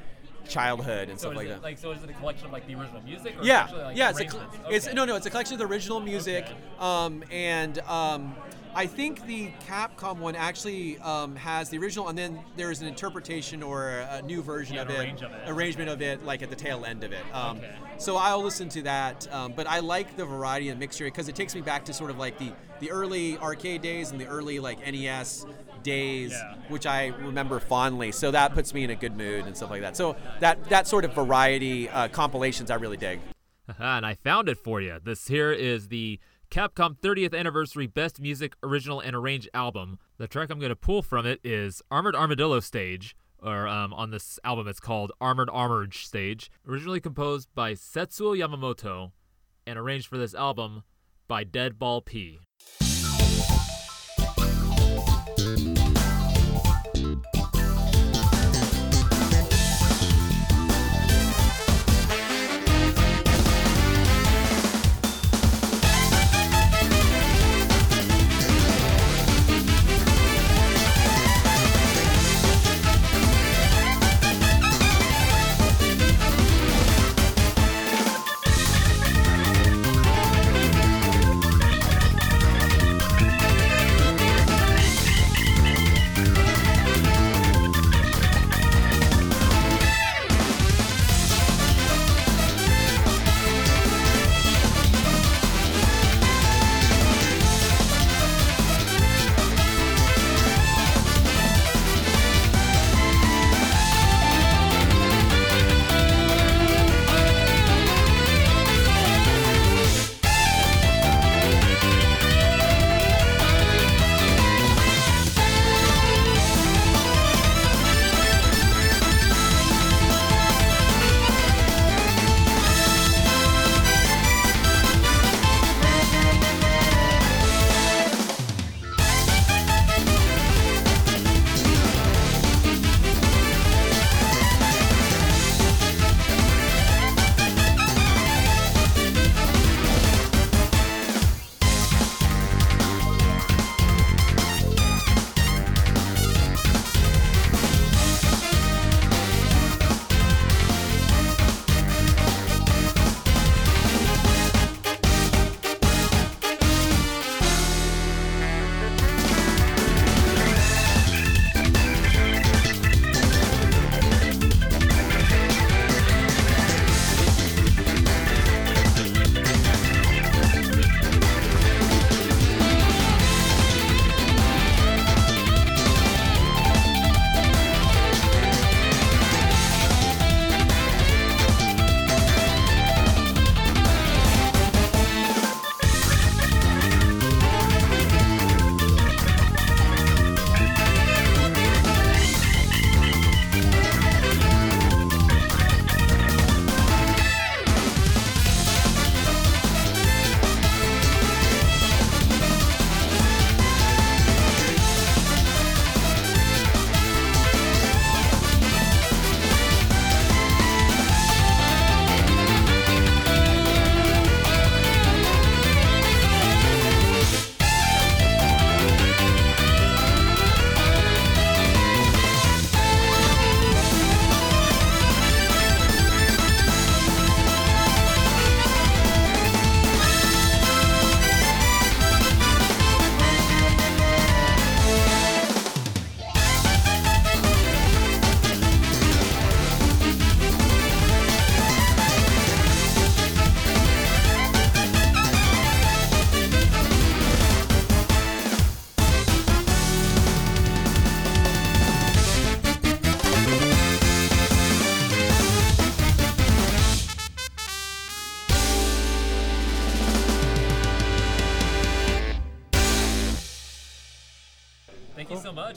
childhood 0.48 1.08
and 1.10 1.18
So 1.20 1.28
stuff 1.28 1.38
like 1.38 1.46
it 1.48 1.50
that. 1.52 1.64
like 1.64 1.78
so 1.78 1.92
is 1.92 2.04
it 2.04 2.10
a 2.10 2.14
collection 2.14 2.48
of 2.48 2.52
like 2.54 2.68
the 2.68 2.76
original 2.76 3.02
music? 3.02 3.36
Or 3.40 3.44
yeah, 3.46 3.68
like, 3.72 3.98
yeah. 3.98 4.10
It's, 4.10 4.20
a, 4.20 4.24
arrangements? 4.24 4.58
it's 4.70 4.94
no, 4.94 5.06
no. 5.06 5.16
It's 5.16 5.26
a 5.26 5.30
collection 5.30 5.54
of 5.54 5.60
the 5.60 5.66
original 5.68 6.00
music, 6.00 6.46
Okay. 6.46 6.56
um, 6.80 7.24
and 7.32 7.80
um, 7.80 8.36
I 8.76 8.88
think 8.88 9.26
the 9.28 9.52
Capcom 9.68 10.18
one 10.18 10.36
actually 10.36 10.98
um, 11.00 11.36
has 11.36 11.70
the 11.70 11.78
original, 11.78 12.08
and 12.10 12.18
then 12.18 12.40
there's 12.58 12.82
an 12.82 12.88
interpretation 12.88 13.62
or 13.62 13.90
a, 13.90 14.16
a 14.18 14.22
new 14.24 14.42
version 14.42 14.76
Yeah, 14.76 14.82
of 14.84 14.90
an 14.90 15.10
it, 15.10 15.22
of 15.22 15.32
it. 15.32 15.42
arrangement 15.48 15.90
of 15.90 16.02
it, 16.02 16.26
like 16.26 16.42
at 16.42 16.50
the 16.50 16.56
tail 16.56 16.84
end 16.86 17.04
of 17.04 17.12
it. 17.12 17.24
Um, 17.34 17.58
Okay. 17.58 17.72
So 17.98 18.18
I'll 18.18 18.42
listen 18.44 18.70
to 18.70 18.82
that, 18.82 19.32
um, 19.32 19.54
but 19.56 19.68
I 19.68 19.80
like 19.80 20.18
the 20.18 20.26
variety 20.26 20.70
and 20.70 20.80
mixture 20.80 21.06
because 21.06 21.30
it 21.30 21.36
takes 21.36 21.54
me 21.54 21.62
back 21.62 21.86
to 21.86 21.94
sort 21.94 22.10
of 22.10 22.18
like 22.18 22.38
the 22.40 22.52
the 22.80 22.90
early 22.92 23.38
arcade 23.38 23.82
days 23.84 24.10
and 24.12 24.20
the 24.20 24.26
early 24.26 24.60
like 24.60 24.80
NES 24.80 25.46
days, 25.84 26.32
Yeah. 26.32 26.56
which 26.70 26.86
I 26.88 27.08
remember 27.08 27.60
fondly. 27.60 28.12
So 28.12 28.32
that 28.32 28.54
puts 28.56 28.74
me 28.74 28.84
in 28.84 28.90
a 28.90 28.96
good 28.96 29.16
mood 29.16 29.46
and 29.46 29.56
stuff 29.56 29.70
like 29.70 29.82
that. 29.82 29.96
So 29.96 30.16
that 30.40 30.64
that 30.70 30.88
sort 30.88 31.06
of 31.06 31.14
variety 31.14 31.88
uh, 31.88 32.08
compilations 32.08 32.72
I 32.72 32.76
really 32.76 32.98
dig. 32.98 33.20
And 33.80 34.06
I 34.06 34.16
found 34.16 34.50
it 34.50 34.58
for 34.58 34.82
you. 34.82 34.98
This 35.02 35.28
here 35.28 35.52
is 35.54 35.88
the 35.88 36.20
Capcom 36.54 36.96
30th 36.96 37.36
Anniversary 37.36 37.88
Best 37.88 38.22
Music 38.22 38.54
Original 38.62 39.00
and 39.00 39.16
Arranged 39.16 39.50
album. 39.56 39.98
The 40.20 40.28
track 40.28 40.52
I'm 40.52 40.60
going 40.60 40.70
to 40.70 40.76
pull 40.76 41.02
from 41.02 41.26
it 41.26 41.40
is 41.44 41.82
Armored 41.90 42.16
Armadillo 42.16 42.60
Stage, 42.60 43.16
or 43.42 43.68
um, 43.68 43.92
on 43.92 44.12
this 44.12 44.40
album 44.44 44.68
it's 44.68 44.80
called 44.80 45.12
Armored 45.20 45.50
Armored 45.52 45.96
Stage, 45.96 46.52
originally 46.68 47.00
composed 47.00 47.48
by 47.56 47.74
Setsuo 47.74 48.38
Yamamoto 48.38 49.14
and 49.66 49.80
arranged 49.80 50.06
for 50.06 50.20
this 50.20 50.36
album 50.36 50.84
by 51.28 51.44
Deadball 51.44 52.06
P. 52.06 52.38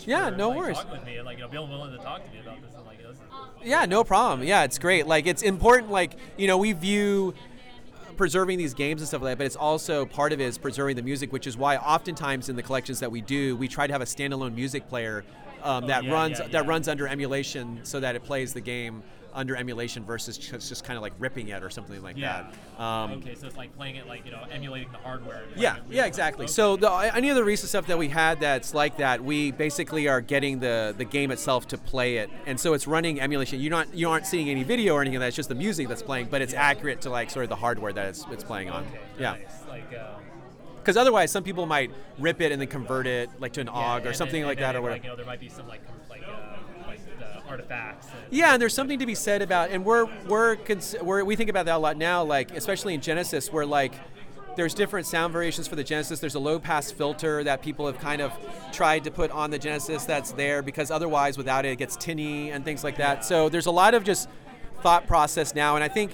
Yeah, 0.07 0.31
for, 0.31 0.37
no 0.37 0.49
like, 0.49 0.59
worries. 0.59 0.77
Talking 0.77 0.93
with 0.93 1.05
me 1.05 1.21
like 1.21 1.37
you 1.39 1.45
know 1.45 1.49
being 1.51 1.69
willing 1.69 1.91
to 1.93 1.99
talk 1.99 2.25
to 2.25 2.31
me 2.31 2.41
about 2.41 2.63
this 2.63 2.75
and 2.75 2.87
like 2.87 2.99
this 2.99 3.17
is 3.17 3.23
Yeah, 3.65 3.85
no 3.85 4.05
problem. 4.05 4.47
Yeah, 4.47 4.65
it's 4.65 4.79
great. 4.79 5.07
Like 5.07 5.27
it's 5.27 5.43
important. 5.43 5.91
Like 5.91 6.17
you 6.37 6.47
know, 6.47 6.59
we 6.59 6.73
view 6.73 7.35
preserving 8.17 8.57
these 8.59 8.73
games 8.73 9.03
and 9.03 9.09
stuff 9.09 9.21
like 9.21 9.33
that, 9.33 9.39
but 9.39 9.47
it's 9.47 9.57
also 9.57 10.07
part 10.07 10.33
of 10.33 10.41
it 10.41 10.45
is 10.45 10.57
preserving 10.57 10.97
the 10.97 11.03
music, 11.03 11.33
which 11.33 11.47
is 11.47 11.57
why 11.57 11.77
oftentimes 11.77 12.49
in 12.49 12.57
the 12.57 12.63
collections 12.63 13.01
that 13.01 13.13
we 13.13 13.21
do, 13.21 13.57
we 13.57 13.69
try 13.69 13.87
to 13.87 13.93
have 13.93 14.01
a 14.01 14.07
standalone 14.07 14.55
music 14.55 14.89
player 14.89 15.23
um, 15.63 15.87
that 15.87 16.05
yeah, 16.05 16.13
runs 16.13 16.39
yeah, 16.39 16.49
that 16.49 16.67
runs 16.67 16.89
under 16.89 17.07
emulation, 17.07 17.81
so 17.83 18.01
that 18.01 18.17
it 18.17 18.25
plays 18.25 18.55
the 18.55 18.61
game 18.61 19.03
under 19.37 19.55
emulation 19.55 20.05
versus 20.05 20.37
just, 20.39 20.69
just 20.69 20.83
kind 20.83 20.97
of 20.97 21.03
like 21.03 21.13
ripping 21.19 21.49
it 21.49 21.63
or 21.63 21.71
something 21.71 22.03
like 22.03 22.17
yeah. 22.17 22.47
that. 22.77 22.83
Um, 22.83 23.13
okay, 23.13 23.35
so 23.35 23.47
it's 23.47 23.57
like 23.57 23.77
playing 23.77 23.97
it 23.97 24.07
like 24.07 24.25
you 24.25 24.33
know 24.33 24.43
emulating 24.51 24.91
the 24.91 24.99
hardware. 24.99 25.45
yeah, 25.55 25.77
yeah, 25.89 26.07
exactly. 26.07 26.45
okay. 26.47 26.53
So 26.53 26.77
the, 26.77 26.91
any 27.15 27.29
of 27.29 27.37
the 27.37 27.45
recent 27.45 27.69
stuff 27.69 27.87
that 27.87 27.99
we 27.99 28.09
had 28.09 28.41
that's 28.41 28.75
like 28.75 28.97
that, 28.97 29.23
we 29.23 29.53
basically 29.53 30.09
are 30.09 30.21
getting 30.21 30.59
the 30.59 30.95
the 30.97 31.05
game 31.05 31.31
itself 31.31 31.69
to 31.69 31.79
play 31.79 32.17
it, 32.17 32.31
and 32.47 32.59
so 32.59 32.73
it's 32.73 32.87
running 32.87 33.21
emulation. 33.21 33.61
You're 33.61 33.71
not 33.71 33.95
you 33.95 34.09
aren't 34.09 34.27
seeing 34.27 34.49
any 34.49 34.65
video 34.65 34.95
or 34.95 35.03
anything 35.03 35.17
of 35.17 35.21
that. 35.21 35.29
It's 35.29 35.37
just 35.37 35.51
the 35.51 35.55
music 35.55 35.89
that's 35.89 36.03
playing, 36.03 36.29
but 36.31 36.41
it's 36.43 36.55
accurate 36.55 37.03
to 37.03 37.11
like 37.11 37.31
sort 37.31 37.45
of 37.45 37.51
the 37.51 37.57
hardware 37.57 37.93
that 37.93 38.07
it's 38.09 38.25
it's 38.31 38.43
playing 38.45 38.71
on. 38.71 38.85
Okay, 38.85 38.99
Yeah, 39.21 39.33
nice. 39.33 39.63
Like. 39.69 39.99
Um, 39.99 40.23
because 40.87 40.97
otherwise 40.97 41.33
some 41.33 41.43
people 41.43 41.67
might 41.67 41.91
rip 42.17 42.41
it 42.41 42.53
and 42.53 42.61
then 42.61 42.69
convert 42.69 43.09
it 43.09 43.29
like 43.41 43.53
to 43.53 43.61
an 43.61 43.67
yeah, 43.67 43.73
OGG 43.73 44.07
or 44.07 44.13
something 44.13 44.43
then- 44.43 44.49
like 44.49 44.59
that 44.61 44.77
or 44.77 44.83
whatever. 44.83 44.99
Like, 44.99 45.03
you 45.03 45.11
know, 45.11 45.17
there 45.17 45.27
might 45.27 45.41
be 45.41 45.49
some 45.49 45.67
like 45.67 45.81
like 46.09 46.23
uh, 46.23 46.56
artifacts. 47.49 48.07
And, 48.09 48.33
Yeah, 48.33 48.53
and 48.53 48.63
there's 48.63 48.75
something 48.75 48.99
to 48.99 49.07
be 49.07 49.15
said 49.15 49.43
about, 49.43 49.71
and 49.71 49.85
we're 49.85 50.09
we're, 50.29 50.57
cons- 50.57 50.97
we're 51.03 51.25
we 51.25 51.37
think 51.37 51.51
about 51.51 51.67
that 51.67 51.77
a 51.77 51.79
lot 51.79 51.97
now. 51.97 52.23
Like 52.25 52.51
especially 52.57 52.95
in 52.95 53.01
Genesis, 53.01 53.53
where 53.53 53.67
like 53.67 53.95
there's 54.57 54.75
different 54.75 55.07
sound 55.07 55.33
variations 55.33 55.69
for 55.69 55.77
the 55.77 55.85
Genesis. 55.85 56.19
There's 56.19 56.35
a 56.35 56.41
low 56.41 56.59
pass 56.59 56.91
filter 56.91 57.45
that 57.45 57.63
people 57.63 57.87
have 57.87 57.99
kind 57.99 58.23
of 58.23 58.33
tried 58.73 59.05
to 59.05 59.11
put 59.11 59.31
on 59.31 59.51
the 59.51 59.59
Genesis 59.59 60.05
that's 60.05 60.33
there 60.33 60.63
because 60.63 60.91
otherwise, 60.91 61.37
without 61.37 61.65
it, 61.65 61.73
it 61.73 61.77
gets 61.77 61.97
tinny 61.97 62.51
and 62.51 62.65
things 62.65 62.83
like 62.83 62.97
that. 62.97 63.25
So 63.25 63.49
there's 63.49 63.67
a 63.67 63.71
lot 63.71 63.95
of 63.95 64.03
just 64.03 64.29
thought 64.81 65.07
process 65.07 65.55
now, 65.55 65.75
and 65.75 65.85
I 65.85 65.89
think 65.89 66.13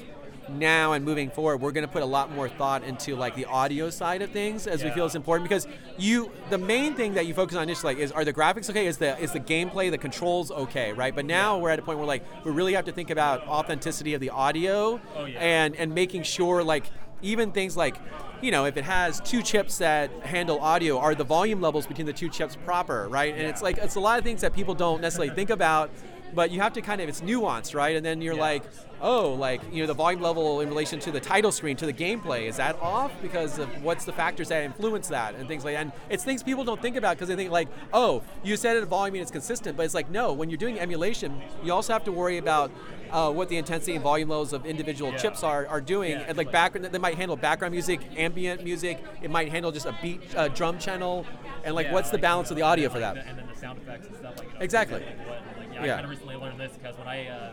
now 0.49 0.93
and 0.93 1.05
moving 1.05 1.30
forward, 1.30 1.59
we're 1.61 1.72
going 1.72 1.86
to 1.86 1.93
put 1.93 2.03
a 2.03 2.07
lot 2.07 2.30
more 2.32 2.49
thought 2.49 2.84
into 2.84 3.16
like 3.16 3.34
the 3.34 3.45
audio 3.47 3.90
side 3.90 4.22
of 4.22 4.30
things 4.30 4.66
as 4.66 4.82
we 4.84 4.90
feel 4.90 5.07
is 5.07 5.14
important 5.14 5.49
because 5.49 5.66
you 5.99 6.30
the 6.51 6.59
main 6.59 6.95
thing 6.95 7.14
that 7.14 7.26
you 7.26 7.34
focus 7.34 7.57
on 7.57 7.62
initially 7.64 7.95
like 7.95 8.03
is 8.03 8.12
are 8.12 8.24
the 8.24 8.32
graphics 8.32 8.68
okay? 8.70 8.86
Is 8.86 8.99
the 8.99 9.18
is 9.18 9.32
the 9.32 9.40
gameplay, 9.40 9.90
the 9.90 9.99
controls 9.99 10.51
okay, 10.51 10.93
right? 10.93 11.14
But 11.14 11.24
now 11.24 11.59
we're 11.59 11.70
at 11.70 11.78
a 11.78 11.82
point 11.82 11.99
where 11.99 12.07
like 12.07 12.24
we 12.45 12.51
really 12.51 12.74
have 12.74 12.84
to 12.86 12.93
think 12.93 13.11
about 13.11 13.47
authenticity 13.47 14.14
of 14.14 14.20
the 14.20 14.30
audio 14.30 15.01
Oh, 15.16 15.24
yeah. 15.24 15.38
and 15.40 15.76
and 15.76 15.95
making 15.95 16.22
sure 16.24 16.62
like 16.62 16.84
even 17.22 17.53
things 17.53 17.76
like 17.76 17.97
you 18.40 18.51
know 18.51 18.64
if 18.64 18.76
it 18.76 18.82
has 18.84 19.20
two 19.20 19.43
chips 19.43 19.78
that 19.78 20.11
handle 20.26 20.59
audio 20.61 20.99
are 20.99 21.14
the 21.14 21.22
volume 21.22 21.61
levels 21.61 21.86
between 21.86 22.07
the 22.07 22.12
two 22.12 22.28
chips 22.28 22.57
proper 22.64 23.09
right 23.09 23.32
and 23.34 23.43
it's 23.47 23.62
like 23.62 23.78
it's 23.78 23.95
a 23.95 24.01
lot 24.01 24.18
of 24.18 24.24
things 24.24 24.40
that 24.40 24.53
people 24.53 24.74
don't 24.74 25.01
necessarily 25.01 25.32
think 25.32 25.49
about 25.51 25.88
but 26.35 26.51
you 26.51 26.61
have 26.61 26.72
to 26.74 26.80
kind 26.83 27.01
of 27.01 27.09
it's 27.09 27.20
nuanced 27.20 27.74
right? 27.74 27.97
And 27.97 28.05
then 28.05 28.20
you're 28.22 28.35
like 28.35 28.62
oh 29.01 29.33
like 29.35 29.61
you 29.72 29.80
know 29.83 29.87
the 29.87 29.95
volume 29.95 30.22
level 30.22 30.61
in 30.61 30.68
relation 30.68 31.01
to 31.01 31.11
the 31.11 31.18
title 31.20 31.51
screen 31.51 31.76
to 31.76 31.87
the 31.87 31.93
gameplay 31.93 32.49
is 32.49 32.57
that 32.57 32.80
off 32.80 33.11
because 33.20 33.59
of 33.59 33.68
what's 33.83 34.05
the 34.05 34.12
factors 34.12 34.49
that 34.49 34.62
influence 34.62 35.09
that 35.09 35.35
and 35.35 35.49
things 35.49 35.64
like 35.64 35.74
that? 35.74 35.83
And 35.83 35.93
it's 36.09 36.22
things 36.24 36.43
people 36.43 36.64
don't 36.64 36.80
think 36.80 36.97
about 36.97 37.16
because 37.16 37.28
they 37.28 37.37
think 37.37 37.51
like 37.51 37.68
oh 37.93 38.22
you 38.45 38.57
set 38.57 38.76
it 38.76 38.83
at 38.83 38.89
volume 38.89 39.14
and 39.16 39.22
it's 39.22 39.30
consistent 39.30 39.76
but 39.76 39.85
it's 39.85 39.95
like 39.95 40.11
no 40.11 40.33
when 40.33 40.49
you're 40.51 40.57
doing 40.59 40.78
emulation 40.78 41.41
you 41.64 41.72
also 41.72 41.93
have 41.93 42.05
to 42.05 42.12
worry 42.12 42.39
about 42.39 42.70
uh, 43.11 43.30
what 43.30 43.51
the 43.51 43.59
intensity 43.59 43.93
and 43.93 44.03
volume 44.03 44.30
levels 44.30 44.55
of 44.55 44.64
individual 44.64 45.12
chips 45.18 45.43
are, 45.43 45.66
are 45.66 45.83
doing. 45.83 46.12
Yeah, 46.12 46.24
and 46.28 46.39
like 46.39 46.51
background 46.51 46.87
they 46.87 46.99
might 46.99 47.16
handle 47.16 47.37
background 47.37 47.72
music 47.72 48.01
ambient 48.16 48.64
music. 48.64 49.05
It 49.20 49.30
might 49.30 49.51
handle 49.51 49.70
just 49.70 49.85
a 49.85 49.95
beat 50.01 50.22
uh, 50.35 50.49
drum 50.49 50.78
channel. 50.78 51.26
And 51.62 51.74
like 51.74 51.89
Yeah, 51.89 51.93
what's 51.93 52.09
the 52.09 52.14
like, 52.16 52.22
balance 52.22 52.49
you 52.49 52.55
of 52.55 52.57
the 52.57 52.62
audio 52.62 52.85
and 52.87 52.93
for 52.95 53.01
that? 53.01 53.16
like, 53.16 53.24
the- 53.24 53.30
and 53.30 53.39
then 53.39 53.49
the 53.53 53.61
sound 53.61 53.78
effects 53.83 54.07
and 54.07 54.16
stuff 54.16 54.39
like 54.39 54.49
you 54.49 54.55
know, 54.55 54.61
Exactly. 54.61 55.01
like, 55.01 55.18
what- 55.18 55.28
like, 55.28 55.28
yeah, 55.28 55.35
Yeah. 55.51 55.51
I 55.85 55.89
kind 55.95 56.05
of 56.05 56.11
recently 56.11 56.37
learned 56.37 56.59
this 56.61 56.72
because 56.72 56.97
when 56.99 57.09
I 57.09 57.26
uh, 57.28 57.53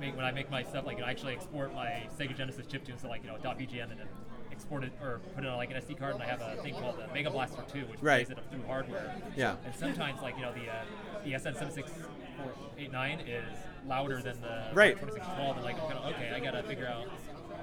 make 0.00 0.14
when 0.16 0.24
I 0.24 0.30
make 0.32 0.50
my 0.50 0.62
stuff 0.62 0.84
like 0.86 1.00
I 1.02 1.10
actually 1.10 1.34
export 1.34 1.74
my 1.74 2.06
Sega 2.18 2.36
Genesis 2.36 2.66
chip 2.66 2.84
tunes 2.84 3.02
to 3.02 3.08
like 3.08 3.22
you 3.22 3.28
know 3.28 3.36
.vgm 3.36 3.90
and 3.90 3.98
then 4.00 4.08
export 4.52 4.84
it 4.84 4.92
or 5.02 5.20
put 5.34 5.42
it 5.44 5.48
on 5.48 5.56
like 5.56 5.70
an 5.72 5.76
SD 5.82 5.98
card 5.98 6.14
and 6.14 6.22
I 6.22 6.26
have 6.26 6.40
a 6.40 6.56
thing 6.62 6.74
called 6.74 6.96
the 6.98 7.06
Mega 7.12 7.30
Blaster 7.30 7.62
2 7.72 7.86
which 7.86 8.00
Right. 8.00 8.26
plays 8.26 8.38
it 8.38 8.44
through 8.50 8.62
hardware. 8.66 9.14
Yeah. 9.36 9.56
And 9.64 9.74
sometimes 9.74 10.20
like 10.22 10.36
you 10.36 10.42
know 10.42 10.52
the 10.52 10.68
uh, 10.70 10.84
the 11.24 11.32
SN76489 11.32 13.28
is 13.28 13.44
louder 13.88 14.20
than 14.22 14.40
the 14.40 14.68
Right. 14.74 14.92
2612 14.98 15.56
and 15.56 15.64
like 15.64 15.74
I'm 15.80 15.88
kind 15.90 15.98
of 15.98 16.14
okay 16.14 16.32
I 16.34 16.40
gotta 16.40 16.62
figure 16.62 16.86
out 16.86 17.06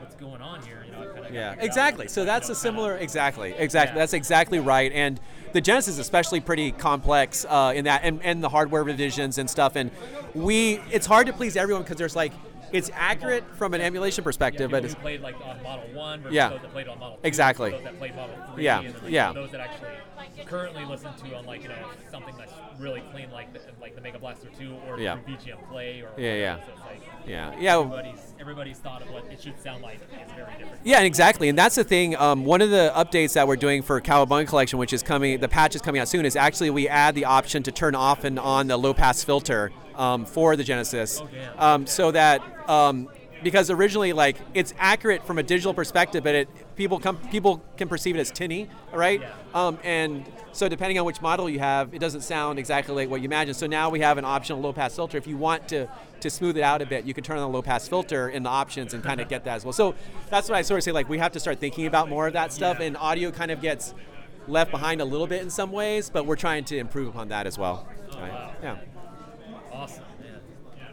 what's 0.02 0.16
going 0.16 0.42
on 0.42 0.62
here 0.64 0.84
you 0.86 0.92
know 0.92 1.08
kind 1.14 1.26
of 1.26 1.34
Yeah, 1.34 1.56
exactly. 1.60 2.08
So 2.08 2.26
that's 2.26 2.50
a 2.50 2.56
similar, 2.56 2.98
exactly, 2.98 3.54
exactly. 3.58 3.96
Yeah. 3.96 4.02
That's 4.02 4.14
exactly 4.14 4.60
right. 4.60 4.92
And 4.92 5.20
the 5.54 5.62
Genesis 5.62 5.96
is 5.96 6.00
especially 6.00 6.40
pretty 6.40 6.72
complex 6.72 7.46
uh, 7.48 7.74
in 7.76 7.86
that, 7.86 8.02
and, 8.04 8.22
and 8.24 8.44
the 8.44 8.50
hardware 8.50 8.84
revisions 8.84 9.38
and 9.38 9.50
stuff. 9.50 9.76
And 9.76 9.92
we, 10.34 10.80
it's 10.92 11.06
hard 11.06 11.28
to 11.28 11.34
please 11.34 11.56
everyone 11.56 11.84
because 11.84 11.98
there's 11.98 12.16
like, 12.16 12.34
it's 12.72 12.90
accurate 12.94 13.44
from 13.56 13.74
an 13.74 13.82
emulation 13.82 14.24
perspective, 14.24 14.70
yeah, 14.72 14.78
but 14.78 14.86
it's, 14.86 14.96
played 14.96 15.22
like 15.22 15.36
on 15.46 15.62
Model 15.64 15.86
One 15.94 16.22
versus 16.22 16.36
Yeah. 16.36 16.50
those 16.50 16.62
that 16.62 16.72
played 16.72 16.88
on 16.88 17.00
Model 17.00 17.18
2, 17.18 17.28
Exactly. 17.28 17.72
those 17.72 17.84
that 17.84 17.98
played 17.98 18.16
Model 18.16 18.36
Three, 18.54 18.64
Yeah, 18.66 18.80
and 18.80 18.94
then, 18.94 19.04
like, 19.04 19.12
yeah. 19.12 19.34
those 19.34 19.52
that 19.52 19.62
actually 19.62 19.90
currently 20.46 20.84
listen 20.86 21.10
to 21.24 21.36
on 21.36 21.46
like 21.46 21.62
you 21.64 21.70
know 21.70 21.76
something 22.12 22.34
that's 22.38 22.52
really 22.80 23.02
clean 23.12 23.30
like 23.32 23.54
the, 23.54 23.60
like 23.80 23.96
the 23.96 24.02
Mega 24.02 24.18
Blaster 24.20 24.48
2 24.60 24.76
or 24.88 25.00
Yeah. 25.00 25.18
VGM 25.28 25.58
Play 25.70 26.02
or 26.02 26.10
Yeah, 26.20 26.36
yeah. 26.36 26.56
So 26.58 26.62
like 26.86 27.02
yeah, 27.28 27.54
yeah. 27.60 27.78
everybody's 27.78 28.34
everybody's 28.40 28.78
thought 28.80 29.02
of 29.02 29.10
what 29.12 29.26
it 29.32 29.42
should 29.42 29.60
sound 29.62 29.82
like 29.84 29.96
is 29.96 30.32
very 30.36 30.52
different. 30.58 30.82
Yeah, 30.84 31.02
exactly, 31.02 31.48
and 31.50 31.58
that's 31.58 31.76
the 31.76 31.84
thing. 31.84 32.16
Um, 32.16 32.44
one 32.46 32.62
of 32.62 32.70
the 32.70 32.92
updates 32.96 33.34
that 33.34 33.48
we're 33.48 33.56
doing 33.56 33.82
for 33.82 34.00
Cowabunga 34.02 34.48
Collection, 34.48 34.80
which 34.80 34.94
is 34.94 35.04
coming, 35.04 35.40
the 35.40 35.48
patch 35.48 35.76
is 35.76 35.82
coming 35.82 36.02
out 36.02 36.08
soon, 36.08 36.26
is 36.26 36.36
actually 36.36 36.70
we 36.70 36.88
add 36.88 37.14
the 37.16 37.26
option 37.26 37.62
to 37.64 37.72
turn 37.72 37.94
off 37.96 38.24
and 38.24 38.40
on 38.40 38.68
the 38.68 38.78
low 38.78 38.94
pass 38.94 39.24
filter 39.24 39.72
um, 40.02 40.26
for 40.26 40.56
the 40.56 40.64
Genesis, 40.64 41.22
um, 41.58 41.86
so 41.86 42.10
that 42.10 42.42
um, 42.68 43.08
because 43.44 43.70
originally 43.70 44.14
like 44.14 44.38
it's 44.56 44.74
accurate 44.80 45.26
from 45.26 45.38
a 45.38 45.44
digital 45.44 45.74
perspective, 45.74 46.24
but 46.24 46.34
it 46.34 46.76
people 46.76 47.00
come 47.00 47.18
people 47.30 47.62
can 47.78 47.88
perceive 47.88 48.16
it 48.16 48.20
as 48.20 48.32
tinny, 48.32 48.68
right? 48.92 49.22
Um, 49.54 49.78
and 49.84 50.26
so 50.54 50.68
depending 50.68 50.98
on 50.98 51.06
which 51.06 51.22
model 51.22 51.48
you 51.50 51.60
have, 51.60 51.94
it 51.94 52.00
doesn't 52.00 52.22
sound 52.22 52.58
exactly 52.58 52.96
like 52.96 53.10
what 53.10 53.22
you 53.22 53.26
imagine. 53.26 53.54
So 53.54 53.68
now 53.68 53.90
we 53.90 54.00
have 54.00 54.18
an 54.18 54.26
optional 54.26 54.60
low 54.60 54.74
pass 54.74 54.96
filter. 54.96 55.18
If 55.18 55.28
you 55.28 55.38
want 55.38 55.68
to 55.70 55.88
to 56.22 56.30
smooth 56.30 56.58
it 56.58 56.64
out 56.64 56.82
a 56.82 56.86
bit, 56.86 57.06
you 57.06 57.14
can 57.14 57.24
turn 57.24 57.38
on 57.38 57.44
the 57.44 57.56
low 57.56 57.62
pass 57.62 57.88
filter 57.88 58.30
in 58.30 58.42
the 58.42 58.50
options 58.50 58.96
and 58.96 59.04
kind 59.04 59.22
of 59.22 59.30
get 59.34 59.44
that 59.44 59.58
as 59.58 59.66
well. 59.66 59.74
So 59.74 59.94
that's 60.32 60.50
what 60.50 60.58
I 60.58 60.64
sort 60.64 60.80
of 60.80 60.84
say. 60.84 60.92
Like 60.92 61.10
we 61.10 61.20
have 61.20 61.34
to 61.34 61.40
start 61.40 61.60
thinking 61.60 61.86
about 61.86 62.10
more 62.10 62.26
of 62.26 62.34
that 62.34 62.52
stuff, 62.52 62.80
and 62.80 62.98
audio 62.98 63.30
kind 63.30 63.52
of 63.52 63.62
gets 63.62 63.94
left 64.48 64.72
behind 64.72 65.00
a 65.02 65.06
little 65.06 65.28
bit 65.28 65.44
in 65.44 65.52
some 65.52 65.72
ways, 65.72 66.10
but 66.10 66.26
we're 66.26 66.36
trying 66.36 66.64
to 66.66 66.78
improve 66.78 67.08
upon 67.08 67.30
that 67.30 67.46
as 67.46 67.60
well. 67.60 67.88
Right? 68.16 68.32
wow. 68.32 68.52
Yeah. 68.64 68.78
Awesome, 69.82 70.04
man. 70.20 70.40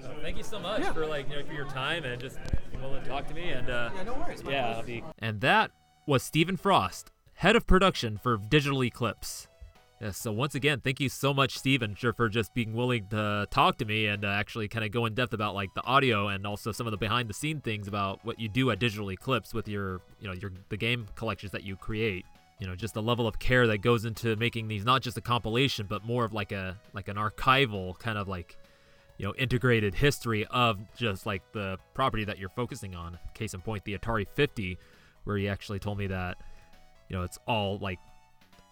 So 0.01 0.15
thank 0.23 0.39
you 0.39 0.43
so 0.43 0.59
much 0.59 0.81
Yeah. 0.81 0.93
for 0.93 1.05
like 1.07 1.29
you 1.29 1.37
know, 1.37 1.45
for 1.45 1.53
your 1.53 1.67
time 1.67 2.05
and 2.05 2.19
just 2.21 2.39
being 2.71 2.83
willing 2.83 3.03
to 3.03 3.09
talk 3.09 3.27
to 3.29 3.35
me 3.35 3.51
and 3.51 3.69
uh, 3.69 3.91
Yeah, 3.95 4.03
no 4.05 4.15
worries. 4.15 4.43
Yeah, 4.49 4.81
be 4.81 5.05
And 5.19 5.43
that 5.43 5.73
was 6.07 6.23
Stephen 6.23 6.57
Frost, 6.57 7.11
head 7.35 7.55
of 7.55 7.67
production 7.67 8.17
for 8.17 8.39
Digital 8.39 8.83
Eclipse. 8.83 9.47
Yes, 10.01 10.17
so 10.17 10.33
once 10.33 10.55
again, 10.55 10.81
thank 10.81 11.01
you 11.01 11.09
so 11.09 11.35
much, 11.35 11.59
Stephen, 11.59 11.95
for 11.97 12.29
just 12.31 12.55
being 12.55 12.73
willing 12.73 13.09
to 13.09 13.47
talk 13.51 13.77
to 13.79 13.85
me 13.85 14.07
and 14.07 14.25
uh, 14.25 14.29
actually 14.29 14.69
kind 14.69 14.85
of 14.87 14.93
go 14.93 15.05
in 15.07 15.15
depth 15.15 15.35
about 15.35 15.55
like 15.55 15.75
the 15.75 15.83
audio 15.83 16.29
and 16.29 16.47
also 16.47 16.73
some 16.73 16.87
of 16.87 16.93
the 16.93 16.97
behind 16.97 17.29
the 17.29 17.35
scene 17.35 17.61
things 17.61 17.89
about 17.89 18.25
what 18.25 18.41
you 18.41 18.49
do 18.49 18.71
at 18.71 18.79
Digital 18.79 19.11
Eclipse 19.11 19.53
with 19.53 19.69
your, 19.69 20.01
you 20.21 20.29
know, 20.29 20.35
your 20.35 20.53
the 20.71 20.77
game 20.79 21.07
collections 21.15 21.53
that 21.53 21.65
you 21.65 21.77
create. 21.77 22.25
You 22.61 22.67
know, 22.67 22.75
just 22.75 22.95
the 22.95 23.03
level 23.03 23.27
of 23.27 23.39
care 23.39 23.67
that 23.69 23.79
goes 23.79 24.05
into 24.05 24.35
making 24.37 24.67
these 24.69 24.85
not 24.85 25.03
just 25.03 25.17
a 25.17 25.21
compilation, 25.21 25.87
but 25.89 26.05
more 26.05 26.25
of 26.25 26.33
like 26.33 26.53
a 26.53 26.77
like 26.95 27.09
an 27.09 27.17
archival 27.17 27.99
kind 27.99 28.19
of 28.19 28.29
like 28.29 28.57
you 29.19 29.27
know 29.27 29.35
integrated 29.37 29.95
history 29.95 30.47
of 30.47 30.79
just 30.97 31.27
like 31.27 31.43
the 31.53 31.79
property 31.95 32.25
that 32.25 32.39
you're 32.39 32.49
focusing 32.49 32.95
on. 32.95 33.19
Case 33.35 33.55
in 33.55 33.61
point 33.61 33.85
the 33.85 33.97
atari 33.97 34.27
50 34.35 34.79
where 35.25 35.37
he 35.37 35.49
actually 35.49 35.79
told 35.79 35.99
me 35.99 36.07
that 36.07 36.39
you 37.09 37.17
know 37.17 37.23
it's 37.23 37.39
all 37.47 37.79
like 37.79 37.99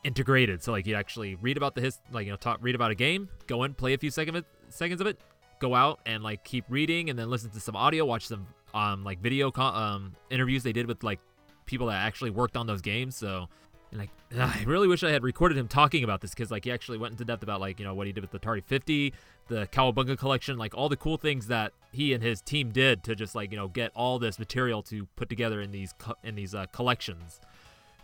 integrated. 0.04 0.62
So 0.62 0.72
like 0.72 0.86
you 0.86 0.94
actually 0.94 1.34
read 1.34 1.56
about 1.56 1.74
the 1.74 1.82
his 1.82 2.00
like 2.10 2.26
you 2.26 2.32
know 2.32 2.36
talk 2.36 2.58
read 2.62 2.74
about 2.74 2.90
a 2.90 2.94
game 2.94 3.28
go 3.46 3.64
in 3.64 3.74
play 3.74 3.92
a 3.92 3.98
few 3.98 4.10
second 4.10 4.44
seconds 4.68 5.00
of 5.00 5.06
it 5.06 5.20
go 5.58 5.74
out 5.74 6.00
and 6.06 6.22
like 6.22 6.44
keep 6.44 6.64
reading 6.68 7.10
and 7.10 7.18
then 7.18 7.30
listen 7.30 7.50
to 7.50 7.60
some 7.60 7.74
audio 7.74 8.04
watch 8.04 8.26
some 8.26 8.46
um 8.74 9.04
like 9.04 9.20
video 9.20 9.50
co- 9.50 9.62
um 9.62 10.14
interviews 10.30 10.62
they 10.62 10.72
did 10.72 10.86
with 10.86 11.02
like 11.02 11.18
people 11.66 11.88
that 11.88 11.96
actually 11.96 12.30
worked 12.30 12.56
on 12.56 12.66
those 12.66 12.80
games. 12.80 13.16
So 13.16 13.48
and 13.90 14.00
like 14.00 14.10
I 14.38 14.64
really 14.66 14.88
wish 14.88 15.02
I 15.02 15.10
had 15.10 15.22
recorded 15.22 15.58
him 15.58 15.68
talking 15.68 16.04
about 16.04 16.20
this 16.20 16.30
because 16.30 16.50
like 16.50 16.64
he 16.64 16.72
actually 16.72 16.98
went 16.98 17.12
into 17.12 17.24
depth 17.24 17.42
about 17.42 17.60
like 17.60 17.78
you 17.78 17.84
know 17.84 17.94
what 17.94 18.06
he 18.06 18.12
did 18.12 18.22
with 18.22 18.30
the 18.30 18.38
Atari 18.38 18.64
50, 18.64 19.12
the 19.48 19.66
Cowabunga 19.68 20.18
collection, 20.18 20.58
like 20.58 20.74
all 20.74 20.88
the 20.88 20.96
cool 20.96 21.16
things 21.16 21.46
that 21.46 21.72
he 21.92 22.12
and 22.12 22.22
his 22.22 22.40
team 22.40 22.70
did 22.70 23.02
to 23.04 23.14
just 23.14 23.34
like 23.34 23.50
you 23.50 23.56
know 23.56 23.68
get 23.68 23.90
all 23.94 24.18
this 24.18 24.38
material 24.38 24.82
to 24.82 25.06
put 25.16 25.28
together 25.28 25.60
in 25.60 25.70
these 25.70 25.94
co- 25.98 26.16
in 26.22 26.34
these 26.34 26.54
uh, 26.54 26.66
collections. 26.72 27.40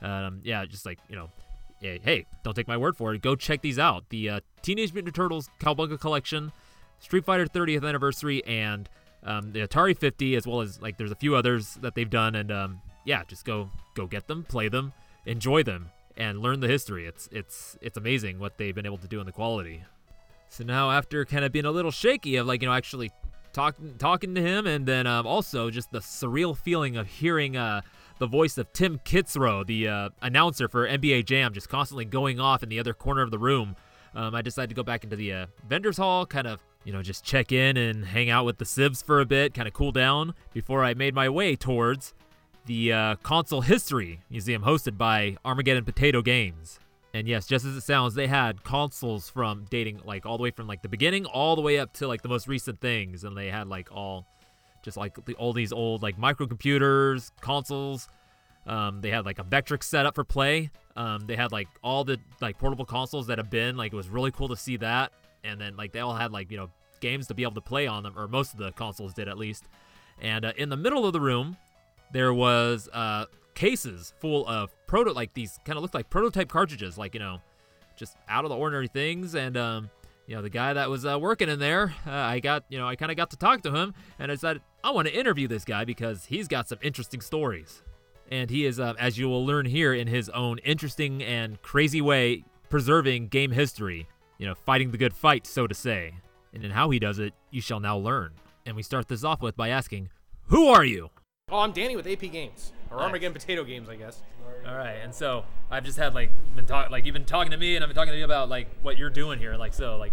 Um, 0.01 0.41
yeah, 0.45 0.65
just 0.65 0.87
like 0.87 0.99
you 1.09 1.17
know, 1.17 1.31
yeah, 1.81 1.99
hey, 2.03 2.27
don't 2.45 2.55
take 2.55 2.69
my 2.69 2.77
word 2.77 2.97
for 2.97 3.15
it. 3.15 3.23
Go 3.23 3.35
check 3.35 3.61
these 3.61 3.79
out. 3.79 4.09
The 4.09 4.31
uh, 4.31 4.41
Teenage 4.63 4.93
Mutant 4.93 5.15
Turtles 5.15 5.49
Cowabunga 5.61 5.99
collection, 6.01 6.53
Street 7.01 7.25
Fighter 7.25 7.47
30th 7.47 7.87
anniversary, 7.87 8.45
and 8.47 8.89
um, 9.25 9.53
the 9.53 9.61
Atari 9.61 9.97
50, 9.97 10.37
as 10.37 10.47
well 10.47 10.61
as 10.61 10.81
like 10.81 10.97
there's 10.97 11.13
a 11.13 11.17
few 11.17 11.37
others 11.37 11.75
that 11.83 11.95
they've 11.95 12.11
done. 12.11 12.35
And 12.35 12.51
um, 12.51 12.83
yeah, 13.05 13.23
just 13.25 13.45
go 13.45 13.71
go 13.95 14.07
get 14.07 14.27
them, 14.27 14.45
play 14.45 14.69
them, 14.69 14.93
enjoy 15.27 15.63
them, 15.63 15.91
and 16.17 16.41
learn 16.41 16.61
the 16.61 16.69
history. 16.69 17.07
It's 17.07 17.29
it's 17.33 17.77
it's 17.81 17.97
amazing 17.97 18.39
what 18.39 18.59
they've 18.59 18.75
been 18.75 18.87
able 18.87 18.99
to 18.99 19.09
do 19.09 19.21
in 19.21 19.27
the 19.27 19.33
quality. 19.33 19.83
So 20.53 20.65
now 20.65 20.91
after 20.91 21.25
kind 21.25 21.47
of 21.47 21.53
being 21.53 21.65
a 21.65 21.71
little 21.71 21.91
shaky 21.91 22.37
of 22.37 22.47
like 22.47 22.61
you 22.61 22.69
know 22.69 22.75
actually 22.75 23.11
talking 23.55 23.95
talking 23.97 24.35
to 24.35 24.43
him, 24.43 24.67
and 24.67 24.85
then 24.85 25.07
um, 25.07 25.27
also 25.27 25.71
just 25.71 25.91
the 25.93 26.01
surreal 26.01 26.55
feeling 26.55 26.99
of 26.99 27.07
hearing 27.07 27.57
uh, 27.57 27.81
the 28.19 28.27
voice 28.27 28.59
of 28.59 28.71
Tim 28.75 28.99
Kitzrow, 28.99 29.67
the 29.67 29.89
uh, 29.89 30.09
announcer 30.21 30.69
for 30.69 30.87
NBA 30.87 31.25
Jam, 31.25 31.55
just 31.55 31.71
constantly 31.71 32.05
going 32.05 32.39
off 32.39 32.63
in 32.63 32.69
the 32.69 32.79
other 32.79 32.93
corner 32.93 33.23
of 33.23 33.31
the 33.31 33.39
room. 33.39 33.77
Um, 34.15 34.35
I 34.35 34.43
decided 34.43 34.69
to 34.69 34.75
go 34.75 34.83
back 34.83 35.05
into 35.05 35.17
the 35.17 35.33
uh, 35.33 35.47
vendors 35.67 35.97
hall, 35.97 36.27
kind 36.27 36.47
of 36.47 36.61
you 36.85 36.93
know 36.93 37.01
just 37.01 37.25
check 37.25 37.51
in 37.51 37.79
and 37.79 38.05
hang 38.05 38.29
out 38.29 38.45
with 38.45 38.59
the 38.59 38.67
Sibs 38.67 39.03
for 39.03 39.23
a 39.23 39.25
bit, 39.25 39.55
kind 39.55 39.67
of 39.67 39.73
cool 39.73 39.91
down 39.91 40.35
before 40.53 40.85
I 40.85 40.93
made 40.93 41.15
my 41.15 41.31
way 41.31 41.57
towards 41.57 42.13
the 42.67 42.93
uh, 42.93 43.15
Console 43.23 43.63
History 43.63 44.21
Museum 44.29 44.65
hosted 44.65 44.99
by 44.99 45.39
Armageddon 45.47 45.87
Potato 45.87 46.21
Games. 46.21 46.79
And 47.15 47.29
yes, 47.29 47.47
just 47.47 47.65
as 47.65 47.77
it 47.77 47.83
sounds, 47.83 48.15
they 48.15 48.27
had 48.27 48.65
consoles 48.65 49.29
from 49.29 49.67
dating 49.69 50.01
like 50.05 50.25
all 50.25 50.39
the 50.39 50.43
way 50.43 50.51
from 50.51 50.67
like 50.67 50.83
the 50.83 50.89
beginning 50.89 51.27
all 51.27 51.57
the 51.57 51.63
way 51.63 51.79
up 51.79 51.93
to 51.95 52.09
like 52.09 52.23
the 52.23 52.29
most 52.29 52.49
recent 52.49 52.81
things, 52.81 53.25
and 53.25 53.37
they 53.37 53.49
had 53.49 53.69
like 53.69 53.93
all 53.93 54.27
just 54.83 54.97
like 54.97 55.23
the, 55.27 55.35
all 55.35 55.53
these 55.53 55.73
old 55.73 56.03
like 56.03 56.17
microcomputers, 56.19 57.31
consoles. 57.41 58.09
Um, 58.67 59.01
they 59.01 59.11
had 59.11 59.27
like 59.27 59.39
a 59.39 59.45
Vectrex 59.45 59.85
setup 59.85 60.15
for 60.15 60.25
play. 60.25 60.71
Um, 60.97 61.27
they 61.27 61.37
had 61.37 61.53
like 61.53 61.69
all 61.83 62.05
the 62.05 62.19
like 62.41 62.59
portable 62.59 62.85
consoles 62.85 63.27
that 63.27 63.39
have 63.39 63.51
been 63.51 63.77
like 63.77 63.93
it 63.93 63.97
was 63.97 64.09
really 64.09 64.31
cool 64.31 64.49
to 64.49 64.57
see 64.57 64.77
that. 64.79 65.13
And 65.45 65.61
then 65.61 65.77
like 65.77 65.93
they 65.93 66.01
all 66.01 66.15
had 66.15 66.33
like 66.33 66.51
you 66.51 66.57
know 66.57 66.71
games 67.01 67.27
to 67.27 67.35
be 67.35 67.43
able 67.43 67.55
to 67.55 67.61
play 67.61 67.87
on 67.87 68.05
them, 68.05 68.15
or 68.17 68.27
most 68.27 68.55
of 68.55 68.59
the 68.59 68.73
consoles 68.73 69.13
did 69.13 69.29
at 69.29 69.37
least. 69.37 69.65
And 70.21 70.47
uh, 70.47 70.53
in 70.57 70.71
the 70.71 70.77
middle 70.77 71.05
of 71.05 71.13
the 71.13 71.21
room, 71.21 71.57
there 72.13 72.33
was 72.33 72.89
uh, 72.93 73.27
cases 73.55 74.15
full 74.21 74.47
of 74.49 74.71
proto 74.87 75.13
like 75.13 75.35
these 75.35 75.59
kind 75.65 75.77
of 75.77 75.83
looked 75.83 75.95
like 75.95 76.11
prototype 76.11 76.49
cartridges, 76.49 76.99
like 76.99 77.15
you 77.15 77.21
know, 77.21 77.41
just 77.97 78.17
out 78.29 78.45
of 78.45 78.51
the 78.51 78.57
ordinary 78.57 78.89
things. 78.89 79.35
And 79.35 79.57
um, 79.57 79.91
you 80.27 80.37
know, 80.37 80.43
the 80.43 80.51
guy 80.51 80.73
that 80.73 80.89
was 80.89 81.05
uh, 81.05 81.19
working 81.19 81.49
in 81.49 81.59
there, 81.59 81.95
uh, 82.07 82.11
I 82.11 82.41
got 82.41 82.65
you 82.69 82.79
know, 82.79 82.87
I 82.87 82.97
kind 82.97 83.11
of 83.11 83.17
got 83.17 83.31
to 83.31 83.37
talk 83.37 83.63
to 83.63 83.75
him, 83.75 83.95
and 84.19 84.31
I 84.31 84.35
said 84.35 84.61
I 84.83 84.91
want 84.91 85.09
to 85.09 85.15
interview 85.15 85.49
this 85.49 85.65
guy 85.65 85.85
because 85.85 86.25
he's 86.27 86.49
got 86.49 86.69
some 86.69 86.79
interesting 86.83 87.21
stories, 87.21 87.83
and 88.31 88.51
he 88.51 88.65
is, 88.67 88.81
uh, 88.81 88.95
as 88.99 89.19
you 89.19 89.29
will 89.29 89.45
learn 89.45 89.67
here, 89.67 89.95
in 89.95 90.07
his 90.07 90.29
own 90.31 90.59
interesting 90.59 91.23
and 91.23 91.61
crazy 91.63 92.01
way, 92.01 92.45
preserving 92.71 93.29
game 93.29 93.53
history. 93.53 94.09
You 94.39 94.49
know, 94.49 94.55
fighting 94.55 94.91
the 94.91 94.99
good 94.99 95.15
fight, 95.15 95.47
so 95.47 95.69
to 95.69 95.75
say. 95.75 96.15
And 96.53 96.65
in 96.65 96.73
how 96.73 96.91
he 96.91 96.99
does 96.99 97.21
it, 97.21 97.33
you 97.51 97.61
shall 97.61 97.79
now 97.79 97.97
learn. 97.97 98.33
And 98.67 98.75
we 98.75 98.83
start 98.83 99.07
this 99.07 99.23
off 99.23 99.41
with 99.41 99.57
by 99.57 99.69
asking, 99.69 100.09
"Who 100.47 100.67
are 100.69 100.85
you?" 100.85 101.11
Oh, 101.51 101.61
I'm 101.61 101.73
Danny 101.73 101.97
with 101.97 102.07
AP 102.07 102.33
Games 102.33 102.73
or 102.93 102.97
Nice. 102.97 103.05
Armageddon 103.07 103.33
Potato 103.33 103.65
Games, 103.65 103.89
I 103.89 103.97
guess. 103.97 104.21
All 104.67 104.77
right, 104.77 104.97
and 105.03 105.15
so 105.15 105.45
I've 105.71 105.85
just 105.85 105.99
had 105.99 106.15
like 106.15 106.31
been 106.55 106.67
talking, 106.67 106.93
like 106.93 107.05
you've 107.07 107.15
been 107.15 107.25
talking 107.25 107.51
to 107.51 107.57
me, 107.57 107.75
and 107.75 107.83
I've 107.83 107.89
been 107.89 107.97
talking 107.97 108.13
to 108.13 108.19
you 108.19 108.25
about 108.25 108.49
like 108.49 108.69
what 108.83 108.99
you're 108.99 109.11
doing 109.11 109.39
here, 109.39 109.57
like 109.57 109.75
so, 109.75 109.97
like 109.97 110.13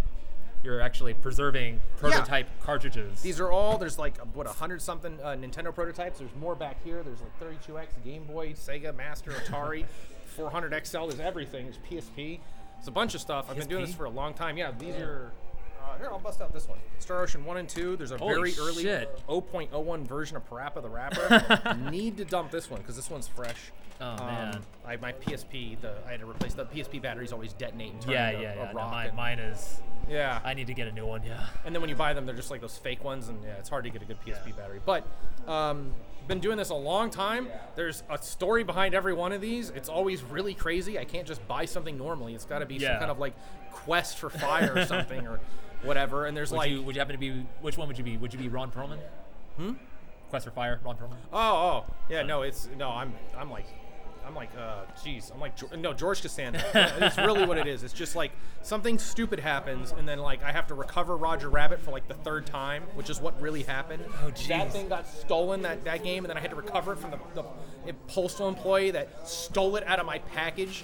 you're 0.64 0.82
actually 0.82 1.14
preserving 1.14 1.80
prototype 1.98 2.48
cartridges. 2.62 3.22
These 3.22 3.40
are 3.40 3.52
all 3.52 3.78
there's 3.78 3.98
like 4.00 4.18
what 4.34 4.48
a 4.48 4.52
hundred 4.52 4.82
something 4.82 5.20
uh, 5.22 5.30
Nintendo 5.30 5.74
prototypes. 5.74 6.20
There's 6.20 6.36
more 6.40 6.56
back 6.56 6.84
here. 6.84 7.04
There's 7.04 7.20
like 7.22 7.62
32X, 7.62 8.04
Game 8.04 8.24
Boy, 8.26 8.54
Sega, 8.54 8.96
Master, 8.96 9.32
Atari, 9.32 9.86
400 10.26 10.86
XL. 10.86 11.08
There's 11.08 11.20
everything. 11.20 11.66
There's 11.66 12.04
PSP. 12.06 12.40
It's 12.78 12.88
a 12.88 12.92
bunch 12.92 13.14
of 13.14 13.22
stuff. 13.22 13.48
I've 13.50 13.58
been 13.58 13.68
doing 13.68 13.86
this 13.86 13.94
for 13.94 14.06
a 14.06 14.10
long 14.10 14.34
time. 14.34 14.58
Yeah, 14.58 14.72
these 14.78 14.96
are. 14.96 15.32
Uh, 15.82 15.98
here, 15.98 16.08
I'll 16.12 16.20
bust 16.20 16.42
out 16.42 16.54
this 16.54 16.68
one. 16.68 16.78
Star 17.00 17.22
Ocean 17.22 17.44
1 17.46 17.58
and 17.58 17.70
2. 17.70 17.96
There's 17.96 18.12
a 18.12 18.18
Holy 18.18 18.52
very 18.52 18.54
early 18.60 18.84
shit. 18.84 19.22
0.01 19.28 20.08
version 20.08 20.38
of 20.38 20.48
Parappa 20.50 20.82
the 20.82 20.90
Rapper. 20.90 21.78
Need 21.92 22.18
to 22.18 22.26
dump 22.26 22.52
this 22.52 22.70
one 22.70 22.82
because 22.82 22.96
this 22.96 23.10
one's 23.10 23.28
fresh. 23.28 23.72
Oh, 24.02 24.06
Um, 24.12 24.18
man. 24.26 24.62
I, 24.86 24.96
my 24.98 25.12
PSP, 25.14 25.80
the 25.82 25.94
I 26.08 26.12
had 26.12 26.20
to 26.22 26.26
replace 26.30 26.54
the 26.54 26.66
PSP 26.66 27.02
batteries 27.02 27.34
always 27.34 27.54
detonate 27.54 27.94
and 27.94 28.02
turn 28.02 28.14
yeah, 28.14 28.30
into 28.30 28.42
yeah, 28.44 28.54
a 28.54 28.56
yeah. 28.56 28.72
No, 28.72 28.78
rock 28.78 28.92
mine, 28.92 29.08
and- 29.08 29.16
mine 29.18 29.40
is. 29.40 29.82
yeah. 30.10 30.40
I 30.44 30.54
need 30.54 30.68
to 30.68 30.74
get 30.74 30.88
a 30.88 30.92
new 30.92 31.06
one. 31.06 31.24
Yeah. 31.24 31.46
And 31.66 31.74
then 31.76 31.82
when 31.82 31.90
you 31.90 31.96
buy 31.96 32.14
them, 32.14 32.26
they're 32.26 32.36
just 32.36 32.52
like 32.52 32.62
those 32.62 32.78
fake 32.78 33.04
ones, 33.04 33.28
and 33.30 33.42
yeah, 33.44 33.56
it's 33.56 33.70
hard 33.70 33.84
to 33.86 33.90
get 33.90 34.02
a 34.02 34.06
good 34.06 34.18
PSP 34.26 34.56
battery. 34.56 34.80
But 34.86 35.06
um, 35.48 35.92
been 36.28 36.40
doing 36.40 36.58
this 36.58 36.70
a 36.70 36.76
long 36.76 37.10
time. 37.10 37.48
There's 37.76 38.04
a 38.10 38.18
story 38.18 38.64
behind 38.64 38.94
every 38.96 39.14
one 39.14 39.32
of 39.34 39.42
these. 39.42 39.70
It's 39.72 39.90
always 39.90 40.22
really 40.24 40.54
crazy. 40.54 40.98
I 41.00 41.04
can't 41.06 41.28
just 41.28 41.46
buy 41.48 41.66
something 41.66 41.98
normally. 41.98 42.36
It's 42.36 42.46
got 42.46 42.60
to 42.60 42.66
be 42.66 42.80
some 42.80 43.00
kind 43.00 43.12
of 43.12 43.20
like 43.20 43.34
quest 43.72 44.18
for 44.18 44.30
fire 44.30 44.74
or 44.76 44.86
something 44.86 45.26
or 45.28 45.40
whatever. 45.84 46.26
And 46.26 46.36
there's 46.36 46.52
Would 46.52 46.58
like, 46.58 46.72
you 46.72 46.82
would 46.82 46.96
you 46.96 47.00
happen 47.00 47.14
to 47.14 47.20
be 47.20 47.46
which 47.62 47.78
one 47.78 47.88
would 47.88 47.98
you 47.98 48.04
be? 48.04 48.18
Would 48.18 48.34
you 48.34 48.40
be 48.40 48.48
Ron 48.50 48.72
Perlman? 48.72 49.00
Hmm. 49.58 49.74
Quest 50.30 50.46
for 50.46 50.52
Fire, 50.52 50.80
Ron 50.84 50.96
Perlman. 50.96 51.18
oh, 51.34 51.86
oh, 51.88 51.94
yeah, 52.10 52.22
no, 52.22 52.44
it's 52.44 52.70
no, 52.78 52.90
I'm, 52.90 53.14
I'm 53.38 53.50
like. 53.50 53.66
I'm 54.28 54.36
like, 54.36 54.52
uh, 54.56 54.82
geez, 55.04 55.32
I'm 55.34 55.40
like, 55.40 55.54
no, 55.76 55.92
George 55.92 56.22
Costanza. 56.22 56.64
it's 57.02 57.18
really 57.18 57.48
what 57.48 57.58
it 57.58 57.66
is. 57.66 57.84
It's 57.84 57.94
just 57.94 58.16
like 58.16 58.32
something 58.62 59.00
stupid 59.00 59.40
happens, 59.40 59.92
and 59.92 60.08
then 60.08 60.20
like 60.20 60.44
I 60.44 60.52
have 60.52 60.68
to 60.68 60.76
recover 60.76 61.18
Roger 61.18 61.50
Rabbit 61.50 61.82
for 61.82 61.90
like 61.90 62.08
the 62.08 62.14
third 62.14 62.46
time, 62.46 62.84
which 62.94 63.10
is 63.10 63.20
what 63.20 63.42
really 63.42 63.64
happened. 63.64 64.04
Oh, 64.24 64.30
That 64.48 64.72
thing 64.72 64.88
got 64.88 65.08
stolen 65.08 65.64
that, 65.64 65.84
that 65.86 66.04
game, 66.04 66.26
and 66.26 66.30
then 66.30 66.38
I 66.38 66.42
had 66.42 66.52
to 66.52 66.56
recover 66.56 66.94
it 66.94 67.00
from 67.00 67.10
the, 67.10 67.18
the 67.34 67.44
postal 68.08 68.48
employee 68.48 68.92
that 68.92 69.28
stole 69.28 69.78
it 69.78 69.88
out 69.88 70.00
of 70.00 70.06
my 70.06 70.20
package 70.20 70.84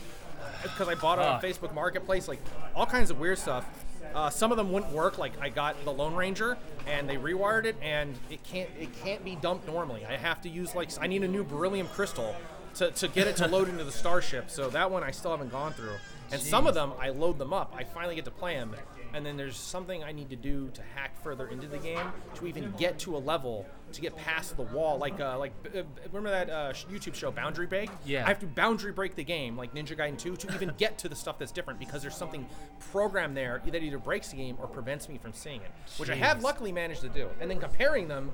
because 0.64 0.88
I 0.88 0.96
bought 0.96 1.20
it 1.20 1.26
on 1.26 1.40
Facebook 1.40 1.72
Marketplace. 1.72 2.28
Like 2.28 2.40
all 2.74 2.88
kinds 2.88 3.12
of 3.12 3.20
weird 3.20 3.38
stuff. 3.38 3.85
Uh, 4.16 4.30
some 4.30 4.50
of 4.52 4.58
them 4.58 4.72
wouldn't 4.72 4.94
work. 4.94 5.18
Like 5.18 5.34
I 5.42 5.50
got 5.50 5.84
the 5.84 5.92
Lone 5.92 6.16
Ranger, 6.16 6.58
and 6.88 7.08
they 7.08 7.18
rewired 7.18 7.66
it, 7.66 7.76
and 7.82 8.16
it 8.30 8.42
can't 8.44 8.70
it 8.80 8.96
can't 9.04 9.24
be 9.26 9.36
dumped 9.36 9.68
normally. 9.68 10.06
I 10.06 10.16
have 10.16 10.42
to 10.44 10.50
use 10.50 10.74
like 10.74 10.90
I 11.00 11.08
need 11.08 11.24
a 11.24 11.28
new 11.28 11.44
beryllium 11.44 11.88
crystal 11.90 12.34
to, 12.76 12.92
to 12.92 13.08
get 13.10 13.28
it 13.28 13.36
to 13.38 13.48
load 13.48 13.68
into 13.68 13.84
the 13.84 13.92
starship. 13.92 14.50
So 14.50 14.70
that 14.70 14.90
one 14.90 15.04
I 15.04 15.12
still 15.12 15.32
haven't 15.32 15.52
gone 15.52 15.74
through. 15.74 15.96
And 16.32 16.42
some 16.42 16.66
of 16.66 16.74
them 16.74 16.94
I 17.00 17.10
load 17.10 17.38
them 17.38 17.54
up. 17.54 17.74
I 17.78 17.84
finally 17.84 18.16
get 18.16 18.26
to 18.26 18.32
play 18.32 18.56
them, 18.56 18.74
and 19.14 19.26
then 19.26 19.36
there's 19.36 19.58
something 19.58 20.04
I 20.04 20.14
need 20.14 20.30
to 20.30 20.36
do 20.38 20.70
to 20.74 20.82
hack 20.96 21.22
further 21.22 21.48
into 21.48 21.68
the 21.68 21.78
game 21.78 22.08
to 22.36 22.48
even 22.48 22.74
get 22.78 22.98
to 23.00 23.18
a 23.18 23.20
level 23.20 23.66
to 23.96 24.02
get 24.02 24.16
past 24.16 24.56
the 24.56 24.64
wall. 24.64 24.98
Like 24.98 25.20
uh, 25.20 25.38
like 25.38 25.54
uh, 25.76 25.82
remember 26.12 26.30
that 26.30 26.50
uh, 26.50 26.74
YouTube 26.74 27.16
show 27.16 27.32
Boundary 27.32 27.66
Break? 27.66 27.90
Yeah. 28.06 28.24
I 28.24 28.28
have 28.28 28.40
to 28.40 28.48
boundary 28.48 28.92
break 28.92 29.16
the 29.16 29.24
game 29.24 29.58
like 29.58 29.74
Ninja 29.74 29.98
Gaiden 29.98 30.18
2 30.18 30.36
to 30.36 30.54
even 30.54 30.72
get 30.78 30.98
to 31.00 31.10
the 31.10 31.16
stuff 31.16 31.40
that's 31.40 31.52
different 31.52 31.80
because 31.80 32.02
there's 32.02 32.16
something 32.16 32.48
programmed 32.92 33.36
there 33.36 33.62
that 33.66 33.84
either 33.84 33.98
breaks 33.98 34.30
the 34.30 34.38
game 34.38 34.58
or 34.60 34.68
prevents 34.68 35.10
me 35.10 35.18
from 35.18 35.34
seeing 35.34 35.62
it, 35.62 35.72
which 35.98 36.10
I 36.10 36.16
have 36.16 36.44
luckily 36.44 36.72
managed 36.72 37.02
to 37.02 37.10
do. 37.10 37.30
And 37.42 37.50
then 37.50 37.60
comparing 37.60 38.08
them 38.08 38.32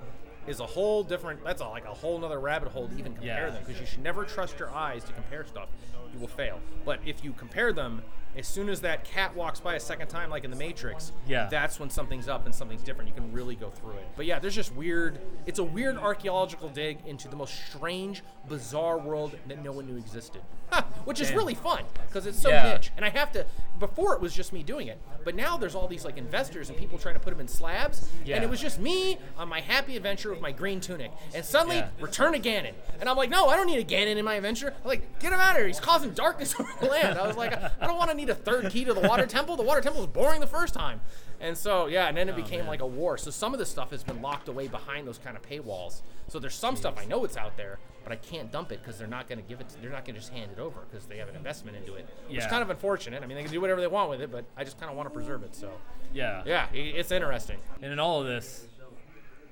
is 0.48 0.60
a 0.60 0.66
whole 0.66 1.04
different. 1.04 1.44
That's 1.44 1.62
a, 1.62 1.68
like 1.68 1.86
a 1.86 1.94
whole 1.94 2.20
nother 2.20 2.40
rabbit 2.40 2.70
hole 2.70 2.88
to 2.88 2.94
even 2.98 3.14
compare 3.14 3.48
Yeah. 3.48 3.50
them 3.52 3.64
because 3.66 3.80
you 3.80 3.86
should 3.88 4.04
never 4.04 4.24
trust 4.26 4.58
your 4.60 4.70
eyes 4.72 5.04
to 5.06 5.14
compare 5.14 5.46
stuff. 5.46 5.70
You 6.14 6.20
will 6.20 6.28
fail. 6.28 6.60
But 6.84 7.00
if 7.06 7.24
you 7.24 7.32
compare 7.32 7.72
them, 7.72 8.02
as 8.36 8.46
soon 8.48 8.68
as 8.70 8.82
that 8.82 9.04
cat 9.06 9.34
walks 9.36 9.60
by 9.62 9.76
a 9.76 9.80
second 9.80 10.08
time, 10.10 10.30
like 10.30 10.44
in 10.44 10.52
the 10.52 10.58
Matrix, 10.58 11.12
Yeah. 11.28 11.48
that's 11.50 11.80
when 11.80 11.90
something's 11.90 12.28
up 12.28 12.46
and 12.46 12.54
something's 12.56 12.84
different. 12.84 13.08
You 13.10 13.14
can 13.16 13.32
really 13.32 13.56
go 13.56 13.70
through 13.70 13.92
it. 13.94 14.08
But 14.18 14.26
yeah, 14.26 14.40
there's 14.40 14.56
just 14.56 14.74
weird. 14.76 15.20
It's 15.46 15.60
a 15.60 15.64
weird 15.64 15.98
archaeological 15.98 16.68
dig 16.70 16.98
into 17.06 17.28
the 17.30 17.36
most 17.38 17.54
strange, 17.70 18.24
bizarre 18.50 18.98
world 18.98 19.38
that 19.48 19.64
no 19.64 19.72
one 19.72 19.86
knew 19.88 19.98
existed. 19.98 20.42
Which 21.06 21.20
is 21.20 21.30
Damn. 21.30 21.38
really 21.38 21.56
fun 21.56 21.84
because 22.08 22.26
it's 22.26 22.40
so 22.42 22.50
Yeah. 22.50 22.74
niche. 22.74 22.92
And 22.96 23.06
I 23.06 23.10
have 23.10 23.32
to. 23.34 23.46
Before 23.80 24.14
it 24.14 24.22
was 24.22 24.32
just 24.36 24.54
me 24.54 24.62
doing 24.62 24.86
it, 24.90 25.02
but 25.26 25.34
now 25.34 25.58
there's 25.58 25.74
all 25.74 25.88
these 25.88 26.06
like 26.06 26.16
investors 26.16 26.70
and 26.70 26.78
people 26.78 27.00
trying 27.00 27.16
to 27.16 27.20
put 27.20 27.32
them 27.32 27.40
in 27.40 27.48
slabs. 27.48 28.08
Yeah. 28.24 28.36
And 28.36 28.44
it 28.44 28.50
was 28.50 28.62
just 28.62 28.80
me 28.80 29.18
on 29.40 29.50
my 29.50 29.60
happy 29.60 29.98
adventure 29.98 30.30
with 30.30 30.40
my 30.40 30.52
green 30.52 30.80
tunic. 30.80 31.12
And 31.34 31.44
suddenly, 31.44 31.78
Yeah. 31.78 31.90
Return 32.00 32.36
of 32.36 32.44
Ganon. 32.44 32.74
And 33.00 33.10
I'm 33.10 33.18
like, 33.18 33.32
no, 33.32 33.48
I 33.48 33.56
don't 33.56 33.66
need 33.66 33.80
a 33.80 33.84
Ganon 33.84 34.18
in 34.18 34.24
my 34.26 34.36
adventure. 34.36 34.72
I'm 34.84 34.88
like, 34.88 35.18
get 35.20 35.34
him 35.34 35.40
out 35.40 35.54
of 35.54 35.58
here. 35.58 35.66
He's 35.68 35.80
causing 35.80 36.12
darkness 36.12 36.54
over 36.60 36.72
the 36.80 36.86
land. 36.86 37.18
I 37.18 37.26
was 37.26 37.38
like, 37.38 37.54
I 37.54 37.88
don't 37.88 37.98
want 37.98 38.12
to 38.12 38.16
need 38.16 38.30
a 38.30 38.36
third 38.36 38.70
key 38.72 38.86
to 38.86 38.94
the 38.94 39.00
water 39.08 39.26
temple. 39.26 39.56
The 39.56 39.64
water 39.64 39.82
temple 39.82 40.02
was 40.02 40.12
boring 40.12 40.42
the 40.42 40.48
first 40.48 40.76
time. 40.76 41.02
And 41.42 41.58
so, 41.58 41.88
yeah, 41.88 42.08
and 42.08 42.16
then 42.16 42.30
Oh, 42.30 42.34
it 42.34 42.36
became 42.36 42.68
like 42.68 42.82
a 42.82 42.86
war. 42.88 43.18
So 43.18 43.32
some 43.32 43.54
of 43.54 43.60
this 43.60 43.70
stuff 43.70 43.90
has 43.92 44.04
been 44.04 44.22
locked 44.22 44.48
away 44.48 44.68
behind 44.68 45.08
those 45.08 45.18
kind 45.18 45.36
of 45.36 45.42
paywalls. 45.42 46.02
So 46.28 46.38
there's 46.40 46.54
some 46.56 46.76
stuff 46.76 46.96
I 47.00 47.06
know 47.06 47.26
it's 47.26 47.36
out 47.36 47.58
there, 47.58 47.80
but 48.04 48.12
I 48.14 48.16
can't 48.16 48.52
dump 48.52 48.72
it 48.72 48.80
because 48.82 48.98
they're 48.98 49.08
not 49.08 49.28
going 49.28 49.42
to 49.42 49.48
give 49.48 49.60
it. 49.60 49.68
they're 49.82 49.90
not 49.92 50.06
going 50.06 50.14
to 50.16 50.22
just 50.22 50.32
hand 50.32 50.52
it 50.56 50.60
over 50.60 50.82
because 50.90 51.08
they 51.08 51.18
have 51.18 51.30
an 51.30 51.36
investment 51.36 51.78
into 51.78 51.96
it, 51.96 52.08
Yeah. 52.30 52.48
kind 52.48 52.62
of 52.62 52.70
unfortunate. 52.70 53.24
I 53.24 53.26
mean, 53.26 53.36
they 53.38 53.44
can 53.44 53.52
do 53.52 53.60
whatever 53.60 53.82
they 53.82 53.88
want 53.88 54.10
with 54.10 54.22
it, 54.22 54.32
but 54.32 54.46
I 54.56 54.64
just 54.64 54.80
kind 54.80 54.90
of 54.92 54.96
want 54.98 55.10
to 55.10 55.14
preserve 55.14 55.44
it. 55.44 55.56
So, 55.56 55.72
Yeah. 56.14 56.44
yeah, 56.46 56.68
it's 56.74 57.12
interesting. 57.12 57.58
And 57.82 57.92
in 57.92 58.00
all 58.00 58.22
of 58.22 58.28
this, 58.28 58.68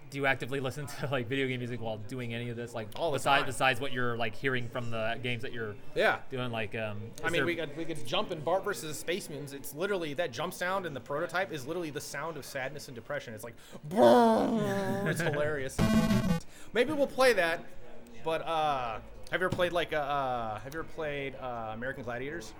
do 0.10 0.18
you 0.18 0.26
actively 0.26 0.60
listen 0.70 0.88
to 0.88 1.08
like 1.12 1.28
video 1.28 1.48
game 1.48 1.60
music 1.60 1.82
while 1.82 1.98
doing 1.98 2.34
any 2.34 2.50
of 2.50 2.56
this? 2.56 2.74
Like 2.74 2.90
All 2.96 3.12
the 3.12 3.18
besides 3.18 3.42
time. 3.42 3.48
besides 3.48 3.82
what 3.82 3.94
you're 3.94 4.18
like 4.18 4.36
hearing 4.36 4.68
from 4.68 4.92
the 4.92 5.18
games 5.22 5.42
that 5.44 5.54
you're 5.54 5.76
Yeah. 5.96 6.20
doing, 6.30 6.52
like 6.52 6.76
um. 6.76 7.00
I 7.24 7.30
mean, 7.30 7.46
we 7.46 7.56
could 7.56 7.76
we 7.78 7.86
could 7.86 8.06
jump 8.06 8.32
in 8.32 8.40
Bart 8.42 8.64
versus 8.64 8.90
the 8.90 8.94
Space 8.94 9.30
Mutants. 9.30 9.54
It's 9.54 9.74
literally 9.74 10.14
that 10.16 10.32
jump 10.32 10.54
sound 10.54 10.86
in 10.86 10.94
the 10.94 11.00
prototype 11.00 11.52
is 11.52 11.68
literally 11.68 11.90
the 11.92 12.02
sound 12.02 12.38
of 12.38 12.46
sadness 12.46 12.88
and 12.88 12.96
depression. 12.96 13.34
It's 13.34 13.44
like, 13.44 13.56
it's 13.92 15.22
hilarious. 15.22 15.78
Maybe 16.74 16.94
we'll 16.94 17.08
play 17.08 17.34
that. 17.34 17.64
But 18.24 18.46
uh, 18.46 19.00
have 19.32 19.42
you 19.42 19.46
ever 19.46 19.50
played 19.50 19.72
like 19.72 19.94
uh, 19.94 19.98
uh 19.98 20.60
have 20.60 20.74
you 20.74 20.80
ever 20.82 20.90
played 20.90 21.36
uh, 21.36 21.72
American 21.74 22.04
Gladiators? 22.04 22.54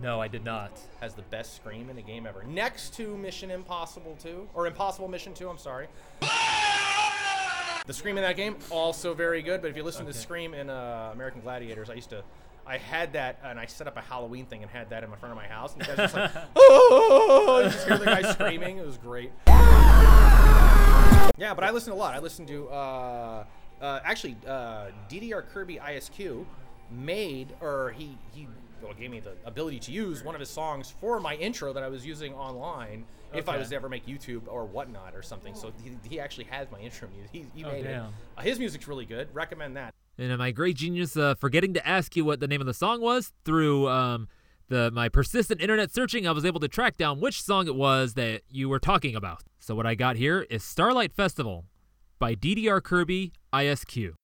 No, 0.00 0.20
I 0.20 0.28
did 0.28 0.44
not. 0.44 0.78
Has 1.00 1.14
the 1.14 1.22
best 1.22 1.56
scream 1.56 1.90
in 1.90 1.98
a 1.98 2.02
game 2.02 2.24
ever, 2.24 2.44
next 2.44 2.94
to 2.94 3.16
Mission 3.16 3.50
Impossible 3.50 4.16
2 4.22 4.48
or 4.54 4.68
Impossible 4.68 5.08
Mission 5.08 5.34
2. 5.34 5.48
I'm 5.48 5.58
sorry. 5.58 5.88
The 7.88 7.94
scream 7.94 8.18
in 8.18 8.22
that 8.22 8.36
game 8.36 8.54
also 8.70 9.14
very 9.14 9.40
good. 9.40 9.62
But 9.62 9.70
if 9.70 9.76
you 9.76 9.82
listen 9.82 10.04
to 10.04 10.12
the 10.12 10.18
scream 10.18 10.52
in 10.52 10.68
uh, 10.68 11.08
American 11.14 11.40
Gladiators, 11.40 11.88
I 11.88 11.94
used 11.94 12.10
to. 12.10 12.22
I 12.66 12.76
had 12.76 13.14
that, 13.14 13.38
and 13.42 13.58
I 13.58 13.64
set 13.64 13.86
up 13.86 13.96
a 13.96 14.02
Halloween 14.02 14.44
thing 14.44 14.60
and 14.60 14.70
had 14.70 14.90
that 14.90 15.02
in 15.02 15.10
front 15.12 15.32
of 15.32 15.36
my 15.36 15.46
house, 15.46 15.72
and 15.72 15.80
the 15.80 15.86
guys 15.86 15.96
just 15.96 16.14
like, 16.14 16.30
oh, 16.56 17.62
you 17.64 17.70
just 17.70 17.88
hear 17.88 17.96
the 17.96 18.04
guy 18.04 18.30
screaming. 18.30 18.76
It 18.76 18.84
was 18.84 18.98
great. 18.98 19.32
Yeah, 21.38 21.54
but 21.54 21.64
I 21.64 21.70
listen 21.70 21.94
a 21.94 21.96
lot. 21.96 22.14
I 22.14 22.18
listen 22.18 22.44
to 22.48 22.68
uh, 22.68 23.44
uh, 23.80 24.00
actually 24.04 24.36
uh, 24.46 24.88
DDR 25.08 25.48
Kirby 25.48 25.76
ISQ 25.76 26.44
made 26.90 27.54
or 27.62 27.94
he 27.96 28.18
he 28.34 28.48
well, 28.82 28.92
gave 28.92 29.10
me 29.10 29.20
the 29.20 29.32
ability 29.46 29.78
to 29.78 29.92
use 29.92 30.22
one 30.22 30.34
of 30.34 30.40
his 30.40 30.50
songs 30.50 30.92
for 31.00 31.20
my 31.20 31.36
intro 31.36 31.72
that 31.72 31.82
I 31.82 31.88
was 31.88 32.04
using 32.04 32.34
online 32.34 33.06
if 33.34 33.48
I 33.48 33.56
was 33.58 33.68
to 33.70 33.74
ever 33.76 33.88
make 33.88 34.06
YouTube 34.06 34.42
or 34.48 34.64
whatnot 34.64 35.14
or 35.14 35.22
something. 35.22 35.54
So 35.54 35.72
he, 35.82 35.96
he 36.08 36.20
actually 36.20 36.44
has 36.44 36.70
my 36.70 36.78
intro 36.80 37.08
music. 37.08 37.30
He, 37.32 37.46
he 37.54 37.64
Oh, 37.64 37.72
made 37.72 37.84
it. 37.84 37.88
damn. 37.88 38.12
Uh, 38.36 38.42
his 38.42 38.58
music's 38.58 38.88
really 38.88 39.04
good. 39.04 39.28
Recommend 39.34 39.76
that. 39.76 39.94
And 40.16 40.32
am 40.32 40.40
I 40.40 40.50
great 40.50 40.76
genius 40.76 41.16
uh, 41.16 41.34
forgetting 41.34 41.74
to 41.74 41.86
ask 41.86 42.16
you 42.16 42.24
what 42.24 42.40
the 42.40 42.48
name 42.48 42.60
of 42.60 42.66
the 42.66 42.74
song 42.74 43.00
was 43.00 43.32
through 43.44 43.88
um, 43.88 44.28
the 44.68 44.90
my 44.90 45.08
persistent 45.08 45.60
internet 45.60 45.92
searching? 45.92 46.26
I 46.26 46.32
was 46.32 46.44
able 46.44 46.60
to 46.60 46.68
track 46.68 46.96
down 46.96 47.20
which 47.20 47.40
song 47.42 47.66
it 47.68 47.76
was 47.76 48.14
that 48.14 48.42
you 48.50 48.68
were 48.68 48.80
talking 48.80 49.14
about. 49.14 49.42
So 49.60 49.74
what 49.74 49.86
I 49.86 49.94
got 49.94 50.16
here 50.16 50.46
is 50.50 50.64
Starlight 50.64 51.12
Festival 51.12 51.66
by 52.18 52.34
DDR 52.34 52.82
Kirby 52.82 53.32
ISQ. 53.52 54.14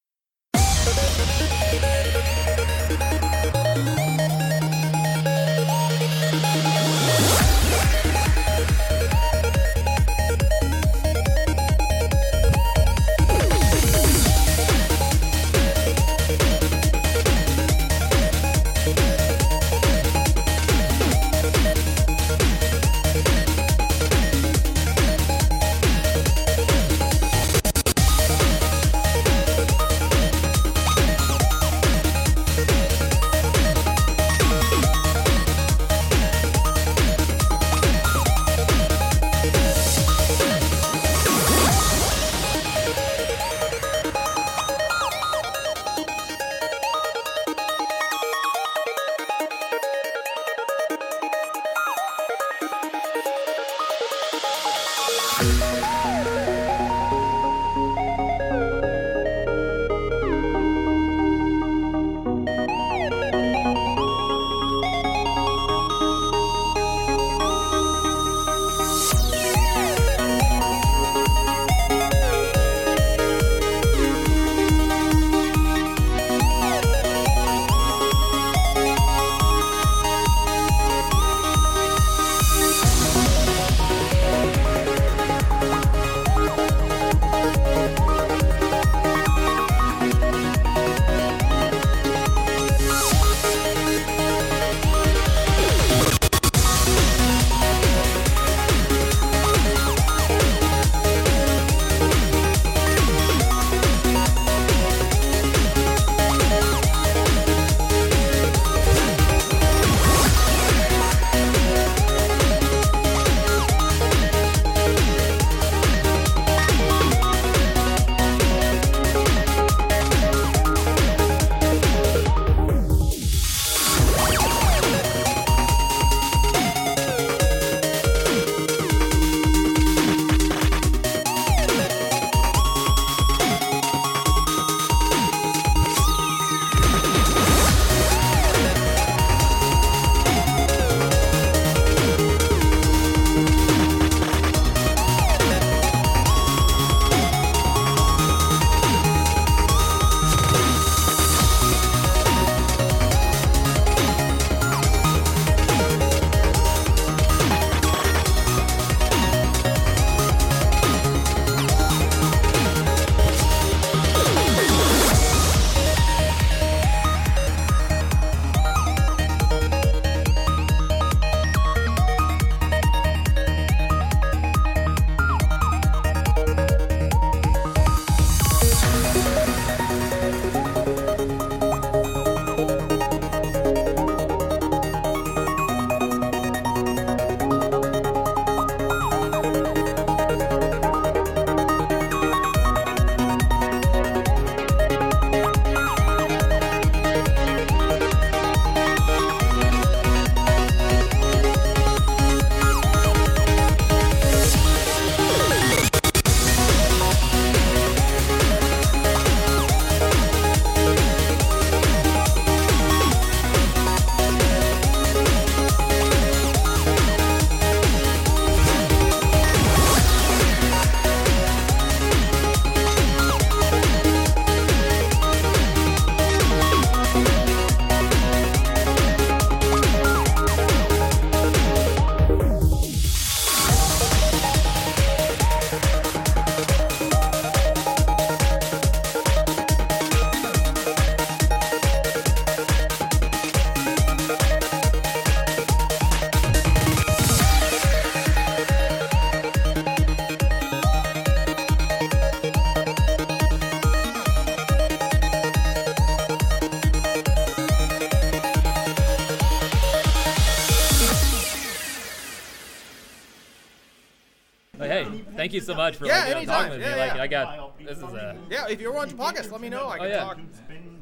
You 265.55 265.61
so 265.61 265.73
much 265.75 265.95
for 265.95 266.05
Yeah, 266.05 266.19
like, 266.19 266.27
you 266.27 266.31
know, 266.33 266.37
anytime. 266.37 266.55
talking 266.63 266.71
with 266.77 266.81
Yeah, 266.81 266.93
me. 266.93 266.99
Like 267.01 267.15
yeah. 267.15 267.21
I 267.23 267.27
got 267.27 267.79
this 267.79 267.97
is 267.97 268.03
a 268.03 268.37
Yeah, 268.49 268.67
if 268.69 268.79
you're 268.81 268.93
want 268.93 269.09
to 269.09 269.15
podcast, 269.15 269.51
let 269.51 269.61
me 269.61 269.69
know. 269.69 269.87
I 269.87 269.95
Oh, 269.95 269.99
can 270.01 270.09
yeah. 270.09 270.19
talk. 270.19 270.37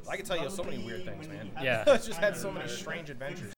I 0.09 0.15
can 0.17 0.25
tell 0.25 0.41
you 0.41 0.49
so 0.49 0.63
many 0.63 0.77
weird 0.83 1.05
things, 1.05 1.27
man. 1.27 1.51
Yeah. 1.61 1.83
it's 1.87 2.05
just 2.05 2.19
had 2.19 2.35
so 2.37 2.51
many 2.51 2.67
strange 2.69 3.09
adventures. 3.09 3.53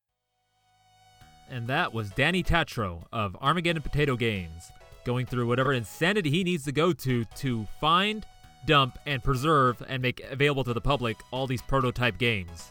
and 1.50 1.68
that 1.68 1.94
was 1.94 2.10
Danny 2.12 2.42
Tatro 2.44 3.04
of 3.12 3.36
Armageddon 3.42 3.82
Potato 3.84 4.16
Games, 4.16 4.72
going 5.06 5.26
through 5.26 5.48
whatever 5.48 5.74
insanity 5.74 6.30
he 6.32 6.44
needs 6.44 6.64
to 6.66 6.72
go 6.72 6.92
to 6.94 7.24
to 7.26 7.66
find, 7.80 8.26
dump, 8.66 8.98
and 9.06 9.24
preserve 9.24 9.82
and 9.88 10.02
make 10.02 10.22
available 10.32 10.64
to 10.64 10.74
the 10.74 10.82
public 10.82 11.18
all 11.32 11.46
these 11.48 11.62
prototype 11.62 12.18
games. 12.18 12.70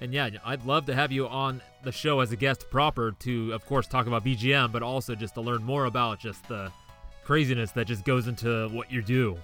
And 0.00 0.12
yeah, 0.12 0.30
I'd 0.44 0.64
love 0.64 0.86
to 0.86 0.94
have 0.94 1.12
you 1.12 1.28
on 1.28 1.60
the 1.84 1.92
show 1.92 2.20
as 2.20 2.32
a 2.32 2.36
guest 2.36 2.66
proper 2.70 3.12
to, 3.20 3.52
of 3.52 3.64
course, 3.66 3.86
talk 3.86 4.06
about 4.08 4.24
VGM, 4.24 4.72
but 4.72 4.82
also 4.82 5.14
just 5.14 5.34
to 5.34 5.40
learn 5.40 5.62
more 5.62 5.84
about 5.84 6.18
just 6.18 6.46
the 6.48 6.72
craziness 7.24 7.72
that 7.72 7.86
just 7.86 8.04
goes 8.04 8.28
into 8.28 8.68
what 8.68 8.90
you 8.90 9.02
do. 9.02 9.36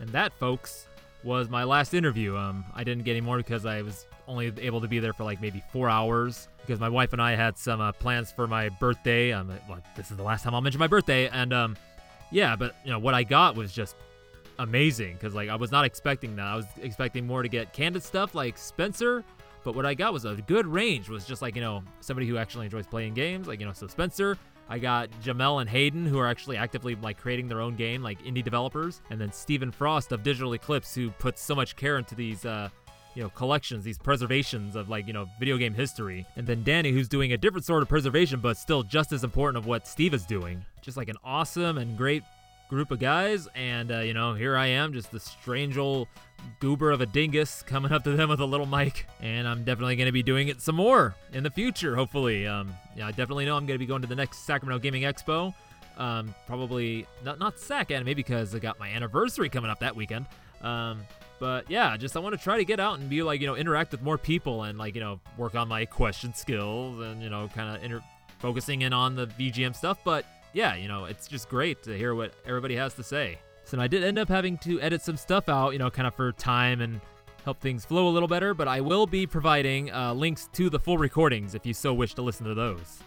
And 0.00 0.08
that, 0.10 0.32
folks, 0.34 0.86
was 1.24 1.48
my 1.48 1.64
last 1.64 1.94
interview. 1.94 2.36
Um, 2.36 2.64
I 2.74 2.84
didn't 2.84 3.04
get 3.04 3.12
any 3.12 3.20
more 3.20 3.38
because 3.38 3.66
I 3.66 3.82
was 3.82 4.06
only 4.28 4.52
able 4.58 4.80
to 4.80 4.88
be 4.88 4.98
there 4.98 5.12
for 5.12 5.24
like 5.24 5.40
maybe 5.40 5.62
four 5.72 5.88
hours 5.88 6.48
because 6.60 6.80
my 6.80 6.88
wife 6.88 7.12
and 7.12 7.22
I 7.22 7.34
had 7.34 7.56
some 7.58 7.80
uh, 7.80 7.92
plans 7.92 8.32
for 8.32 8.46
my 8.46 8.68
birthday. 8.68 9.32
Um, 9.32 9.52
well, 9.68 9.80
this 9.96 10.10
is 10.10 10.16
the 10.16 10.22
last 10.22 10.42
time 10.42 10.54
I'll 10.54 10.60
mention 10.60 10.78
my 10.78 10.86
birthday, 10.86 11.28
and 11.28 11.52
um, 11.52 11.76
yeah, 12.30 12.56
but 12.56 12.76
you 12.84 12.90
know 12.90 12.98
what 12.98 13.14
I 13.14 13.22
got 13.22 13.54
was 13.56 13.72
just 13.72 13.96
amazing 14.58 15.14
because 15.14 15.34
like 15.34 15.48
I 15.48 15.56
was 15.56 15.70
not 15.70 15.84
expecting 15.84 16.36
that. 16.36 16.46
I 16.46 16.56
was 16.56 16.66
expecting 16.82 17.26
more 17.26 17.42
to 17.42 17.48
get 17.48 17.72
candid 17.72 18.02
stuff 18.02 18.34
like 18.34 18.58
Spencer, 18.58 19.24
but 19.64 19.74
what 19.74 19.86
I 19.86 19.94
got 19.94 20.12
was 20.12 20.24
a 20.24 20.34
good 20.34 20.66
range. 20.66 21.08
Was 21.08 21.24
just 21.24 21.42
like 21.42 21.54
you 21.54 21.62
know 21.62 21.82
somebody 22.00 22.26
who 22.26 22.36
actually 22.36 22.66
enjoys 22.66 22.86
playing 22.86 23.14
games, 23.14 23.46
like 23.46 23.60
you 23.60 23.66
know 23.66 23.72
so 23.72 23.86
Spencer. 23.86 24.38
I 24.68 24.78
got 24.78 25.10
Jammel 25.22 25.60
and 25.60 25.70
Hayden 25.70 26.06
who 26.06 26.18
are 26.18 26.26
actually 26.26 26.56
actively 26.56 26.96
like 26.96 27.18
creating 27.18 27.48
their 27.48 27.60
own 27.60 27.76
game, 27.76 28.02
like 28.02 28.22
indie 28.22 28.42
developers, 28.42 29.00
and 29.10 29.20
then 29.20 29.32
Stephen 29.32 29.70
Frost 29.70 30.12
of 30.12 30.22
Digital 30.22 30.54
Eclipse 30.54 30.94
who 30.94 31.10
puts 31.10 31.40
so 31.42 31.54
much 31.54 31.76
care 31.76 31.98
into 31.98 32.14
these. 32.14 32.44
Uh, 32.44 32.68
you 33.14 33.22
know 33.22 33.30
collections 33.30 33.82
these 33.82 33.96
preservations 33.96 34.76
of 34.76 34.90
like 34.90 35.06
you 35.06 35.12
know 35.14 35.26
video 35.40 35.56
game 35.56 35.72
history 35.72 36.26
and 36.36 36.46
then 36.46 36.62
danny 36.62 36.92
who's 36.92 37.08
doing 37.08 37.32
a 37.32 37.36
different 37.38 37.64
sort 37.64 37.82
of 37.82 37.88
preservation 37.88 38.40
but 38.40 38.58
still 38.58 38.82
just 38.82 39.10
as 39.10 39.24
important 39.24 39.56
of 39.56 39.64
what 39.64 39.86
steve 39.86 40.12
is 40.12 40.26
doing 40.26 40.62
just 40.82 40.98
like 40.98 41.08
an 41.08 41.16
awesome 41.24 41.78
and 41.78 41.96
great 41.96 42.22
group 42.68 42.90
of 42.90 42.98
guys 42.98 43.48
and 43.54 43.92
uh, 43.92 43.98
you 43.98 44.12
know 44.12 44.34
here 44.34 44.56
i 44.56 44.66
am 44.66 44.92
just 44.92 45.10
the 45.10 45.20
strange 45.20 45.76
old 45.78 46.08
goober 46.60 46.90
of 46.90 47.00
a 47.00 47.06
dingus 47.06 47.62
coming 47.62 47.92
up 47.92 48.04
to 48.04 48.12
them 48.12 48.28
with 48.28 48.40
a 48.40 48.44
little 48.44 48.66
mic 48.66 49.06
and 49.20 49.46
i'm 49.46 49.64
definitely 49.64 49.96
going 49.96 50.06
to 50.06 50.12
be 50.12 50.22
doing 50.22 50.48
it 50.48 50.60
some 50.60 50.74
more 50.74 51.14
in 51.32 51.42
the 51.42 51.50
future 51.50 51.94
hopefully 51.94 52.46
um, 52.46 52.74
yeah 52.96 53.06
i 53.06 53.10
definitely 53.10 53.44
know 53.44 53.56
i'm 53.56 53.66
going 53.66 53.76
to 53.76 53.78
be 53.78 53.86
going 53.86 54.02
to 54.02 54.08
the 54.08 54.16
next 54.16 54.44
sacramento 54.44 54.80
gaming 54.80 55.02
expo 55.02 55.54
um, 55.96 56.34
probably 56.46 57.06
not 57.24 57.38
not 57.38 57.58
sac 57.58 57.90
anime 57.90 58.14
because 58.14 58.54
i 58.54 58.58
got 58.58 58.78
my 58.78 58.88
anniversary 58.88 59.48
coming 59.48 59.70
up 59.70 59.80
that 59.80 59.94
weekend 59.94 60.26
um, 60.62 61.00
but 61.38 61.70
yeah, 61.70 61.96
just 61.96 62.16
I 62.16 62.20
want 62.20 62.34
to 62.36 62.42
try 62.42 62.56
to 62.56 62.64
get 62.64 62.80
out 62.80 62.98
and 62.98 63.10
be 63.10 63.22
like, 63.22 63.40
you 63.40 63.46
know, 63.46 63.56
interact 63.56 63.92
with 63.92 64.02
more 64.02 64.18
people 64.18 64.62
and 64.62 64.78
like, 64.78 64.94
you 64.94 65.00
know, 65.00 65.20
work 65.36 65.54
on 65.54 65.68
my 65.68 65.84
question 65.84 66.32
skills 66.34 67.00
and, 67.00 67.22
you 67.22 67.28
know, 67.28 67.48
kind 67.54 67.76
of 67.76 67.84
inter- 67.84 68.02
focusing 68.38 68.82
in 68.82 68.92
on 68.92 69.14
the 69.16 69.26
VGM 69.26 69.76
stuff. 69.76 69.98
But 70.02 70.24
yeah, 70.56 70.74
you 70.74 70.88
know, 70.88 71.04
it's 71.04 71.28
just 71.28 71.50
great 71.50 71.82
to 71.82 71.96
hear 71.96 72.14
what 72.14 72.32
everybody 72.46 72.74
has 72.76 72.94
to 72.94 73.02
say. 73.02 73.38
So 73.64 73.78
I 73.78 73.88
did 73.88 74.02
end 74.02 74.18
up 74.18 74.26
having 74.26 74.56
to 74.58 74.80
edit 74.80 75.02
some 75.02 75.18
stuff 75.18 75.50
out, 75.50 75.74
you 75.74 75.78
know, 75.78 75.90
kind 75.90 76.08
of 76.08 76.14
for 76.14 76.32
time 76.32 76.80
and 76.80 76.98
help 77.44 77.60
things 77.60 77.84
flow 77.84 78.08
a 78.08 78.10
little 78.10 78.26
better. 78.26 78.54
But 78.54 78.66
I 78.66 78.80
will 78.80 79.06
be 79.06 79.26
providing 79.26 79.92
uh, 79.92 80.14
links 80.14 80.48
to 80.54 80.70
the 80.70 80.78
full 80.78 80.96
recordings 80.96 81.54
if 81.54 81.66
you 81.66 81.74
so 81.74 81.92
wish 81.92 82.14
to 82.14 82.22
listen 82.22 82.46
to 82.46 82.54
those. 82.54 83.00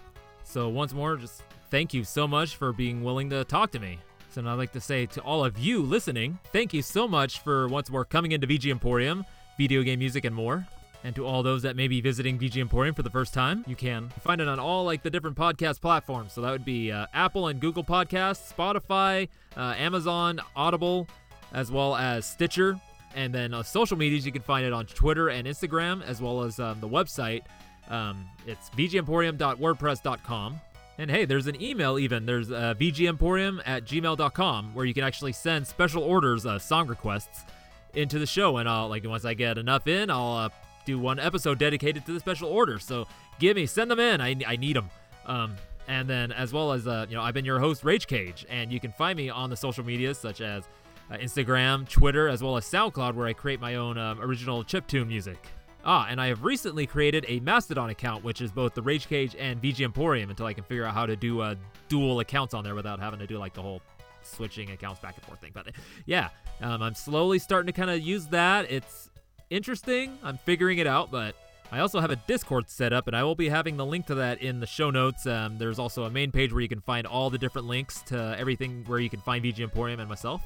So 0.43 0.69
once 0.69 0.93
more, 0.93 1.17
just 1.17 1.41
thank 1.71 1.91
you 1.91 2.03
so 2.03 2.27
much 2.27 2.55
for 2.55 2.71
being 2.71 3.03
willing 3.03 3.31
to 3.31 3.43
talk 3.45 3.71
to 3.71 3.79
me. 3.79 3.97
So 4.29 4.45
I'd 4.45 4.53
like 4.53 4.71
to 4.73 4.81
say 4.81 5.07
to 5.07 5.21
all 5.21 5.43
of 5.43 5.57
you 5.57 5.81
listening, 5.81 6.37
thank 6.53 6.71
you 6.71 6.83
so 6.83 7.07
much 7.07 7.39
for 7.39 7.67
once 7.67 7.89
more 7.89 8.05
coming 8.05 8.31
into 8.31 8.45
VG 8.45 8.69
Emporium, 8.69 9.25
video 9.57 9.81
game 9.81 9.97
music 9.97 10.23
and 10.23 10.35
more. 10.35 10.67
And 11.03 11.15
to 11.15 11.25
all 11.25 11.43
those 11.43 11.61
that 11.61 11.75
may 11.75 11.87
be 11.87 12.01
visiting 12.01 12.37
VG 12.37 12.57
Emporium 12.57 12.93
for 12.93 13.03
the 13.03 13.09
first 13.09 13.33
time, 13.33 13.63
you 13.67 13.75
can 13.75 14.09
find 14.21 14.41
it 14.41 14.47
on 14.47 14.59
all 14.59 14.83
like 14.83 15.01
the 15.01 15.09
different 15.09 15.37
podcast 15.37 15.79
platforms. 15.79 16.33
So 16.33 16.41
that 16.41 16.51
would 16.51 16.65
be 16.65 16.91
uh, 16.91 17.05
Apple 17.13 17.47
and 17.47 17.59
Google 17.59 17.83
Podcasts, 17.83 18.53
Spotify, 18.53 19.29
uh, 19.55 19.75
Amazon, 19.77 20.41
Audible, 20.55 21.07
as 21.53 21.71
well 21.71 21.95
as 21.95 22.25
Stitcher. 22.25 22.79
And 23.15 23.33
then 23.33 23.53
uh, 23.53 23.63
social 23.63 23.97
medias, 23.97 24.25
you 24.25 24.31
can 24.31 24.41
find 24.41 24.65
it 24.65 24.73
on 24.73 24.85
Twitter 24.85 25.29
and 25.29 25.47
Instagram, 25.47 26.03
as 26.03 26.21
well 26.21 26.43
as 26.43 26.59
um, 26.59 26.79
the 26.81 26.87
website. 26.89 27.43
Um, 27.89 28.27
it's 28.45 28.69
vgemporium.wordpress.com. 28.71 30.61
And 30.99 31.09
hey, 31.09 31.23
there's 31.23 31.47
an 31.47 31.61
email 31.61 31.97
even. 31.97 32.25
There's 32.25 32.51
uh, 32.51 32.73
vgemporium 32.77 33.61
at 33.65 33.85
gmail.com 33.85 34.75
where 34.75 34.85
you 34.85 34.93
can 34.93 35.05
actually 35.05 35.31
send 35.31 35.65
special 35.65 36.03
orders, 36.03 36.45
uh, 36.45 36.59
song 36.59 36.87
requests, 36.87 37.45
into 37.93 38.19
the 38.19 38.27
show. 38.27 38.57
And 38.57 38.67
I'll, 38.67 38.89
like, 38.89 39.07
once 39.07 39.23
I 39.23 39.33
get 39.33 39.57
enough 39.57 39.87
in, 39.87 40.09
I'll 40.11 40.33
uh, 40.33 40.49
do 40.89 40.99
one 40.99 41.19
episode 41.19 41.59
dedicated 41.59 42.05
to 42.05 42.13
the 42.13 42.19
special 42.19 42.49
order. 42.49 42.79
So 42.79 43.07
give 43.39 43.55
me, 43.55 43.65
send 43.65 43.91
them 43.91 43.99
in. 43.99 44.21
I, 44.21 44.35
I 44.47 44.55
need 44.55 44.75
them. 44.75 44.89
Um, 45.25 45.55
and 45.87 46.07
then, 46.07 46.31
as 46.31 46.53
well 46.53 46.71
as, 46.71 46.87
uh, 46.87 47.05
you 47.09 47.15
know, 47.15 47.21
I've 47.21 47.33
been 47.33 47.45
your 47.45 47.59
host, 47.59 47.83
Rage 47.83 48.07
Cage, 48.07 48.45
and 48.49 48.71
you 48.71 48.79
can 48.79 48.91
find 48.91 49.17
me 49.17 49.29
on 49.29 49.49
the 49.49 49.57
social 49.57 49.83
medias 49.83 50.17
such 50.17 50.41
as 50.41 50.63
uh, 51.11 51.17
Instagram, 51.17 51.87
Twitter, 51.89 52.27
as 52.27 52.43
well 52.43 52.57
as 52.57 52.65
SoundCloud, 52.65 53.15
where 53.15 53.27
I 53.27 53.33
create 53.33 53.59
my 53.59 53.75
own 53.75 53.97
um, 53.97 54.21
original 54.21 54.63
chiptune 54.63 55.07
music. 55.07 55.37
Ah, 55.85 56.07
and 56.09 56.19
I 56.19 56.27
have 56.27 56.43
recently 56.43 56.85
created 56.85 57.25
a 57.27 57.39
Mastodon 57.39 57.89
account, 57.89 58.23
which 58.23 58.41
is 58.41 58.51
both 58.51 58.73
the 58.73 58.81
Rage 58.81 59.07
Cage 59.07 59.35
and 59.39 59.61
VG 59.61 59.83
Emporium, 59.83 60.29
until 60.29 60.45
I 60.45 60.53
can 60.53 60.63
figure 60.63 60.85
out 60.85 60.93
how 60.93 61.05
to 61.05 61.15
do 61.15 61.41
uh, 61.41 61.55
dual 61.87 62.19
accounts 62.19 62.53
on 62.53 62.63
there 62.63 62.75
without 62.75 62.99
having 62.99 63.19
to 63.19 63.27
do 63.27 63.37
like 63.37 63.53
the 63.53 63.61
whole 63.61 63.81
switching 64.21 64.71
accounts 64.71 64.99
back 64.99 65.15
and 65.15 65.25
forth 65.25 65.39
thing. 65.39 65.51
But 65.53 65.67
yeah, 66.05 66.29
um, 66.61 66.81
I'm 66.81 66.95
slowly 66.95 67.39
starting 67.39 67.67
to 67.67 67.73
kind 67.73 67.89
of 67.89 68.01
use 68.01 68.27
that. 68.27 68.69
It's 68.69 69.09
interesting. 69.49 70.17
I'm 70.23 70.37
figuring 70.37 70.77
it 70.77 70.87
out, 70.87 71.11
but 71.11 71.35
I 71.71 71.79
also 71.79 71.99
have 71.99 72.09
a 72.09 72.15
Discord 72.15 72.69
set 72.69 72.93
up, 72.93 73.07
and 73.07 73.15
I 73.15 73.23
will 73.23 73.35
be 73.35 73.49
having 73.49 73.77
the 73.77 73.85
link 73.85 74.07
to 74.07 74.15
that 74.15 74.41
in 74.41 74.59
the 74.59 74.65
show 74.65 74.89
notes. 74.89 75.27
Um, 75.27 75.57
there's 75.57 75.77
also 75.77 76.03
a 76.05 76.09
main 76.09 76.31
page 76.31 76.51
where 76.51 76.61
you 76.61 76.69
can 76.69 76.81
find 76.81 77.05
all 77.05 77.29
the 77.29 77.37
different 77.37 77.67
links 77.67 78.01
to 78.03 78.35
everything 78.39 78.83
where 78.87 78.99
you 78.99 79.09
can 79.09 79.21
find 79.21 79.43
VG 79.43 79.59
Emporium 79.59 79.99
and 79.99 80.09
myself. 80.09 80.41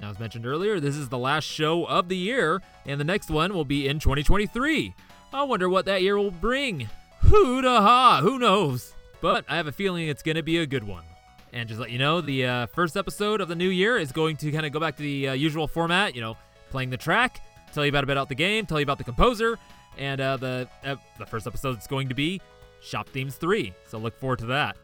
Now, 0.00 0.10
as 0.10 0.18
mentioned 0.18 0.46
earlier, 0.46 0.80
this 0.80 0.96
is 0.96 1.08
the 1.08 1.18
last 1.18 1.44
show 1.44 1.84
of 1.84 2.08
the 2.08 2.16
year, 2.16 2.60
and 2.86 2.98
the 2.98 3.04
next 3.04 3.30
one 3.30 3.54
will 3.54 3.64
be 3.64 3.86
in 3.86 4.00
2023. 4.00 4.94
I 5.32 5.42
wonder 5.44 5.68
what 5.68 5.84
that 5.84 6.02
year 6.02 6.16
will 6.18 6.32
bring. 6.32 6.88
Who 7.20 7.62
da 7.62 7.80
ha? 7.80 8.20
Who 8.20 8.38
knows? 8.38 8.92
But 9.20 9.44
I 9.48 9.56
have 9.56 9.68
a 9.68 9.72
feeling 9.72 10.08
it's 10.08 10.22
going 10.22 10.36
to 10.36 10.42
be 10.42 10.58
a 10.58 10.66
good 10.66 10.84
one. 10.84 11.04
And 11.52 11.68
just 11.68 11.80
let 11.80 11.90
you 11.90 11.98
know, 11.98 12.20
the 12.20 12.46
uh, 12.46 12.66
first 12.66 12.96
episode 12.96 13.40
of 13.40 13.46
the 13.46 13.54
new 13.54 13.68
year 13.68 13.96
is 13.96 14.10
going 14.10 14.36
to 14.38 14.50
kind 14.50 14.66
of 14.66 14.72
go 14.72 14.80
back 14.80 14.96
to 14.96 15.02
the 15.02 15.28
uh, 15.28 15.32
usual 15.34 15.68
format, 15.68 16.16
you 16.16 16.20
know, 16.20 16.36
playing 16.70 16.90
the 16.90 16.96
track, 16.96 17.40
tell 17.74 17.84
you 17.84 17.90
about 17.90 18.04
a 18.04 18.06
bit 18.06 18.16
about 18.16 18.28
the 18.28 18.34
game, 18.34 18.66
tell 18.66 18.78
you 18.78 18.84
about 18.84 18.98
the 18.98 19.04
composer, 19.04 19.58
and 19.98 20.20
uh, 20.20 20.36
the 20.36 20.68
uh, 20.84 20.96
the 21.18 21.26
first 21.26 21.46
episode 21.46 21.78
is 21.78 21.86
going 21.86 22.08
to 22.08 22.14
be 22.14 22.40
Shop 22.80 23.08
Themes 23.08 23.36
3. 23.36 23.72
So 23.86 23.98
look 23.98 24.18
forward 24.18 24.38
to 24.40 24.46
that. 24.46 24.76